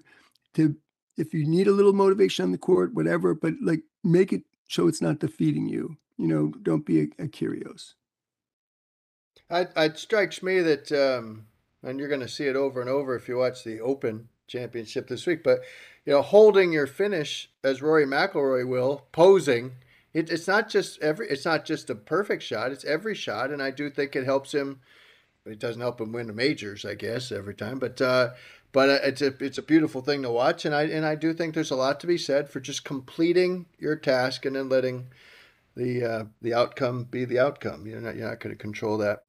to 0.56 0.76
if 1.18 1.34
you 1.34 1.46
need 1.46 1.68
a 1.68 1.72
little 1.72 1.94
motivation 1.94 2.44
on 2.44 2.52
the 2.52 2.58
court, 2.58 2.94
whatever, 2.94 3.34
but 3.34 3.54
like 3.62 3.82
make 4.04 4.32
it 4.32 4.44
so 4.68 4.88
it's 4.88 5.02
not 5.02 5.20
defeating 5.20 5.68
you. 5.68 5.98
You 6.18 6.28
know, 6.28 6.54
don't 6.62 6.86
be 6.86 7.02
a, 7.02 7.24
a 7.24 7.28
Kyrgios. 7.28 7.94
I, 9.50 9.68
it 9.76 9.98
strikes 9.98 10.42
me 10.42 10.62
that, 10.62 10.92
um, 10.92 11.46
and 11.84 12.00
you're 12.00 12.08
going 12.08 12.22
to 12.22 12.28
see 12.28 12.46
it 12.46 12.56
over 12.56 12.82
and 12.82 12.90
over 12.90 13.16
if 13.16 13.28
you 13.28 13.38
watch 13.38 13.64
the 13.64 13.80
Open 13.80 14.30
Championship 14.48 15.08
this 15.08 15.26
week, 15.26 15.44
but 15.44 15.60
you 16.06 16.14
know, 16.14 16.22
holding 16.22 16.72
your 16.72 16.88
finish 16.88 17.50
as 17.64 17.82
Rory 17.82 18.06
McIlroy 18.06 18.68
will, 18.68 19.08
posing. 19.12 19.74
It, 20.14 20.30
it's 20.30 20.48
not 20.48 20.70
just 20.70 21.02
every. 21.02 21.28
It's 21.30 21.46
not 21.46 21.66
just 21.66 21.90
a 21.90 21.96
perfect 21.96 22.44
shot. 22.44 22.72
It's 22.72 22.86
every 22.86 23.16
shot, 23.16 23.52
and 23.52 23.62
I 23.62 23.72
do 23.72 23.90
think 23.90 24.16
it 24.16 24.24
helps 24.24 24.54
him. 24.54 24.82
It 25.46 25.60
doesn't 25.60 25.82
help 25.82 26.00
him 26.00 26.12
win 26.12 26.28
the 26.28 26.34
majors, 26.34 26.86
I 26.86 26.96
guess, 26.96 27.32
every 27.32 27.54
time, 27.54 27.80
but 27.80 28.02
uh, 28.02 28.30
but 28.76 28.90
uh, 28.90 29.00
it's 29.04 29.22
a 29.22 29.34
it's 29.40 29.58
a 29.58 29.62
beautiful 29.62 30.02
thing 30.02 30.22
to 30.24 30.30
watch, 30.30 30.66
and 30.66 30.76
I 30.76 30.84
and 30.84 31.06
I 31.06 31.16
do 31.16 31.34
think 31.34 31.56
there's 31.56 31.72
a 31.72 31.78
lot 31.78 32.02
to 32.02 32.08
be 32.08 32.18
said 32.18 32.50
for 32.50 32.60
just 32.60 32.84
completing 32.84 33.68
your 33.80 33.96
task 33.96 34.46
and 34.46 34.54
then 34.54 34.68
letting 34.68 35.08
the 35.78 36.04
uh, 36.04 36.24
the 36.42 36.54
outcome 36.54 37.06
be 37.06 37.24
the 37.24 37.40
outcome. 37.40 37.88
You're 37.88 38.02
not 38.02 38.18
you're 38.18 38.28
not 38.28 38.42
going 38.42 38.54
to 38.54 38.62
control 38.62 38.98
that. 38.98 39.24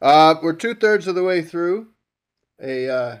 Uh, 0.00 0.36
we're 0.44 0.52
two 0.52 0.74
thirds 0.74 1.08
of 1.08 1.16
the 1.16 1.24
way 1.24 1.42
through 1.42 1.88
a 2.62 2.88
uh, 2.88 3.18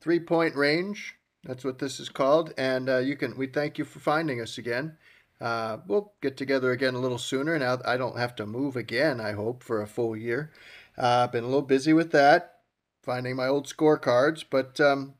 three 0.00 0.18
point 0.18 0.56
range 0.56 1.17
that's 1.48 1.64
what 1.64 1.80
this 1.80 1.98
is 1.98 2.08
called. 2.08 2.54
And 2.56 2.88
uh, 2.88 2.98
you 2.98 3.16
can. 3.16 3.36
We 3.36 3.48
thank 3.48 3.78
you 3.78 3.84
for 3.84 3.98
finding 3.98 4.40
us 4.40 4.58
again. 4.58 4.98
Uh, 5.40 5.78
we'll 5.86 6.12
get 6.20 6.36
together 6.36 6.70
again 6.70 6.94
a 6.94 7.00
little 7.00 7.18
sooner. 7.18 7.58
Now 7.58 7.78
I 7.84 7.96
don't 7.96 8.18
have 8.18 8.36
to 8.36 8.46
move 8.46 8.76
again. 8.76 9.20
I 9.20 9.32
hope 9.32 9.64
for 9.64 9.82
a 9.82 9.86
full 9.86 10.16
year. 10.16 10.52
Uh, 10.96 11.24
I've 11.24 11.32
been 11.32 11.44
a 11.44 11.48
little 11.48 11.62
busy 11.62 11.92
with 11.92 12.12
that, 12.12 12.58
finding 13.02 13.34
my 13.34 13.48
old 13.48 13.66
scorecards. 13.66 14.44
But 14.48 14.78
um, 14.80 15.14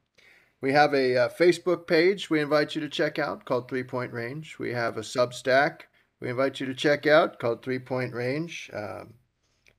we 0.61 0.73
have 0.73 0.93
a, 0.93 1.15
a, 1.15 1.25
uh, 1.25 1.29
Facebook 1.29 1.87
page 1.87 2.31
we 2.31 2.41
invite 2.41 2.75
you 2.75 2.81
to 2.83 2.89
check 2.89 3.19
out 3.19 3.45
called 3.45 3.69
Three 3.69 3.85
Point 3.85 4.13
Range. 4.13 4.59
We 4.59 4.73
have 4.73 4.97
a 4.97 5.01
Substack 5.01 5.83
we 6.21 6.31
invite 6.31 6.59
you 6.59 6.67
to 6.67 6.75
check 6.75 7.07
out 7.07 7.39
called 7.39 7.63
Three 7.63 7.79
Point 7.79 8.13
Range. 8.13 8.71
Um, 8.73 9.15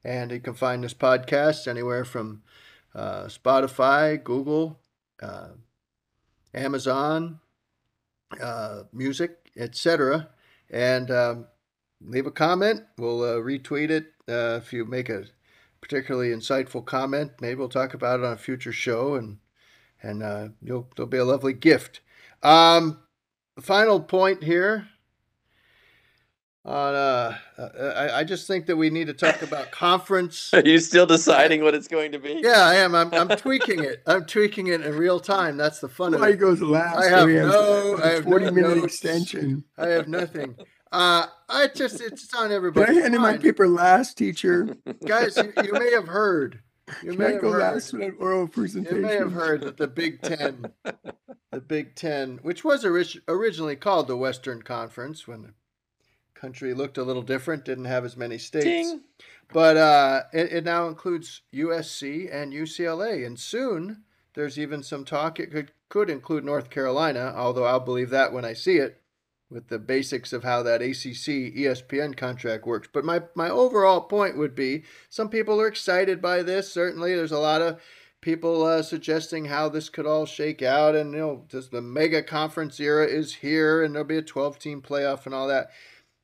and 0.03 0.31
you 0.31 0.39
can 0.39 0.53
find 0.53 0.83
this 0.83 0.93
podcast 0.93 1.67
anywhere 1.67 2.05
from 2.05 2.43
uh, 2.95 3.25
Spotify, 3.25 4.23
Google, 4.23 4.79
uh, 5.21 5.49
Amazon, 6.53 7.39
uh, 8.41 8.83
music, 8.93 9.51
etc. 9.57 10.29
And 10.69 11.11
um, 11.11 11.47
leave 12.01 12.25
a 12.25 12.31
comment. 12.31 12.83
We'll 12.97 13.23
uh, 13.23 13.35
retweet 13.35 13.89
it 13.89 14.07
uh, 14.27 14.59
if 14.61 14.73
you 14.73 14.85
make 14.85 15.09
a 15.09 15.25
particularly 15.81 16.29
insightful 16.29 16.85
comment. 16.85 17.31
Maybe 17.41 17.55
we'll 17.55 17.69
talk 17.69 17.93
about 17.93 18.19
it 18.19 18.25
on 18.25 18.33
a 18.33 18.37
future 18.37 18.71
show, 18.71 19.15
and 19.15 19.37
and 20.01 20.23
uh, 20.23 20.49
you'll 20.61 20.87
there'll 20.95 21.09
be 21.09 21.17
a 21.17 21.25
lovely 21.25 21.53
gift. 21.53 22.01
Um, 22.43 22.99
final 23.59 23.99
point 23.99 24.43
here 24.43 24.87
on 26.65 26.93
uh, 26.93 27.37
uh 27.57 27.93
I, 27.95 28.19
I 28.19 28.23
just 28.23 28.47
think 28.47 28.65
that 28.65 28.75
we 28.75 28.89
need 28.89 29.07
to 29.07 29.13
talk 29.13 29.41
about 29.41 29.71
conference. 29.71 30.53
Are 30.53 30.61
you 30.61 30.79
still 30.79 31.05
deciding 31.05 31.63
what 31.63 31.73
it's 31.73 31.87
going 31.87 32.11
to 32.11 32.19
be? 32.19 32.41
Yeah 32.43 32.65
i 32.65 32.75
am. 32.75 32.95
I'm, 32.95 33.13
I'm 33.13 33.29
tweaking 33.29 33.83
it. 33.83 34.03
I'm 34.05 34.25
tweaking 34.25 34.67
it 34.67 34.81
in 34.81 34.95
real 34.95 35.19
time. 35.19 35.57
That's 35.57 35.79
the 35.79 35.89
fun 35.89 36.13
of 36.13 36.21
it. 36.21 36.37
goes 36.37 36.61
last? 36.61 36.97
I 36.97 37.09
have 37.09 37.29
no 37.29 37.99
i 38.03 38.07
have 38.09 38.23
40 38.23 38.45
no 38.45 38.51
minute 38.51 38.77
notes. 38.77 38.85
extension. 38.85 39.63
I 39.77 39.87
have 39.87 40.07
nothing. 40.07 40.55
Uh 40.91 41.27
i 41.47 41.67
just 41.67 42.01
it's 42.01 42.33
on 42.33 42.51
everybody 42.51 42.97
i 42.97 43.01
hand 43.01 43.15
in 43.15 43.21
my 43.21 43.37
paper 43.37 43.67
last 43.67 44.17
teacher? 44.17 44.75
Guys 45.05 45.37
you, 45.37 45.53
you, 45.63 45.73
may 45.73 45.91
have 45.91 46.07
heard. 46.07 46.61
You 47.03 47.13
may 47.13 47.33
have 47.33 47.41
go 47.41 47.51
heard, 47.51 47.61
last 47.61 47.93
with 47.93 48.15
oral 48.19 48.47
presentation 48.47 48.97
you 48.97 49.03
may 49.03 49.15
have 49.15 49.31
heard 49.31 49.61
that 49.61 49.77
the 49.77 49.87
big 49.87 50.21
ten 50.21 50.71
the 51.51 51.61
big 51.61 51.95
ten 51.95 52.39
which 52.41 52.63
was 52.63 52.83
orig- 52.83 53.21
originally 53.27 53.75
called 53.75 54.07
the 54.07 54.17
western 54.17 54.63
conference 54.63 55.27
when 55.27 55.43
the 55.43 55.53
country 56.39 56.73
looked 56.73 56.97
a 56.97 57.03
little 57.03 57.21
different, 57.21 57.65
didn't 57.65 57.85
have 57.85 58.05
as 58.05 58.15
many 58.15 58.37
states. 58.37 58.65
Ding. 58.65 59.01
But 59.51 59.77
uh, 59.77 60.23
it, 60.31 60.51
it, 60.53 60.63
now 60.63 60.87
includes 60.87 61.41
USC 61.53 62.33
and 62.33 62.53
UCLA. 62.53 63.25
And 63.25 63.39
soon 63.39 64.03
there's 64.35 64.59
even 64.59 64.83
some 64.83 65.05
talk 65.05 65.39
it 65.39 65.51
could, 65.51 65.71
could 65.89 66.09
include 66.09 66.45
North 66.45 66.69
Carolina, 66.69 67.33
although 67.35 67.65
I'll 67.65 67.79
believe 67.79 68.11
that 68.11 68.31
when 68.31 68.45
I 68.45 68.53
see 68.53 68.77
it 68.77 69.01
with 69.49 69.67
the 69.67 69.79
basics 69.79 70.31
of 70.31 70.43
how 70.43 70.61
that 70.61 70.81
ACC 70.81 71.55
ESPN 71.57 72.15
contract 72.15 72.67
works. 72.67 72.87
But 72.91 73.03
my, 73.03 73.23
my 73.33 73.49
overall 73.49 74.01
point 74.01 74.37
would 74.37 74.53
be 74.53 74.83
some 75.09 75.29
people 75.29 75.59
are 75.59 75.67
excited 75.67 76.21
by 76.21 76.43
this. 76.43 76.71
Certainly, 76.71 77.15
there's 77.15 77.31
a 77.31 77.39
lot 77.39 77.63
of 77.63 77.81
people 78.21 78.63
uh, 78.63 78.83
suggesting 78.83 79.45
how 79.45 79.69
this 79.69 79.89
could 79.89 80.05
all 80.05 80.27
shake 80.27 80.61
out. 80.61 80.95
And, 80.95 81.13
you 81.13 81.19
know, 81.19 81.45
just 81.47 81.71
the 81.71 81.81
mega 81.81 82.21
conference 82.21 82.79
era 82.79 83.07
is 83.07 83.35
here 83.35 83.81
and 83.81 83.95
there'll 83.95 84.07
be 84.07 84.17
a 84.17 84.21
12 84.21 84.59
team 84.59 84.81
playoff 84.81 85.25
and 85.25 85.33
all 85.33 85.47
that 85.47 85.71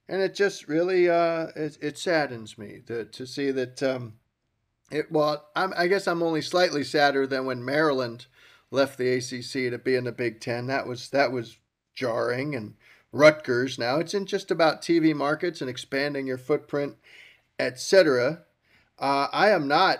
and 0.07 0.21
it 0.21 0.35
just 0.35 0.67
really 0.67 1.09
uh, 1.09 1.47
it, 1.55 1.77
it 1.81 1.97
saddens 1.97 2.57
me 2.57 2.81
to, 2.87 3.05
to 3.05 3.25
see 3.25 3.51
that 3.51 3.81
um, 3.81 4.13
it. 4.91 5.11
Well, 5.11 5.49
I'm, 5.55 5.73
I 5.77 5.87
guess 5.87 6.07
I'm 6.07 6.23
only 6.23 6.41
slightly 6.41 6.83
sadder 6.83 7.25
than 7.25 7.45
when 7.45 7.65
Maryland 7.65 8.27
left 8.71 8.97
the 8.97 9.13
ACC 9.13 9.71
to 9.71 9.77
be 9.77 9.95
in 9.95 10.03
the 10.03 10.11
Big 10.11 10.39
Ten. 10.39 10.67
That 10.67 10.87
was 10.87 11.09
that 11.09 11.31
was 11.31 11.57
jarring, 11.93 12.55
and 12.55 12.75
Rutgers. 13.11 13.79
Now 13.79 13.97
it's 13.97 14.13
in 14.13 14.25
just 14.25 14.51
about 14.51 14.81
TV 14.81 15.15
markets 15.15 15.61
and 15.61 15.69
expanding 15.69 16.27
your 16.27 16.37
footprint, 16.37 16.95
etc. 17.57 18.43
Uh, 18.99 19.27
I 19.31 19.49
am 19.49 19.67
not 19.67 19.99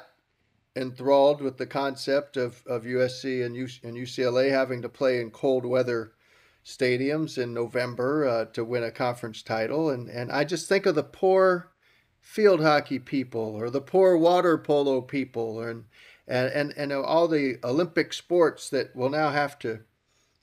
enthralled 0.76 1.42
with 1.42 1.58
the 1.58 1.66
concept 1.66 2.36
of, 2.36 2.62
of 2.68 2.84
USC 2.84 3.46
and, 3.46 3.56
U, 3.56 3.68
and 3.84 3.96
UCLA 3.96 4.52
having 4.52 4.82
to 4.82 4.90
play 4.90 5.22
in 5.22 5.32
cold 5.32 5.66
weather 5.66 6.12
stadiums 6.66 7.38
in 7.38 7.54
November 7.54 8.28
uh, 8.28 8.46
to 8.46 8.66
win 8.66 8.84
a 8.84 8.92
conference 8.92 9.44
title. 9.44 9.90
And, 9.90 10.10
and 10.10 10.32
I 10.32 10.44
just 10.44 10.68
think 10.68 10.86
of 10.86 10.96
the 10.96 11.04
poor 11.04 11.72
field 12.20 12.62
hockey 12.62 12.98
people 12.98 13.56
or 13.56 13.70
the 13.70 13.82
poor 13.82 14.18
water 14.18 14.58
polo 14.58 15.00
people 15.02 15.62
and, 15.62 15.86
and, 16.28 16.52
and, 16.52 16.74
and 16.76 16.92
all 16.92 17.28
the 17.28 17.58
Olympic 17.64 18.14
sports 18.14 18.70
that 18.72 18.96
will 18.96 19.12
now 19.12 19.30
have 19.30 19.60
to 19.60 19.82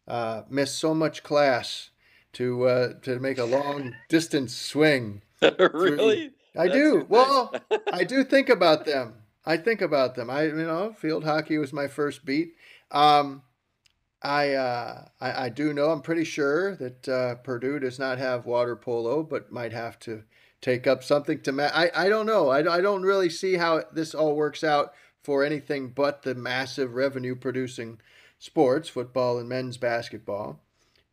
uh, 0.06 0.42
miss 0.48 0.72
so 0.72 0.94
much 0.94 1.24
class 1.24 1.90
to, 2.34 2.64
uh, 2.66 2.92
to 3.02 3.18
make 3.18 3.38
a 3.38 3.44
long 3.44 3.94
distance 4.08 4.54
swing. 4.54 5.22
really? 5.58 6.30
I 6.56 6.68
That's 6.68 6.78
do. 6.78 7.06
Well, 7.08 7.52
I 7.92 8.04
do 8.04 8.22
think 8.22 8.48
about 8.48 8.84
them. 8.84 9.14
I 9.44 9.56
think 9.56 9.80
about 9.80 10.14
them. 10.14 10.30
I, 10.30 10.44
you 10.44 10.54
know, 10.54 10.94
field 10.96 11.24
hockey 11.24 11.58
was 11.58 11.72
my 11.72 11.88
first 11.88 12.24
beat. 12.24 12.54
Um, 12.92 13.42
I, 14.22 14.52
uh, 14.52 15.04
I, 15.20 15.44
I 15.44 15.48
do 15.48 15.72
know. 15.72 15.90
I'm 15.90 16.02
pretty 16.02 16.24
sure 16.24 16.76
that 16.76 17.08
uh, 17.08 17.34
Purdue 17.36 17.80
does 17.80 17.98
not 17.98 18.18
have 18.18 18.46
water 18.46 18.76
polo, 18.76 19.22
but 19.22 19.50
might 19.50 19.72
have 19.72 19.98
to 20.00 20.22
take 20.60 20.86
up 20.86 21.02
something 21.02 21.40
to. 21.40 21.52
match. 21.52 21.72
I 21.74 21.90
I 21.94 22.08
don't 22.08 22.26
know. 22.26 22.48
I, 22.48 22.58
I 22.76 22.80
don't 22.80 23.02
really 23.02 23.28
see 23.28 23.54
how 23.54 23.82
this 23.92 24.14
all 24.14 24.36
works 24.36 24.62
out 24.62 24.94
for 25.22 25.44
anything 25.44 25.88
but 25.88 26.22
the 26.22 26.34
massive 26.34 26.94
revenue 26.94 27.34
producing 27.34 28.00
sports, 28.38 28.88
football 28.88 29.38
and 29.38 29.48
men's 29.48 29.76
basketball. 29.76 30.60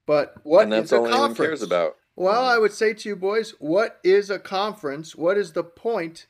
But 0.06 0.36
what 0.44 0.64
and 0.64 0.72
that's 0.72 0.92
is 0.92 0.94
a 0.94 1.10
conference? 1.10 1.38
cares 1.38 1.62
about. 1.62 1.96
Well, 2.16 2.44
I 2.44 2.58
would 2.58 2.74
say 2.74 2.94
to 2.94 3.10
you 3.10 3.16
boys, 3.16 3.52
what 3.60 4.00
is 4.04 4.30
a 4.30 4.40
conference? 4.40 5.16
What 5.16 5.38
is 5.38 5.54
the 5.54 5.64
point 5.64 6.26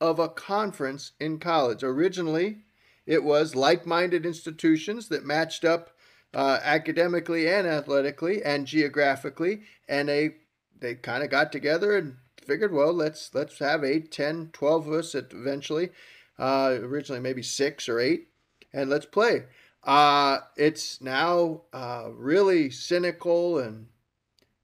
of 0.00 0.18
a 0.18 0.28
conference 0.28 1.12
in 1.20 1.38
college? 1.38 1.82
Originally, 1.82 2.62
it 3.06 3.22
was 3.22 3.54
like-minded 3.54 4.24
institutions 4.24 5.08
that 5.08 5.26
matched 5.26 5.64
up 5.64 5.90
uh, 6.34 6.58
academically 6.62 7.48
and 7.48 7.66
athletically 7.66 8.42
and 8.42 8.66
geographically, 8.66 9.62
and 9.88 10.08
they 10.08 10.34
they 10.80 10.94
kind 10.94 11.22
of 11.22 11.30
got 11.30 11.52
together 11.52 11.96
and 11.96 12.16
figured, 12.44 12.72
well, 12.72 12.92
let's 12.92 13.34
let's 13.34 13.58
have 13.58 13.84
eight, 13.84 14.12
10, 14.12 14.50
12 14.52 14.86
of 14.88 14.92
us 14.92 15.14
eventually, 15.14 15.90
uh, 16.38 16.76
originally 16.80 17.20
maybe 17.20 17.42
six 17.42 17.88
or 17.88 18.00
eight, 18.00 18.28
and 18.72 18.90
let's 18.90 19.06
play. 19.06 19.44
Uh, 19.82 20.38
it's 20.56 21.00
now 21.00 21.62
uh, 21.72 22.08
really 22.14 22.70
cynical 22.70 23.58
and 23.58 23.86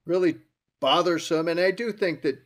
really 0.06 0.36
bothersome, 0.80 1.48
and 1.48 1.60
I 1.60 1.70
do 1.70 1.92
think 1.92 2.22
that, 2.22 2.42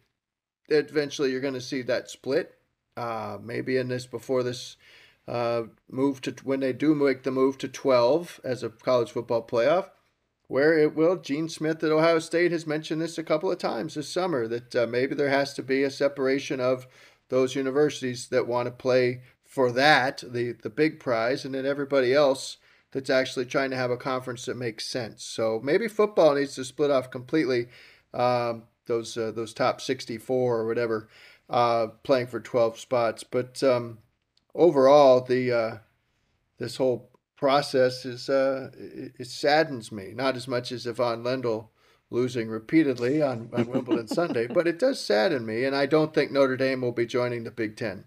that 0.68 0.90
eventually 0.90 1.30
you're 1.30 1.40
going 1.40 1.54
to 1.54 1.60
see 1.60 1.82
that 1.82 2.10
split. 2.10 2.54
Uh, 2.96 3.38
maybe 3.42 3.76
in 3.76 3.88
this 3.88 4.06
before 4.06 4.44
this 4.44 4.76
uh, 5.26 5.64
move 5.90 6.20
to 6.22 6.34
when 6.42 6.60
they 6.60 6.72
do 6.72 6.94
make 6.94 7.22
the 7.22 7.30
move 7.30 7.58
to 7.58 7.68
12 7.68 8.40
as 8.44 8.62
a 8.62 8.68
college 8.68 9.10
football 9.10 9.46
playoff, 9.46 9.90
where 10.48 10.78
it 10.78 10.94
will. 10.94 11.16
Gene 11.16 11.48
Smith 11.48 11.82
at 11.82 11.92
Ohio 11.92 12.18
State 12.18 12.52
has 12.52 12.66
mentioned 12.66 13.00
this 13.00 13.18
a 13.18 13.22
couple 13.22 13.50
of 13.50 13.58
times 13.58 13.94
this 13.94 14.08
summer 14.08 14.46
that 14.48 14.76
uh, 14.76 14.86
maybe 14.86 15.14
there 15.14 15.30
has 15.30 15.54
to 15.54 15.62
be 15.62 15.82
a 15.82 15.90
separation 15.90 16.60
of 16.60 16.86
those 17.28 17.54
universities 17.54 18.28
that 18.28 18.46
want 18.46 18.66
to 18.66 18.72
play 18.72 19.22
for 19.44 19.72
that, 19.72 20.22
the, 20.26 20.52
the 20.62 20.70
big 20.70 21.00
prize, 21.00 21.44
and 21.44 21.54
then 21.54 21.64
everybody 21.64 22.12
else 22.12 22.58
that's 22.92 23.10
actually 23.10 23.44
trying 23.44 23.70
to 23.70 23.76
have 23.76 23.90
a 23.90 23.96
conference 23.96 24.44
that 24.44 24.56
makes 24.56 24.86
sense. 24.86 25.24
So 25.24 25.60
maybe 25.62 25.88
football 25.88 26.34
needs 26.34 26.54
to 26.56 26.64
split 26.64 26.90
off 26.90 27.10
completely. 27.10 27.68
Um, 28.12 28.64
those 28.86 29.16
uh, 29.16 29.32
those 29.34 29.54
top 29.54 29.80
64 29.80 30.60
or 30.60 30.66
whatever 30.66 31.08
uh, 31.50 31.88
playing 32.02 32.28
for 32.28 32.40
12 32.40 32.78
spots, 32.78 33.24
but 33.24 33.62
um, 33.62 33.98
overall, 34.54 35.20
the 35.20 35.52
uh, 35.52 35.78
this 36.58 36.76
whole 36.76 37.10
process 37.36 38.04
is 38.04 38.28
uh, 38.28 38.70
it, 38.78 39.12
it, 39.18 39.26
saddens 39.26 39.90
me. 39.90 40.12
Not 40.14 40.36
as 40.36 40.48
much 40.48 40.72
as 40.72 40.86
Ivan 40.86 41.22
Lendl 41.22 41.68
losing 42.10 42.48
repeatedly 42.48 43.22
on, 43.22 43.50
on 43.52 43.66
Wimbledon 43.66 44.08
Sunday, 44.08 44.46
but 44.46 44.68
it 44.68 44.78
does 44.78 45.00
sadden 45.00 45.44
me, 45.44 45.64
and 45.64 45.74
I 45.74 45.86
don't 45.86 46.14
think 46.14 46.30
Notre 46.30 46.56
Dame 46.56 46.80
will 46.80 46.92
be 46.92 47.06
joining 47.06 47.44
the 47.44 47.50
Big 47.50 47.76
Ten. 47.76 48.04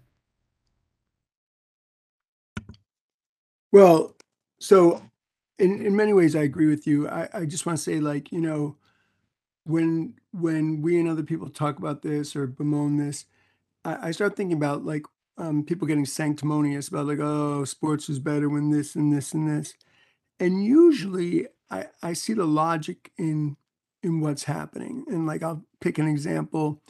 Well, 3.70 4.16
so 4.60 5.02
in 5.58 5.84
in 5.84 5.94
many 5.94 6.12
ways, 6.12 6.34
I 6.34 6.42
agree 6.42 6.68
with 6.68 6.86
you. 6.86 7.08
I, 7.08 7.28
I 7.32 7.44
just 7.44 7.66
want 7.66 7.76
to 7.76 7.84
say, 7.84 8.00
like 8.00 8.32
you 8.32 8.40
know, 8.40 8.76
when 9.64 10.14
when 10.32 10.80
we 10.80 10.98
and 10.98 11.08
other 11.08 11.22
people 11.22 11.50
talk 11.50 11.78
about 11.78 12.02
this 12.02 12.34
or 12.34 12.46
bemoan 12.46 12.96
this, 12.96 13.26
I, 13.84 14.08
I 14.08 14.10
start 14.12 14.36
thinking 14.36 14.56
about 14.56 14.84
like 14.84 15.04
um, 15.38 15.64
people 15.64 15.86
getting 15.86 16.04
sanctimonious 16.04 16.88
about 16.88 17.06
like, 17.06 17.20
oh, 17.20 17.64
sports 17.64 18.08
is 18.08 18.18
better 18.18 18.48
when 18.48 18.70
this 18.70 18.94
and 18.94 19.12
this 19.12 19.32
and 19.32 19.48
this. 19.48 19.74
And 20.40 20.64
usually 20.64 21.46
I, 21.70 21.86
I 22.02 22.12
see 22.12 22.34
the 22.34 22.44
logic 22.44 23.12
in 23.16 23.56
in 24.02 24.20
what's 24.20 24.44
happening. 24.44 25.04
And 25.08 25.26
like 25.26 25.42
I'll 25.42 25.64
pick 25.80 25.98
an 25.98 26.08
example, 26.08 26.82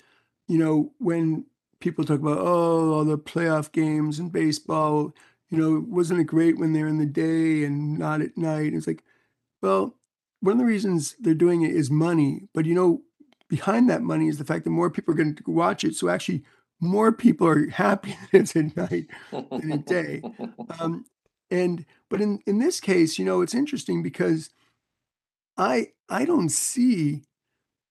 you 0.47 0.59
know, 0.59 0.93
when 0.99 1.47
people 1.81 2.05
talk 2.05 2.21
about 2.21 2.39
oh 2.39 2.93
all 2.93 3.05
the 3.05 3.19
playoff 3.19 3.71
games 3.73 4.19
and 4.19 4.33
baseball. 4.33 5.15
You 5.51 5.59
know, 5.59 5.85
wasn't 5.89 6.21
it 6.21 6.25
great 6.25 6.59
when 6.59 6.75
they're 6.75 6.89
in 6.89 6.99
the 6.99 7.07
day 7.07 7.65
and 7.65 7.99
not 7.99 8.21
at 8.21 8.37
night? 8.37 8.75
It's 8.75 8.87
like, 8.87 9.03
well, 9.63 9.97
one 10.41 10.53
of 10.53 10.59
the 10.59 10.65
reasons 10.65 11.17
they're 11.19 11.35
doing 11.35 11.63
it 11.63 11.75
is 11.75 11.91
money, 11.91 12.43
but 12.53 12.67
you 12.67 12.75
know, 12.75 13.03
behind 13.49 13.89
that 13.89 14.03
money 14.03 14.29
is 14.29 14.37
the 14.37 14.45
fact 14.45 14.65
that 14.65 14.71
more 14.71 14.91
people 14.91 15.15
are 15.15 15.17
going 15.17 15.35
to 15.35 15.51
watch 15.51 15.85
it. 15.85 15.95
So 15.95 16.11
actually, 16.11 16.45
more 16.81 17.13
people 17.13 17.47
are 17.47 17.67
happy 17.71 18.17
that 18.33 18.41
it's 18.41 18.57
at 18.57 18.77
night 18.77 19.07
than 19.33 19.73
at 19.73 19.87
day. 19.87 20.23
Um, 20.81 21.07
and 21.51 21.87
but 22.11 22.21
in 22.21 22.41
in 22.47 22.59
this 22.59 22.79
case, 22.79 23.19
you 23.19 23.25
know, 23.25 23.41
it's 23.41 23.55
interesting 23.55 24.03
because 24.03 24.51
I 25.57 25.89
I 26.09 26.25
don't 26.25 26.51
see. 26.51 27.23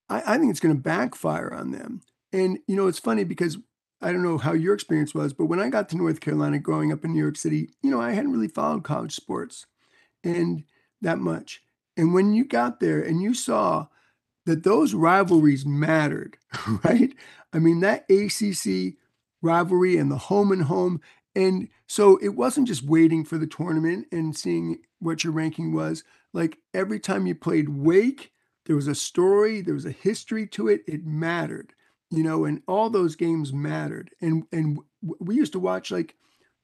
I, 0.08 0.34
I 0.34 0.38
think 0.38 0.50
it's 0.50 0.60
going 0.60 0.74
to 0.74 0.80
backfire 0.80 1.52
on 1.52 1.72
them. 1.72 2.00
And 2.32 2.60
you 2.68 2.76
know, 2.76 2.86
it's 2.86 3.00
funny 3.00 3.24
because 3.24 3.58
I 4.00 4.12
don't 4.12 4.22
know 4.22 4.38
how 4.38 4.52
your 4.52 4.74
experience 4.74 5.12
was, 5.12 5.32
but 5.32 5.46
when 5.46 5.60
I 5.60 5.70
got 5.70 5.88
to 5.88 5.96
North 5.96 6.20
Carolina 6.20 6.58
growing 6.58 6.92
up 6.92 7.04
in 7.04 7.12
New 7.12 7.20
York 7.20 7.36
City, 7.36 7.70
you 7.82 7.90
know, 7.90 8.00
I 8.00 8.12
hadn't 8.12 8.32
really 8.32 8.48
followed 8.48 8.84
college 8.84 9.14
sports 9.14 9.66
and 10.22 10.64
that 11.00 11.18
much. 11.18 11.62
And 11.96 12.14
when 12.14 12.32
you 12.32 12.44
got 12.44 12.78
there 12.78 13.02
and 13.02 13.20
you 13.20 13.34
saw 13.34 13.88
that 14.46 14.62
those 14.62 14.94
rivalries 14.94 15.66
mattered, 15.66 16.38
right? 16.84 17.12
I 17.52 17.58
mean, 17.58 17.80
that 17.80 18.04
ACC 18.10 18.94
rivalry 19.42 19.96
and 19.96 20.10
the 20.10 20.18
home 20.18 20.52
and 20.52 20.62
home. 20.62 21.00
And 21.34 21.68
so 21.86 22.18
it 22.22 22.30
wasn't 22.30 22.68
just 22.68 22.82
waiting 22.82 23.24
for 23.24 23.38
the 23.38 23.46
tournament 23.46 24.06
and 24.10 24.36
seeing 24.36 24.78
what 24.98 25.24
your 25.24 25.32
ranking 25.32 25.72
was. 25.72 26.04
Like 26.32 26.58
every 26.74 27.00
time 27.00 27.26
you 27.26 27.34
played 27.34 27.68
Wake, 27.68 28.32
there 28.66 28.76
was 28.76 28.88
a 28.88 28.94
story, 28.94 29.60
there 29.60 29.74
was 29.74 29.86
a 29.86 29.90
history 29.90 30.46
to 30.48 30.68
it. 30.68 30.82
It 30.86 31.06
mattered, 31.06 31.72
you 32.10 32.22
know, 32.22 32.44
and 32.44 32.62
all 32.68 32.90
those 32.90 33.16
games 33.16 33.52
mattered. 33.52 34.10
And 34.20 34.44
and 34.52 34.78
we 35.20 35.36
used 35.36 35.52
to 35.52 35.60
watch 35.60 35.90
like 35.90 36.14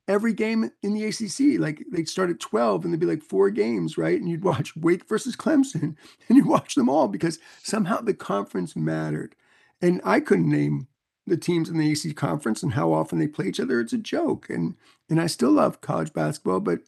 every 0.07 0.33
game 0.33 0.71
in 0.83 0.93
the 0.93 1.05
ACC. 1.07 1.59
Like 1.59 1.83
they'd 1.91 2.09
start 2.09 2.31
at 2.31 2.41
12 2.41 2.85
and 2.85 2.93
there'd 2.93 3.01
be 3.01 3.07
like 3.07 3.23
four 3.23 3.51
games, 3.51 3.97
right? 3.97 4.21
And 4.21 4.29
you'd 4.29 4.45
watch 4.53 4.77
Wake 4.77 5.09
versus 5.09 5.37
Clemson 5.37 5.97
and 6.29 6.37
you'd 6.37 6.47
watch 6.47 6.75
them 6.75 6.89
all 6.89 7.09
because 7.09 7.39
somehow 7.63 8.01
the 8.01 8.15
conference 8.15 8.77
mattered. 8.77 9.35
And 9.83 10.01
I 10.05 10.21
couldn't 10.21 10.49
name 10.49 10.89
the 11.27 11.37
teams 11.37 11.69
in 11.69 11.79
the 11.79 11.91
AC 11.91 12.13
conference 12.15 12.63
and 12.63 12.73
how 12.73 12.93
often 12.93 13.19
they 13.19 13.27
play 13.27 13.47
each 13.47 13.61
other. 13.61 13.81
It's 13.81 13.93
a 13.93 13.99
joke. 13.99 14.49
And 14.51 14.77
and 15.09 15.21
I 15.21 15.27
still 15.27 15.53
love 15.53 15.81
college 15.81 16.13
basketball, 16.13 16.61
but 16.61 16.81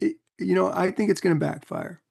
it, 0.00 0.16
you 0.38 0.54
know, 0.54 0.70
I 0.72 0.90
think 0.90 1.10
it's 1.10 1.20
going 1.20 1.34
to 1.34 1.40
backfire. 1.44 2.02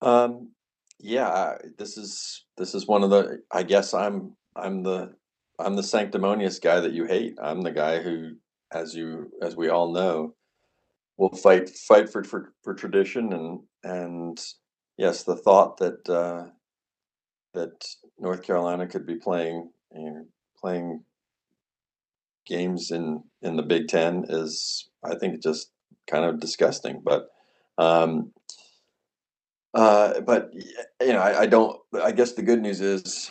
Um, 0.00 0.52
yeah, 0.98 1.56
this 1.76 1.96
is 1.96 2.44
this 2.56 2.74
is 2.74 2.86
one 2.86 3.02
of 3.02 3.10
the. 3.10 3.42
I 3.50 3.62
guess 3.62 3.94
I'm 3.94 4.36
I'm 4.56 4.82
the 4.82 5.14
I'm 5.58 5.76
the 5.76 5.82
sanctimonious 5.82 6.58
guy 6.58 6.80
that 6.80 6.92
you 6.92 7.04
hate. 7.04 7.36
I'm 7.42 7.62
the 7.62 7.72
guy 7.72 8.00
who, 8.00 8.32
as 8.72 8.94
you 8.94 9.30
as 9.42 9.56
we 9.56 9.68
all 9.68 9.92
know, 9.92 10.34
will 11.16 11.34
fight 11.34 11.68
fight 11.70 12.08
for 12.08 12.24
for, 12.24 12.52
for 12.62 12.74
tradition 12.74 13.32
and 13.32 13.60
and 13.84 14.40
yes, 14.96 15.22
the 15.22 15.36
thought 15.36 15.76
that 15.78 16.08
uh, 16.08 16.46
that 17.54 17.84
North 18.18 18.42
Carolina 18.42 18.86
could 18.86 19.06
be 19.06 19.16
playing 19.16 19.70
you 19.94 20.10
know, 20.10 20.26
playing 20.60 21.04
games 22.46 22.90
in 22.90 23.22
in 23.42 23.56
the 23.56 23.62
Big 23.62 23.88
Ten 23.88 24.24
is 24.28 24.88
I 25.04 25.14
think 25.14 25.42
just 25.42 25.70
kind 26.06 26.24
of 26.24 26.40
disgusting. 26.40 27.00
But 27.04 27.30
um, 27.76 28.32
uh, 29.74 30.20
but 30.20 30.52
you 31.00 31.12
know 31.12 31.20
I, 31.20 31.40
I 31.42 31.46
don't. 31.46 31.78
I 32.02 32.12
guess 32.12 32.32
the 32.32 32.42
good 32.42 32.60
news 32.60 32.80
is 32.80 33.30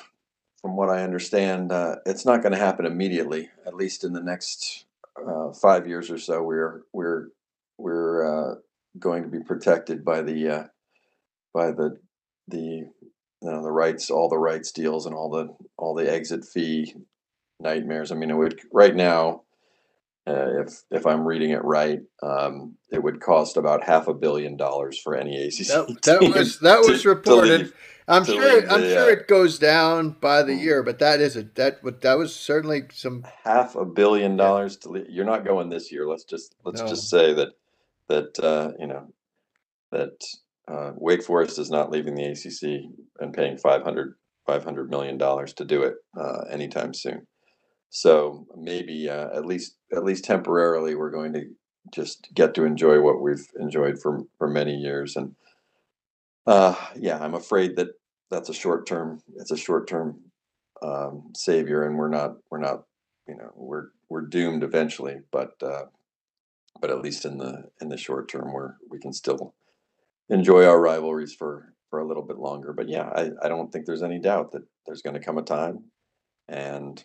from 0.61 0.75
what 0.75 0.89
I 0.89 1.03
understand, 1.03 1.71
uh, 1.71 1.97
it's 2.05 2.25
not 2.25 2.41
going 2.41 2.51
to 2.51 2.57
happen 2.57 2.85
immediately. 2.85 3.49
At 3.65 3.75
least 3.75 4.03
in 4.03 4.13
the 4.13 4.21
next 4.21 4.85
uh, 5.15 5.51
five 5.53 5.87
years 5.87 6.09
or 6.09 6.17
so, 6.17 6.43
we're 6.43 6.83
we're 6.93 7.29
we're 7.77 8.51
uh, 8.51 8.55
going 8.99 9.23
to 9.23 9.29
be 9.29 9.39
protected 9.39 10.03
by 10.03 10.21
the 10.21 10.49
uh, 10.49 10.63
by 11.53 11.71
the 11.71 11.99
the 12.47 12.89
you 13.41 13.51
know, 13.51 13.61
the 13.61 13.71
rights, 13.71 14.09
all 14.09 14.29
the 14.29 14.37
rights 14.37 14.71
deals, 14.71 15.05
and 15.05 15.15
all 15.15 15.29
the 15.29 15.55
all 15.77 15.93
the 15.93 16.11
exit 16.11 16.45
fee 16.45 16.93
nightmares. 17.59 18.11
I 18.11 18.15
mean, 18.15 18.29
it 18.29 18.37
would 18.37 18.59
right 18.71 18.95
now. 18.95 19.43
Uh, 20.25 20.61
if 20.61 20.81
if 20.91 21.05
I'm 21.05 21.25
reading 21.25 21.51
it 21.51 21.63
right, 21.63 22.01
um, 22.21 22.75
it 22.91 23.01
would 23.01 23.21
cost 23.21 23.55
about 23.55 23.81
half 23.81 24.09
a 24.09 24.13
billion 24.13 24.57
dollars 24.57 24.99
for 24.99 25.15
any 25.15 25.37
ACC. 25.37 25.67
That, 25.67 25.99
that 26.03 26.21
was 26.21 26.59
that 26.59 26.81
was 26.81 27.05
reported. 27.05 27.71
I'm 28.09 28.25
sure. 28.25 28.69
I'm 28.69 28.81
the, 28.81 28.89
sure 28.89 29.05
uh, 29.05 29.13
it 29.13 29.27
goes 29.27 29.59
down 29.59 30.11
by 30.11 30.43
the 30.43 30.53
mm. 30.53 30.61
year, 30.61 30.83
but 30.83 30.99
that 30.99 31.19
is 31.21 31.35
a 31.35 31.43
that. 31.55 31.83
Would 31.83 32.01
that 32.01 32.17
was 32.17 32.35
certainly 32.35 32.83
some 32.93 33.25
half 33.43 33.75
a 33.75 33.85
billion 33.85 34.37
dollars 34.37 34.77
yeah. 34.85 35.03
to. 35.03 35.11
You're 35.11 35.25
not 35.25 35.45
going 35.45 35.69
this 35.69 35.91
year. 35.91 36.07
Let's 36.07 36.23
just 36.23 36.55
let's 36.65 36.81
no. 36.81 36.87
just 36.87 37.09
say 37.09 37.33
that 37.33 37.49
that 38.07 38.39
uh, 38.39 38.71
you 38.79 38.87
know 38.87 39.07
that 39.91 40.23
uh, 40.67 40.91
Wake 40.95 41.23
Forest 41.23 41.59
is 41.59 41.69
not 41.69 41.91
leaving 41.91 42.15
the 42.15 42.25
ACC 42.25 42.91
and 43.19 43.33
paying 43.33 43.57
500 43.57 44.15
500 44.45 44.89
million 44.89 45.17
dollars 45.17 45.53
to 45.53 45.65
do 45.65 45.83
it 45.83 45.95
uh, 46.17 46.41
anytime 46.49 46.93
soon. 46.93 47.27
So 47.89 48.45
maybe 48.55 49.09
uh, 49.09 49.29
at 49.35 49.45
least 49.45 49.77
at 49.93 50.03
least 50.03 50.25
temporarily, 50.25 50.95
we're 50.95 51.11
going 51.11 51.33
to 51.33 51.45
just 51.93 52.29
get 52.33 52.53
to 52.55 52.65
enjoy 52.65 53.01
what 53.01 53.21
we've 53.21 53.47
enjoyed 53.59 53.99
for 54.01 54.21
for 54.37 54.47
many 54.47 54.75
years 54.75 55.15
and 55.15 55.35
uh, 56.47 56.75
yeah, 56.95 57.19
I'm 57.19 57.35
afraid 57.35 57.75
that 57.75 57.89
that's 58.31 58.49
a 58.49 58.53
short 58.53 58.87
term. 58.87 59.21
It's 59.35 59.51
a 59.51 59.57
short 59.57 59.87
term 59.87 60.21
um, 60.81 61.31
savior, 61.35 61.83
and 61.83 61.97
we're 61.97 62.09
not. 62.09 62.37
We're 62.49 62.59
not. 62.59 62.83
You 63.27 63.35
know, 63.35 63.51
we're 63.53 63.89
we're 64.09 64.21
doomed 64.21 64.63
eventually. 64.63 65.17
But 65.29 65.51
uh, 65.61 65.85
but 66.79 66.89
at 66.89 67.01
least 67.01 67.25
in 67.25 67.37
the 67.37 67.65
in 67.81 67.89
the 67.89 67.97
short 67.97 68.29
term, 68.29 68.53
we're 68.53 68.75
we 68.89 68.97
can 68.97 69.11
still 69.11 69.53
enjoy 70.29 70.65
our 70.65 70.79
rivalries 70.79 71.33
for 71.33 71.73
for 71.89 71.99
a 71.99 72.07
little 72.07 72.23
bit 72.23 72.37
longer. 72.37 72.73
But 72.73 72.89
yeah, 72.89 73.09
I, 73.15 73.31
I 73.43 73.47
don't 73.47 73.71
think 73.71 73.85
there's 73.85 74.03
any 74.03 74.19
doubt 74.19 74.51
that 74.51 74.63
there's 74.85 75.01
going 75.01 75.15
to 75.15 75.25
come 75.25 75.37
a 75.37 75.43
time, 75.43 75.85
and 76.47 77.03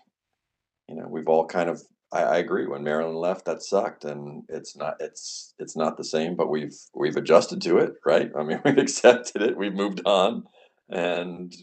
you 0.89 0.97
know, 0.97 1.07
we've 1.09 1.29
all 1.29 1.47
kind 1.47 1.71
of 1.71 1.83
I, 2.13 2.23
I, 2.23 2.37
agree. 2.39 2.67
When 2.67 2.85
Maryland 2.85 3.17
left, 3.17 3.47
that 3.47 3.63
sucked, 3.63 4.05
and 4.05 4.45
it's 4.49 4.77
not 4.77 4.97
it's 5.01 5.55
it's 5.59 5.77
not 5.77 5.97
the 5.97 6.05
same. 6.05 6.37
But 6.37 6.51
we've 6.51 6.77
we've 6.95 7.17
adjusted 7.17 7.63
to 7.63 7.79
it, 7.79 7.95
right? 8.05 8.31
I 8.39 8.43
mean, 8.43 8.61
we've 8.65 8.79
accepted 8.79 9.43
it. 9.43 9.57
We've 9.57 9.75
moved 9.75 10.03
on, 10.05 10.45
and 10.91 11.55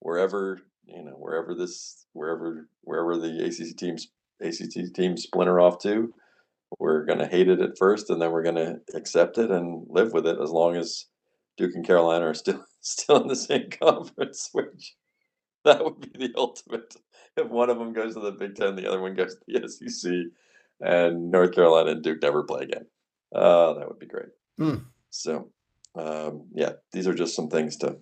wherever 0.00 0.60
you 0.84 1.02
know 1.04 1.12
wherever 1.12 1.54
this 1.54 2.06
wherever 2.12 2.68
wherever 2.82 3.16
the 3.16 3.44
ACC 3.44 3.76
teams 3.76 4.08
ACC 4.40 4.92
teams 4.92 5.22
splinter 5.22 5.60
off 5.60 5.78
to, 5.82 6.12
we're 6.78 7.04
going 7.04 7.18
to 7.18 7.26
hate 7.26 7.48
it 7.48 7.60
at 7.60 7.78
first, 7.78 8.10
and 8.10 8.20
then 8.20 8.30
we're 8.30 8.42
going 8.42 8.56
to 8.56 8.80
accept 8.94 9.38
it 9.38 9.50
and 9.50 9.86
live 9.88 10.12
with 10.12 10.26
it 10.26 10.38
as 10.40 10.50
long 10.50 10.76
as 10.76 11.06
Duke 11.56 11.74
and 11.74 11.86
Carolina 11.86 12.26
are 12.26 12.34
still 12.34 12.64
still 12.80 13.22
in 13.22 13.28
the 13.28 13.36
same 13.36 13.70
conference, 13.82 14.48
which 14.52 14.94
that 15.64 15.84
would 15.84 16.00
be 16.00 16.26
the 16.26 16.34
ultimate 16.36 16.96
if 17.36 17.48
one 17.48 17.70
of 17.70 17.78
them 17.78 17.92
goes 17.92 18.14
to 18.14 18.20
the 18.20 18.32
Big 18.32 18.54
Ten, 18.54 18.76
the 18.76 18.86
other 18.86 19.00
one 19.00 19.14
goes 19.14 19.34
to 19.34 19.40
the 19.46 19.68
SEC, 19.90 20.12
and 20.80 21.30
North 21.30 21.52
Carolina 21.52 21.92
and 21.92 22.02
Duke 22.02 22.20
never 22.22 22.42
play 22.42 22.62
again. 22.62 22.86
Uh, 23.34 23.74
that 23.74 23.88
would 23.88 23.98
be 23.98 24.06
great. 24.06 24.28
Mm. 24.60 24.84
So, 25.10 25.50
um, 25.94 26.44
yeah, 26.54 26.72
these 26.92 27.06
are 27.06 27.14
just 27.14 27.34
some 27.34 27.48
things 27.48 27.76
to 27.78 27.96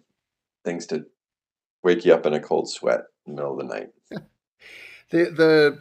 things 0.64 0.86
to 0.86 1.06
wake 1.82 2.04
you 2.04 2.12
up 2.12 2.26
in 2.26 2.34
a 2.34 2.40
cold 2.40 2.68
sweat 2.68 3.02
in 3.26 3.34
the 3.34 3.42
middle 3.42 3.60
of 3.60 3.68
the 3.68 3.74
night. 3.74 3.88
the 5.10 5.30
the 5.30 5.78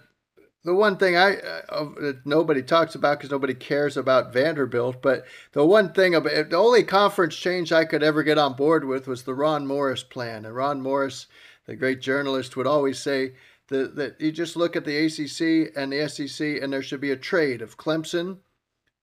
the 0.64 0.76
one 0.76 0.97
thing 0.97 1.16
I 1.16 1.38
uh, 1.70 2.14
nobody 2.26 2.62
talks 2.62 2.95
about 2.95 3.18
because 3.18 3.32
nobody 3.32 3.53
cares 3.53 3.95
about 3.95 4.34
Vanderbilt, 4.34 5.01
but 5.01 5.26
the 5.53 5.66
one 5.66 5.93
thing 5.93 6.16
about 6.16 6.49
the 6.49 6.57
only 6.57 6.84
conference 6.84 7.36
change 7.36 7.72
I 7.72 7.86
could 7.86 8.03
ever 8.03 8.24
get 8.24 8.38
on 8.38 8.53
board 8.55 8.86
with 8.86 9.07
was 9.07 9.24
the 9.24 9.34
Ron 9.34 9.66
Morris 9.66 10.03
plan, 10.03 10.45
and 10.45 10.55
Ron 10.55 10.82
Morris 10.82 11.28
the 11.66 11.76
great 11.76 12.01
journalist 12.01 12.57
would 12.57 12.66
always 12.66 12.97
say 12.97 13.34
that, 13.68 13.95
that 13.95 14.20
you 14.20 14.32
just 14.32 14.55
look 14.55 14.76
at 14.76 14.86
the 14.86 15.05
ACC 15.05 15.72
and 15.78 15.93
the 15.93 16.10
SEC, 16.10 16.62
and 16.62 16.74
there 16.74 16.82
should 16.82 16.99
be 16.99 17.12
a 17.12 17.16
trade 17.16 17.62
of 17.62 17.78
Clemson 17.78 18.39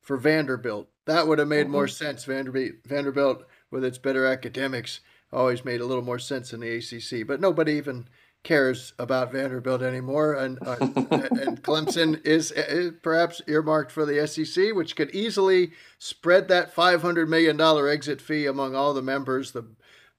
for 0.01 0.17
Vanderbilt. 0.17 0.89
That 1.05 1.29
would 1.29 1.39
have 1.39 1.47
made 1.47 1.65
mm-hmm. 1.65 1.73
more 1.73 1.89
sense. 1.89 2.25
Vanderbilt, 2.25 2.73
Vanderbilt, 2.85 3.45
with 3.71 3.85
its 3.85 3.99
better 3.99 4.27
academics, 4.27 4.99
always 5.33 5.65
made 5.65 5.81
a 5.81 5.87
little 5.87 6.03
more 6.03 6.19
sense 6.19 6.53
in 6.53 6.59
the 6.59 6.77
ACC. 6.77 7.25
But 7.25 7.41
nobody 7.41 7.75
even 7.75 8.09
cares 8.47 8.93
about 8.97 9.33
Vanderbilt 9.33 9.83
anymore, 9.83 10.35
and 10.35 10.59
uh, 10.63 10.77
and 10.81 11.61
Clemson 11.63 12.25
is, 12.25 12.53
is, 12.53 12.93
perhaps 13.03 13.43
earmarked 13.49 13.91
for 13.91 14.07
the 14.07 14.25
SEC, 14.27 14.73
which 14.73 14.95
could 14.95 15.11
easily 15.11 15.73
spread 15.99 16.47
that 16.49 16.73
five 16.73 17.03
hundred 17.03 17.29
million 17.29 17.57
dollar 17.57 17.89
exit 17.89 18.21
fee 18.21 18.47
among 18.47 18.77
all 18.77 18.95
the 18.95 19.03
members. 19.03 19.51
The 19.51 19.67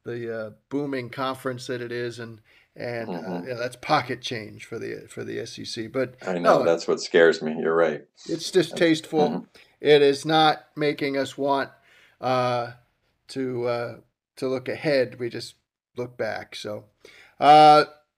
the 0.04 0.40
uh, 0.40 0.50
booming 0.70 1.10
conference 1.10 1.68
that 1.68 1.82
it 1.82 1.94
is, 1.94 2.20
and 2.20 2.42
and 2.76 3.10
uh, 3.10 3.14
mm-hmm. 3.14 3.34
uh, 3.34 3.42
yeah, 3.48 3.54
that's 3.54 3.78
pocket 3.78 4.22
change 4.22 4.66
for 4.66 4.78
the 4.78 5.08
for 5.10 5.24
the 5.24 5.46
SEC. 5.46 5.92
But 5.94 6.16
I 6.22 6.34
know 6.34 6.60
no, 6.60 6.66
that's 6.66 6.86
what 6.86 7.00
scares 7.00 7.42
me. 7.42 7.56
You're 7.58 7.76
right. 7.76 8.04
It's 8.28 8.52
distasteful. 8.52 9.30
Mm-hmm. 9.30 9.44
It 9.80 10.02
is 10.02 10.26
not 10.26 10.66
making 10.76 11.16
us 11.16 11.38
want 11.38 11.70
uh, 12.20 12.72
to 13.30 13.66
uh, 13.66 13.96
to 14.36 14.48
look 14.50 14.68
ahead. 14.68 15.18
We 15.18 15.30
just 15.30 15.56
look 15.96 16.18
back. 16.18 16.56
So. 16.56 16.84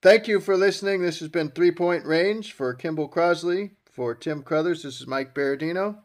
Thank 0.02 0.30
you 0.30 0.40
for 0.40 0.56
listening. 0.56 1.02
This 1.02 1.20
has 1.20 1.28
been 1.28 1.50
Three 1.50 1.72
Point 1.72 2.06
Range 2.06 2.54
for 2.54 2.74
Kimball 2.74 3.10
Crosley. 3.10 3.72
For 3.92 4.16
Tim 4.16 4.44
Crothers, 4.44 4.84
this 4.84 5.02
is 5.02 5.08
Mike 5.08 5.36
Berardino. 5.36 5.98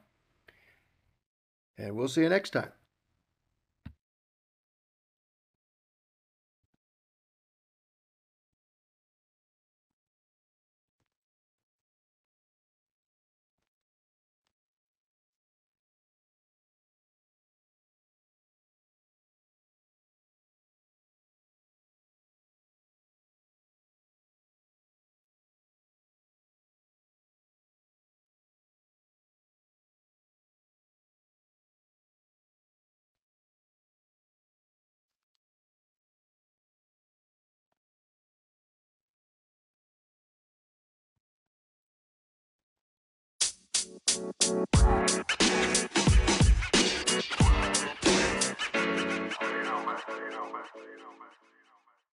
And 1.79 1.95
we'll 1.95 2.09
see 2.09 2.23
you 2.23 2.29
next 2.29 2.51
time. 2.51 2.73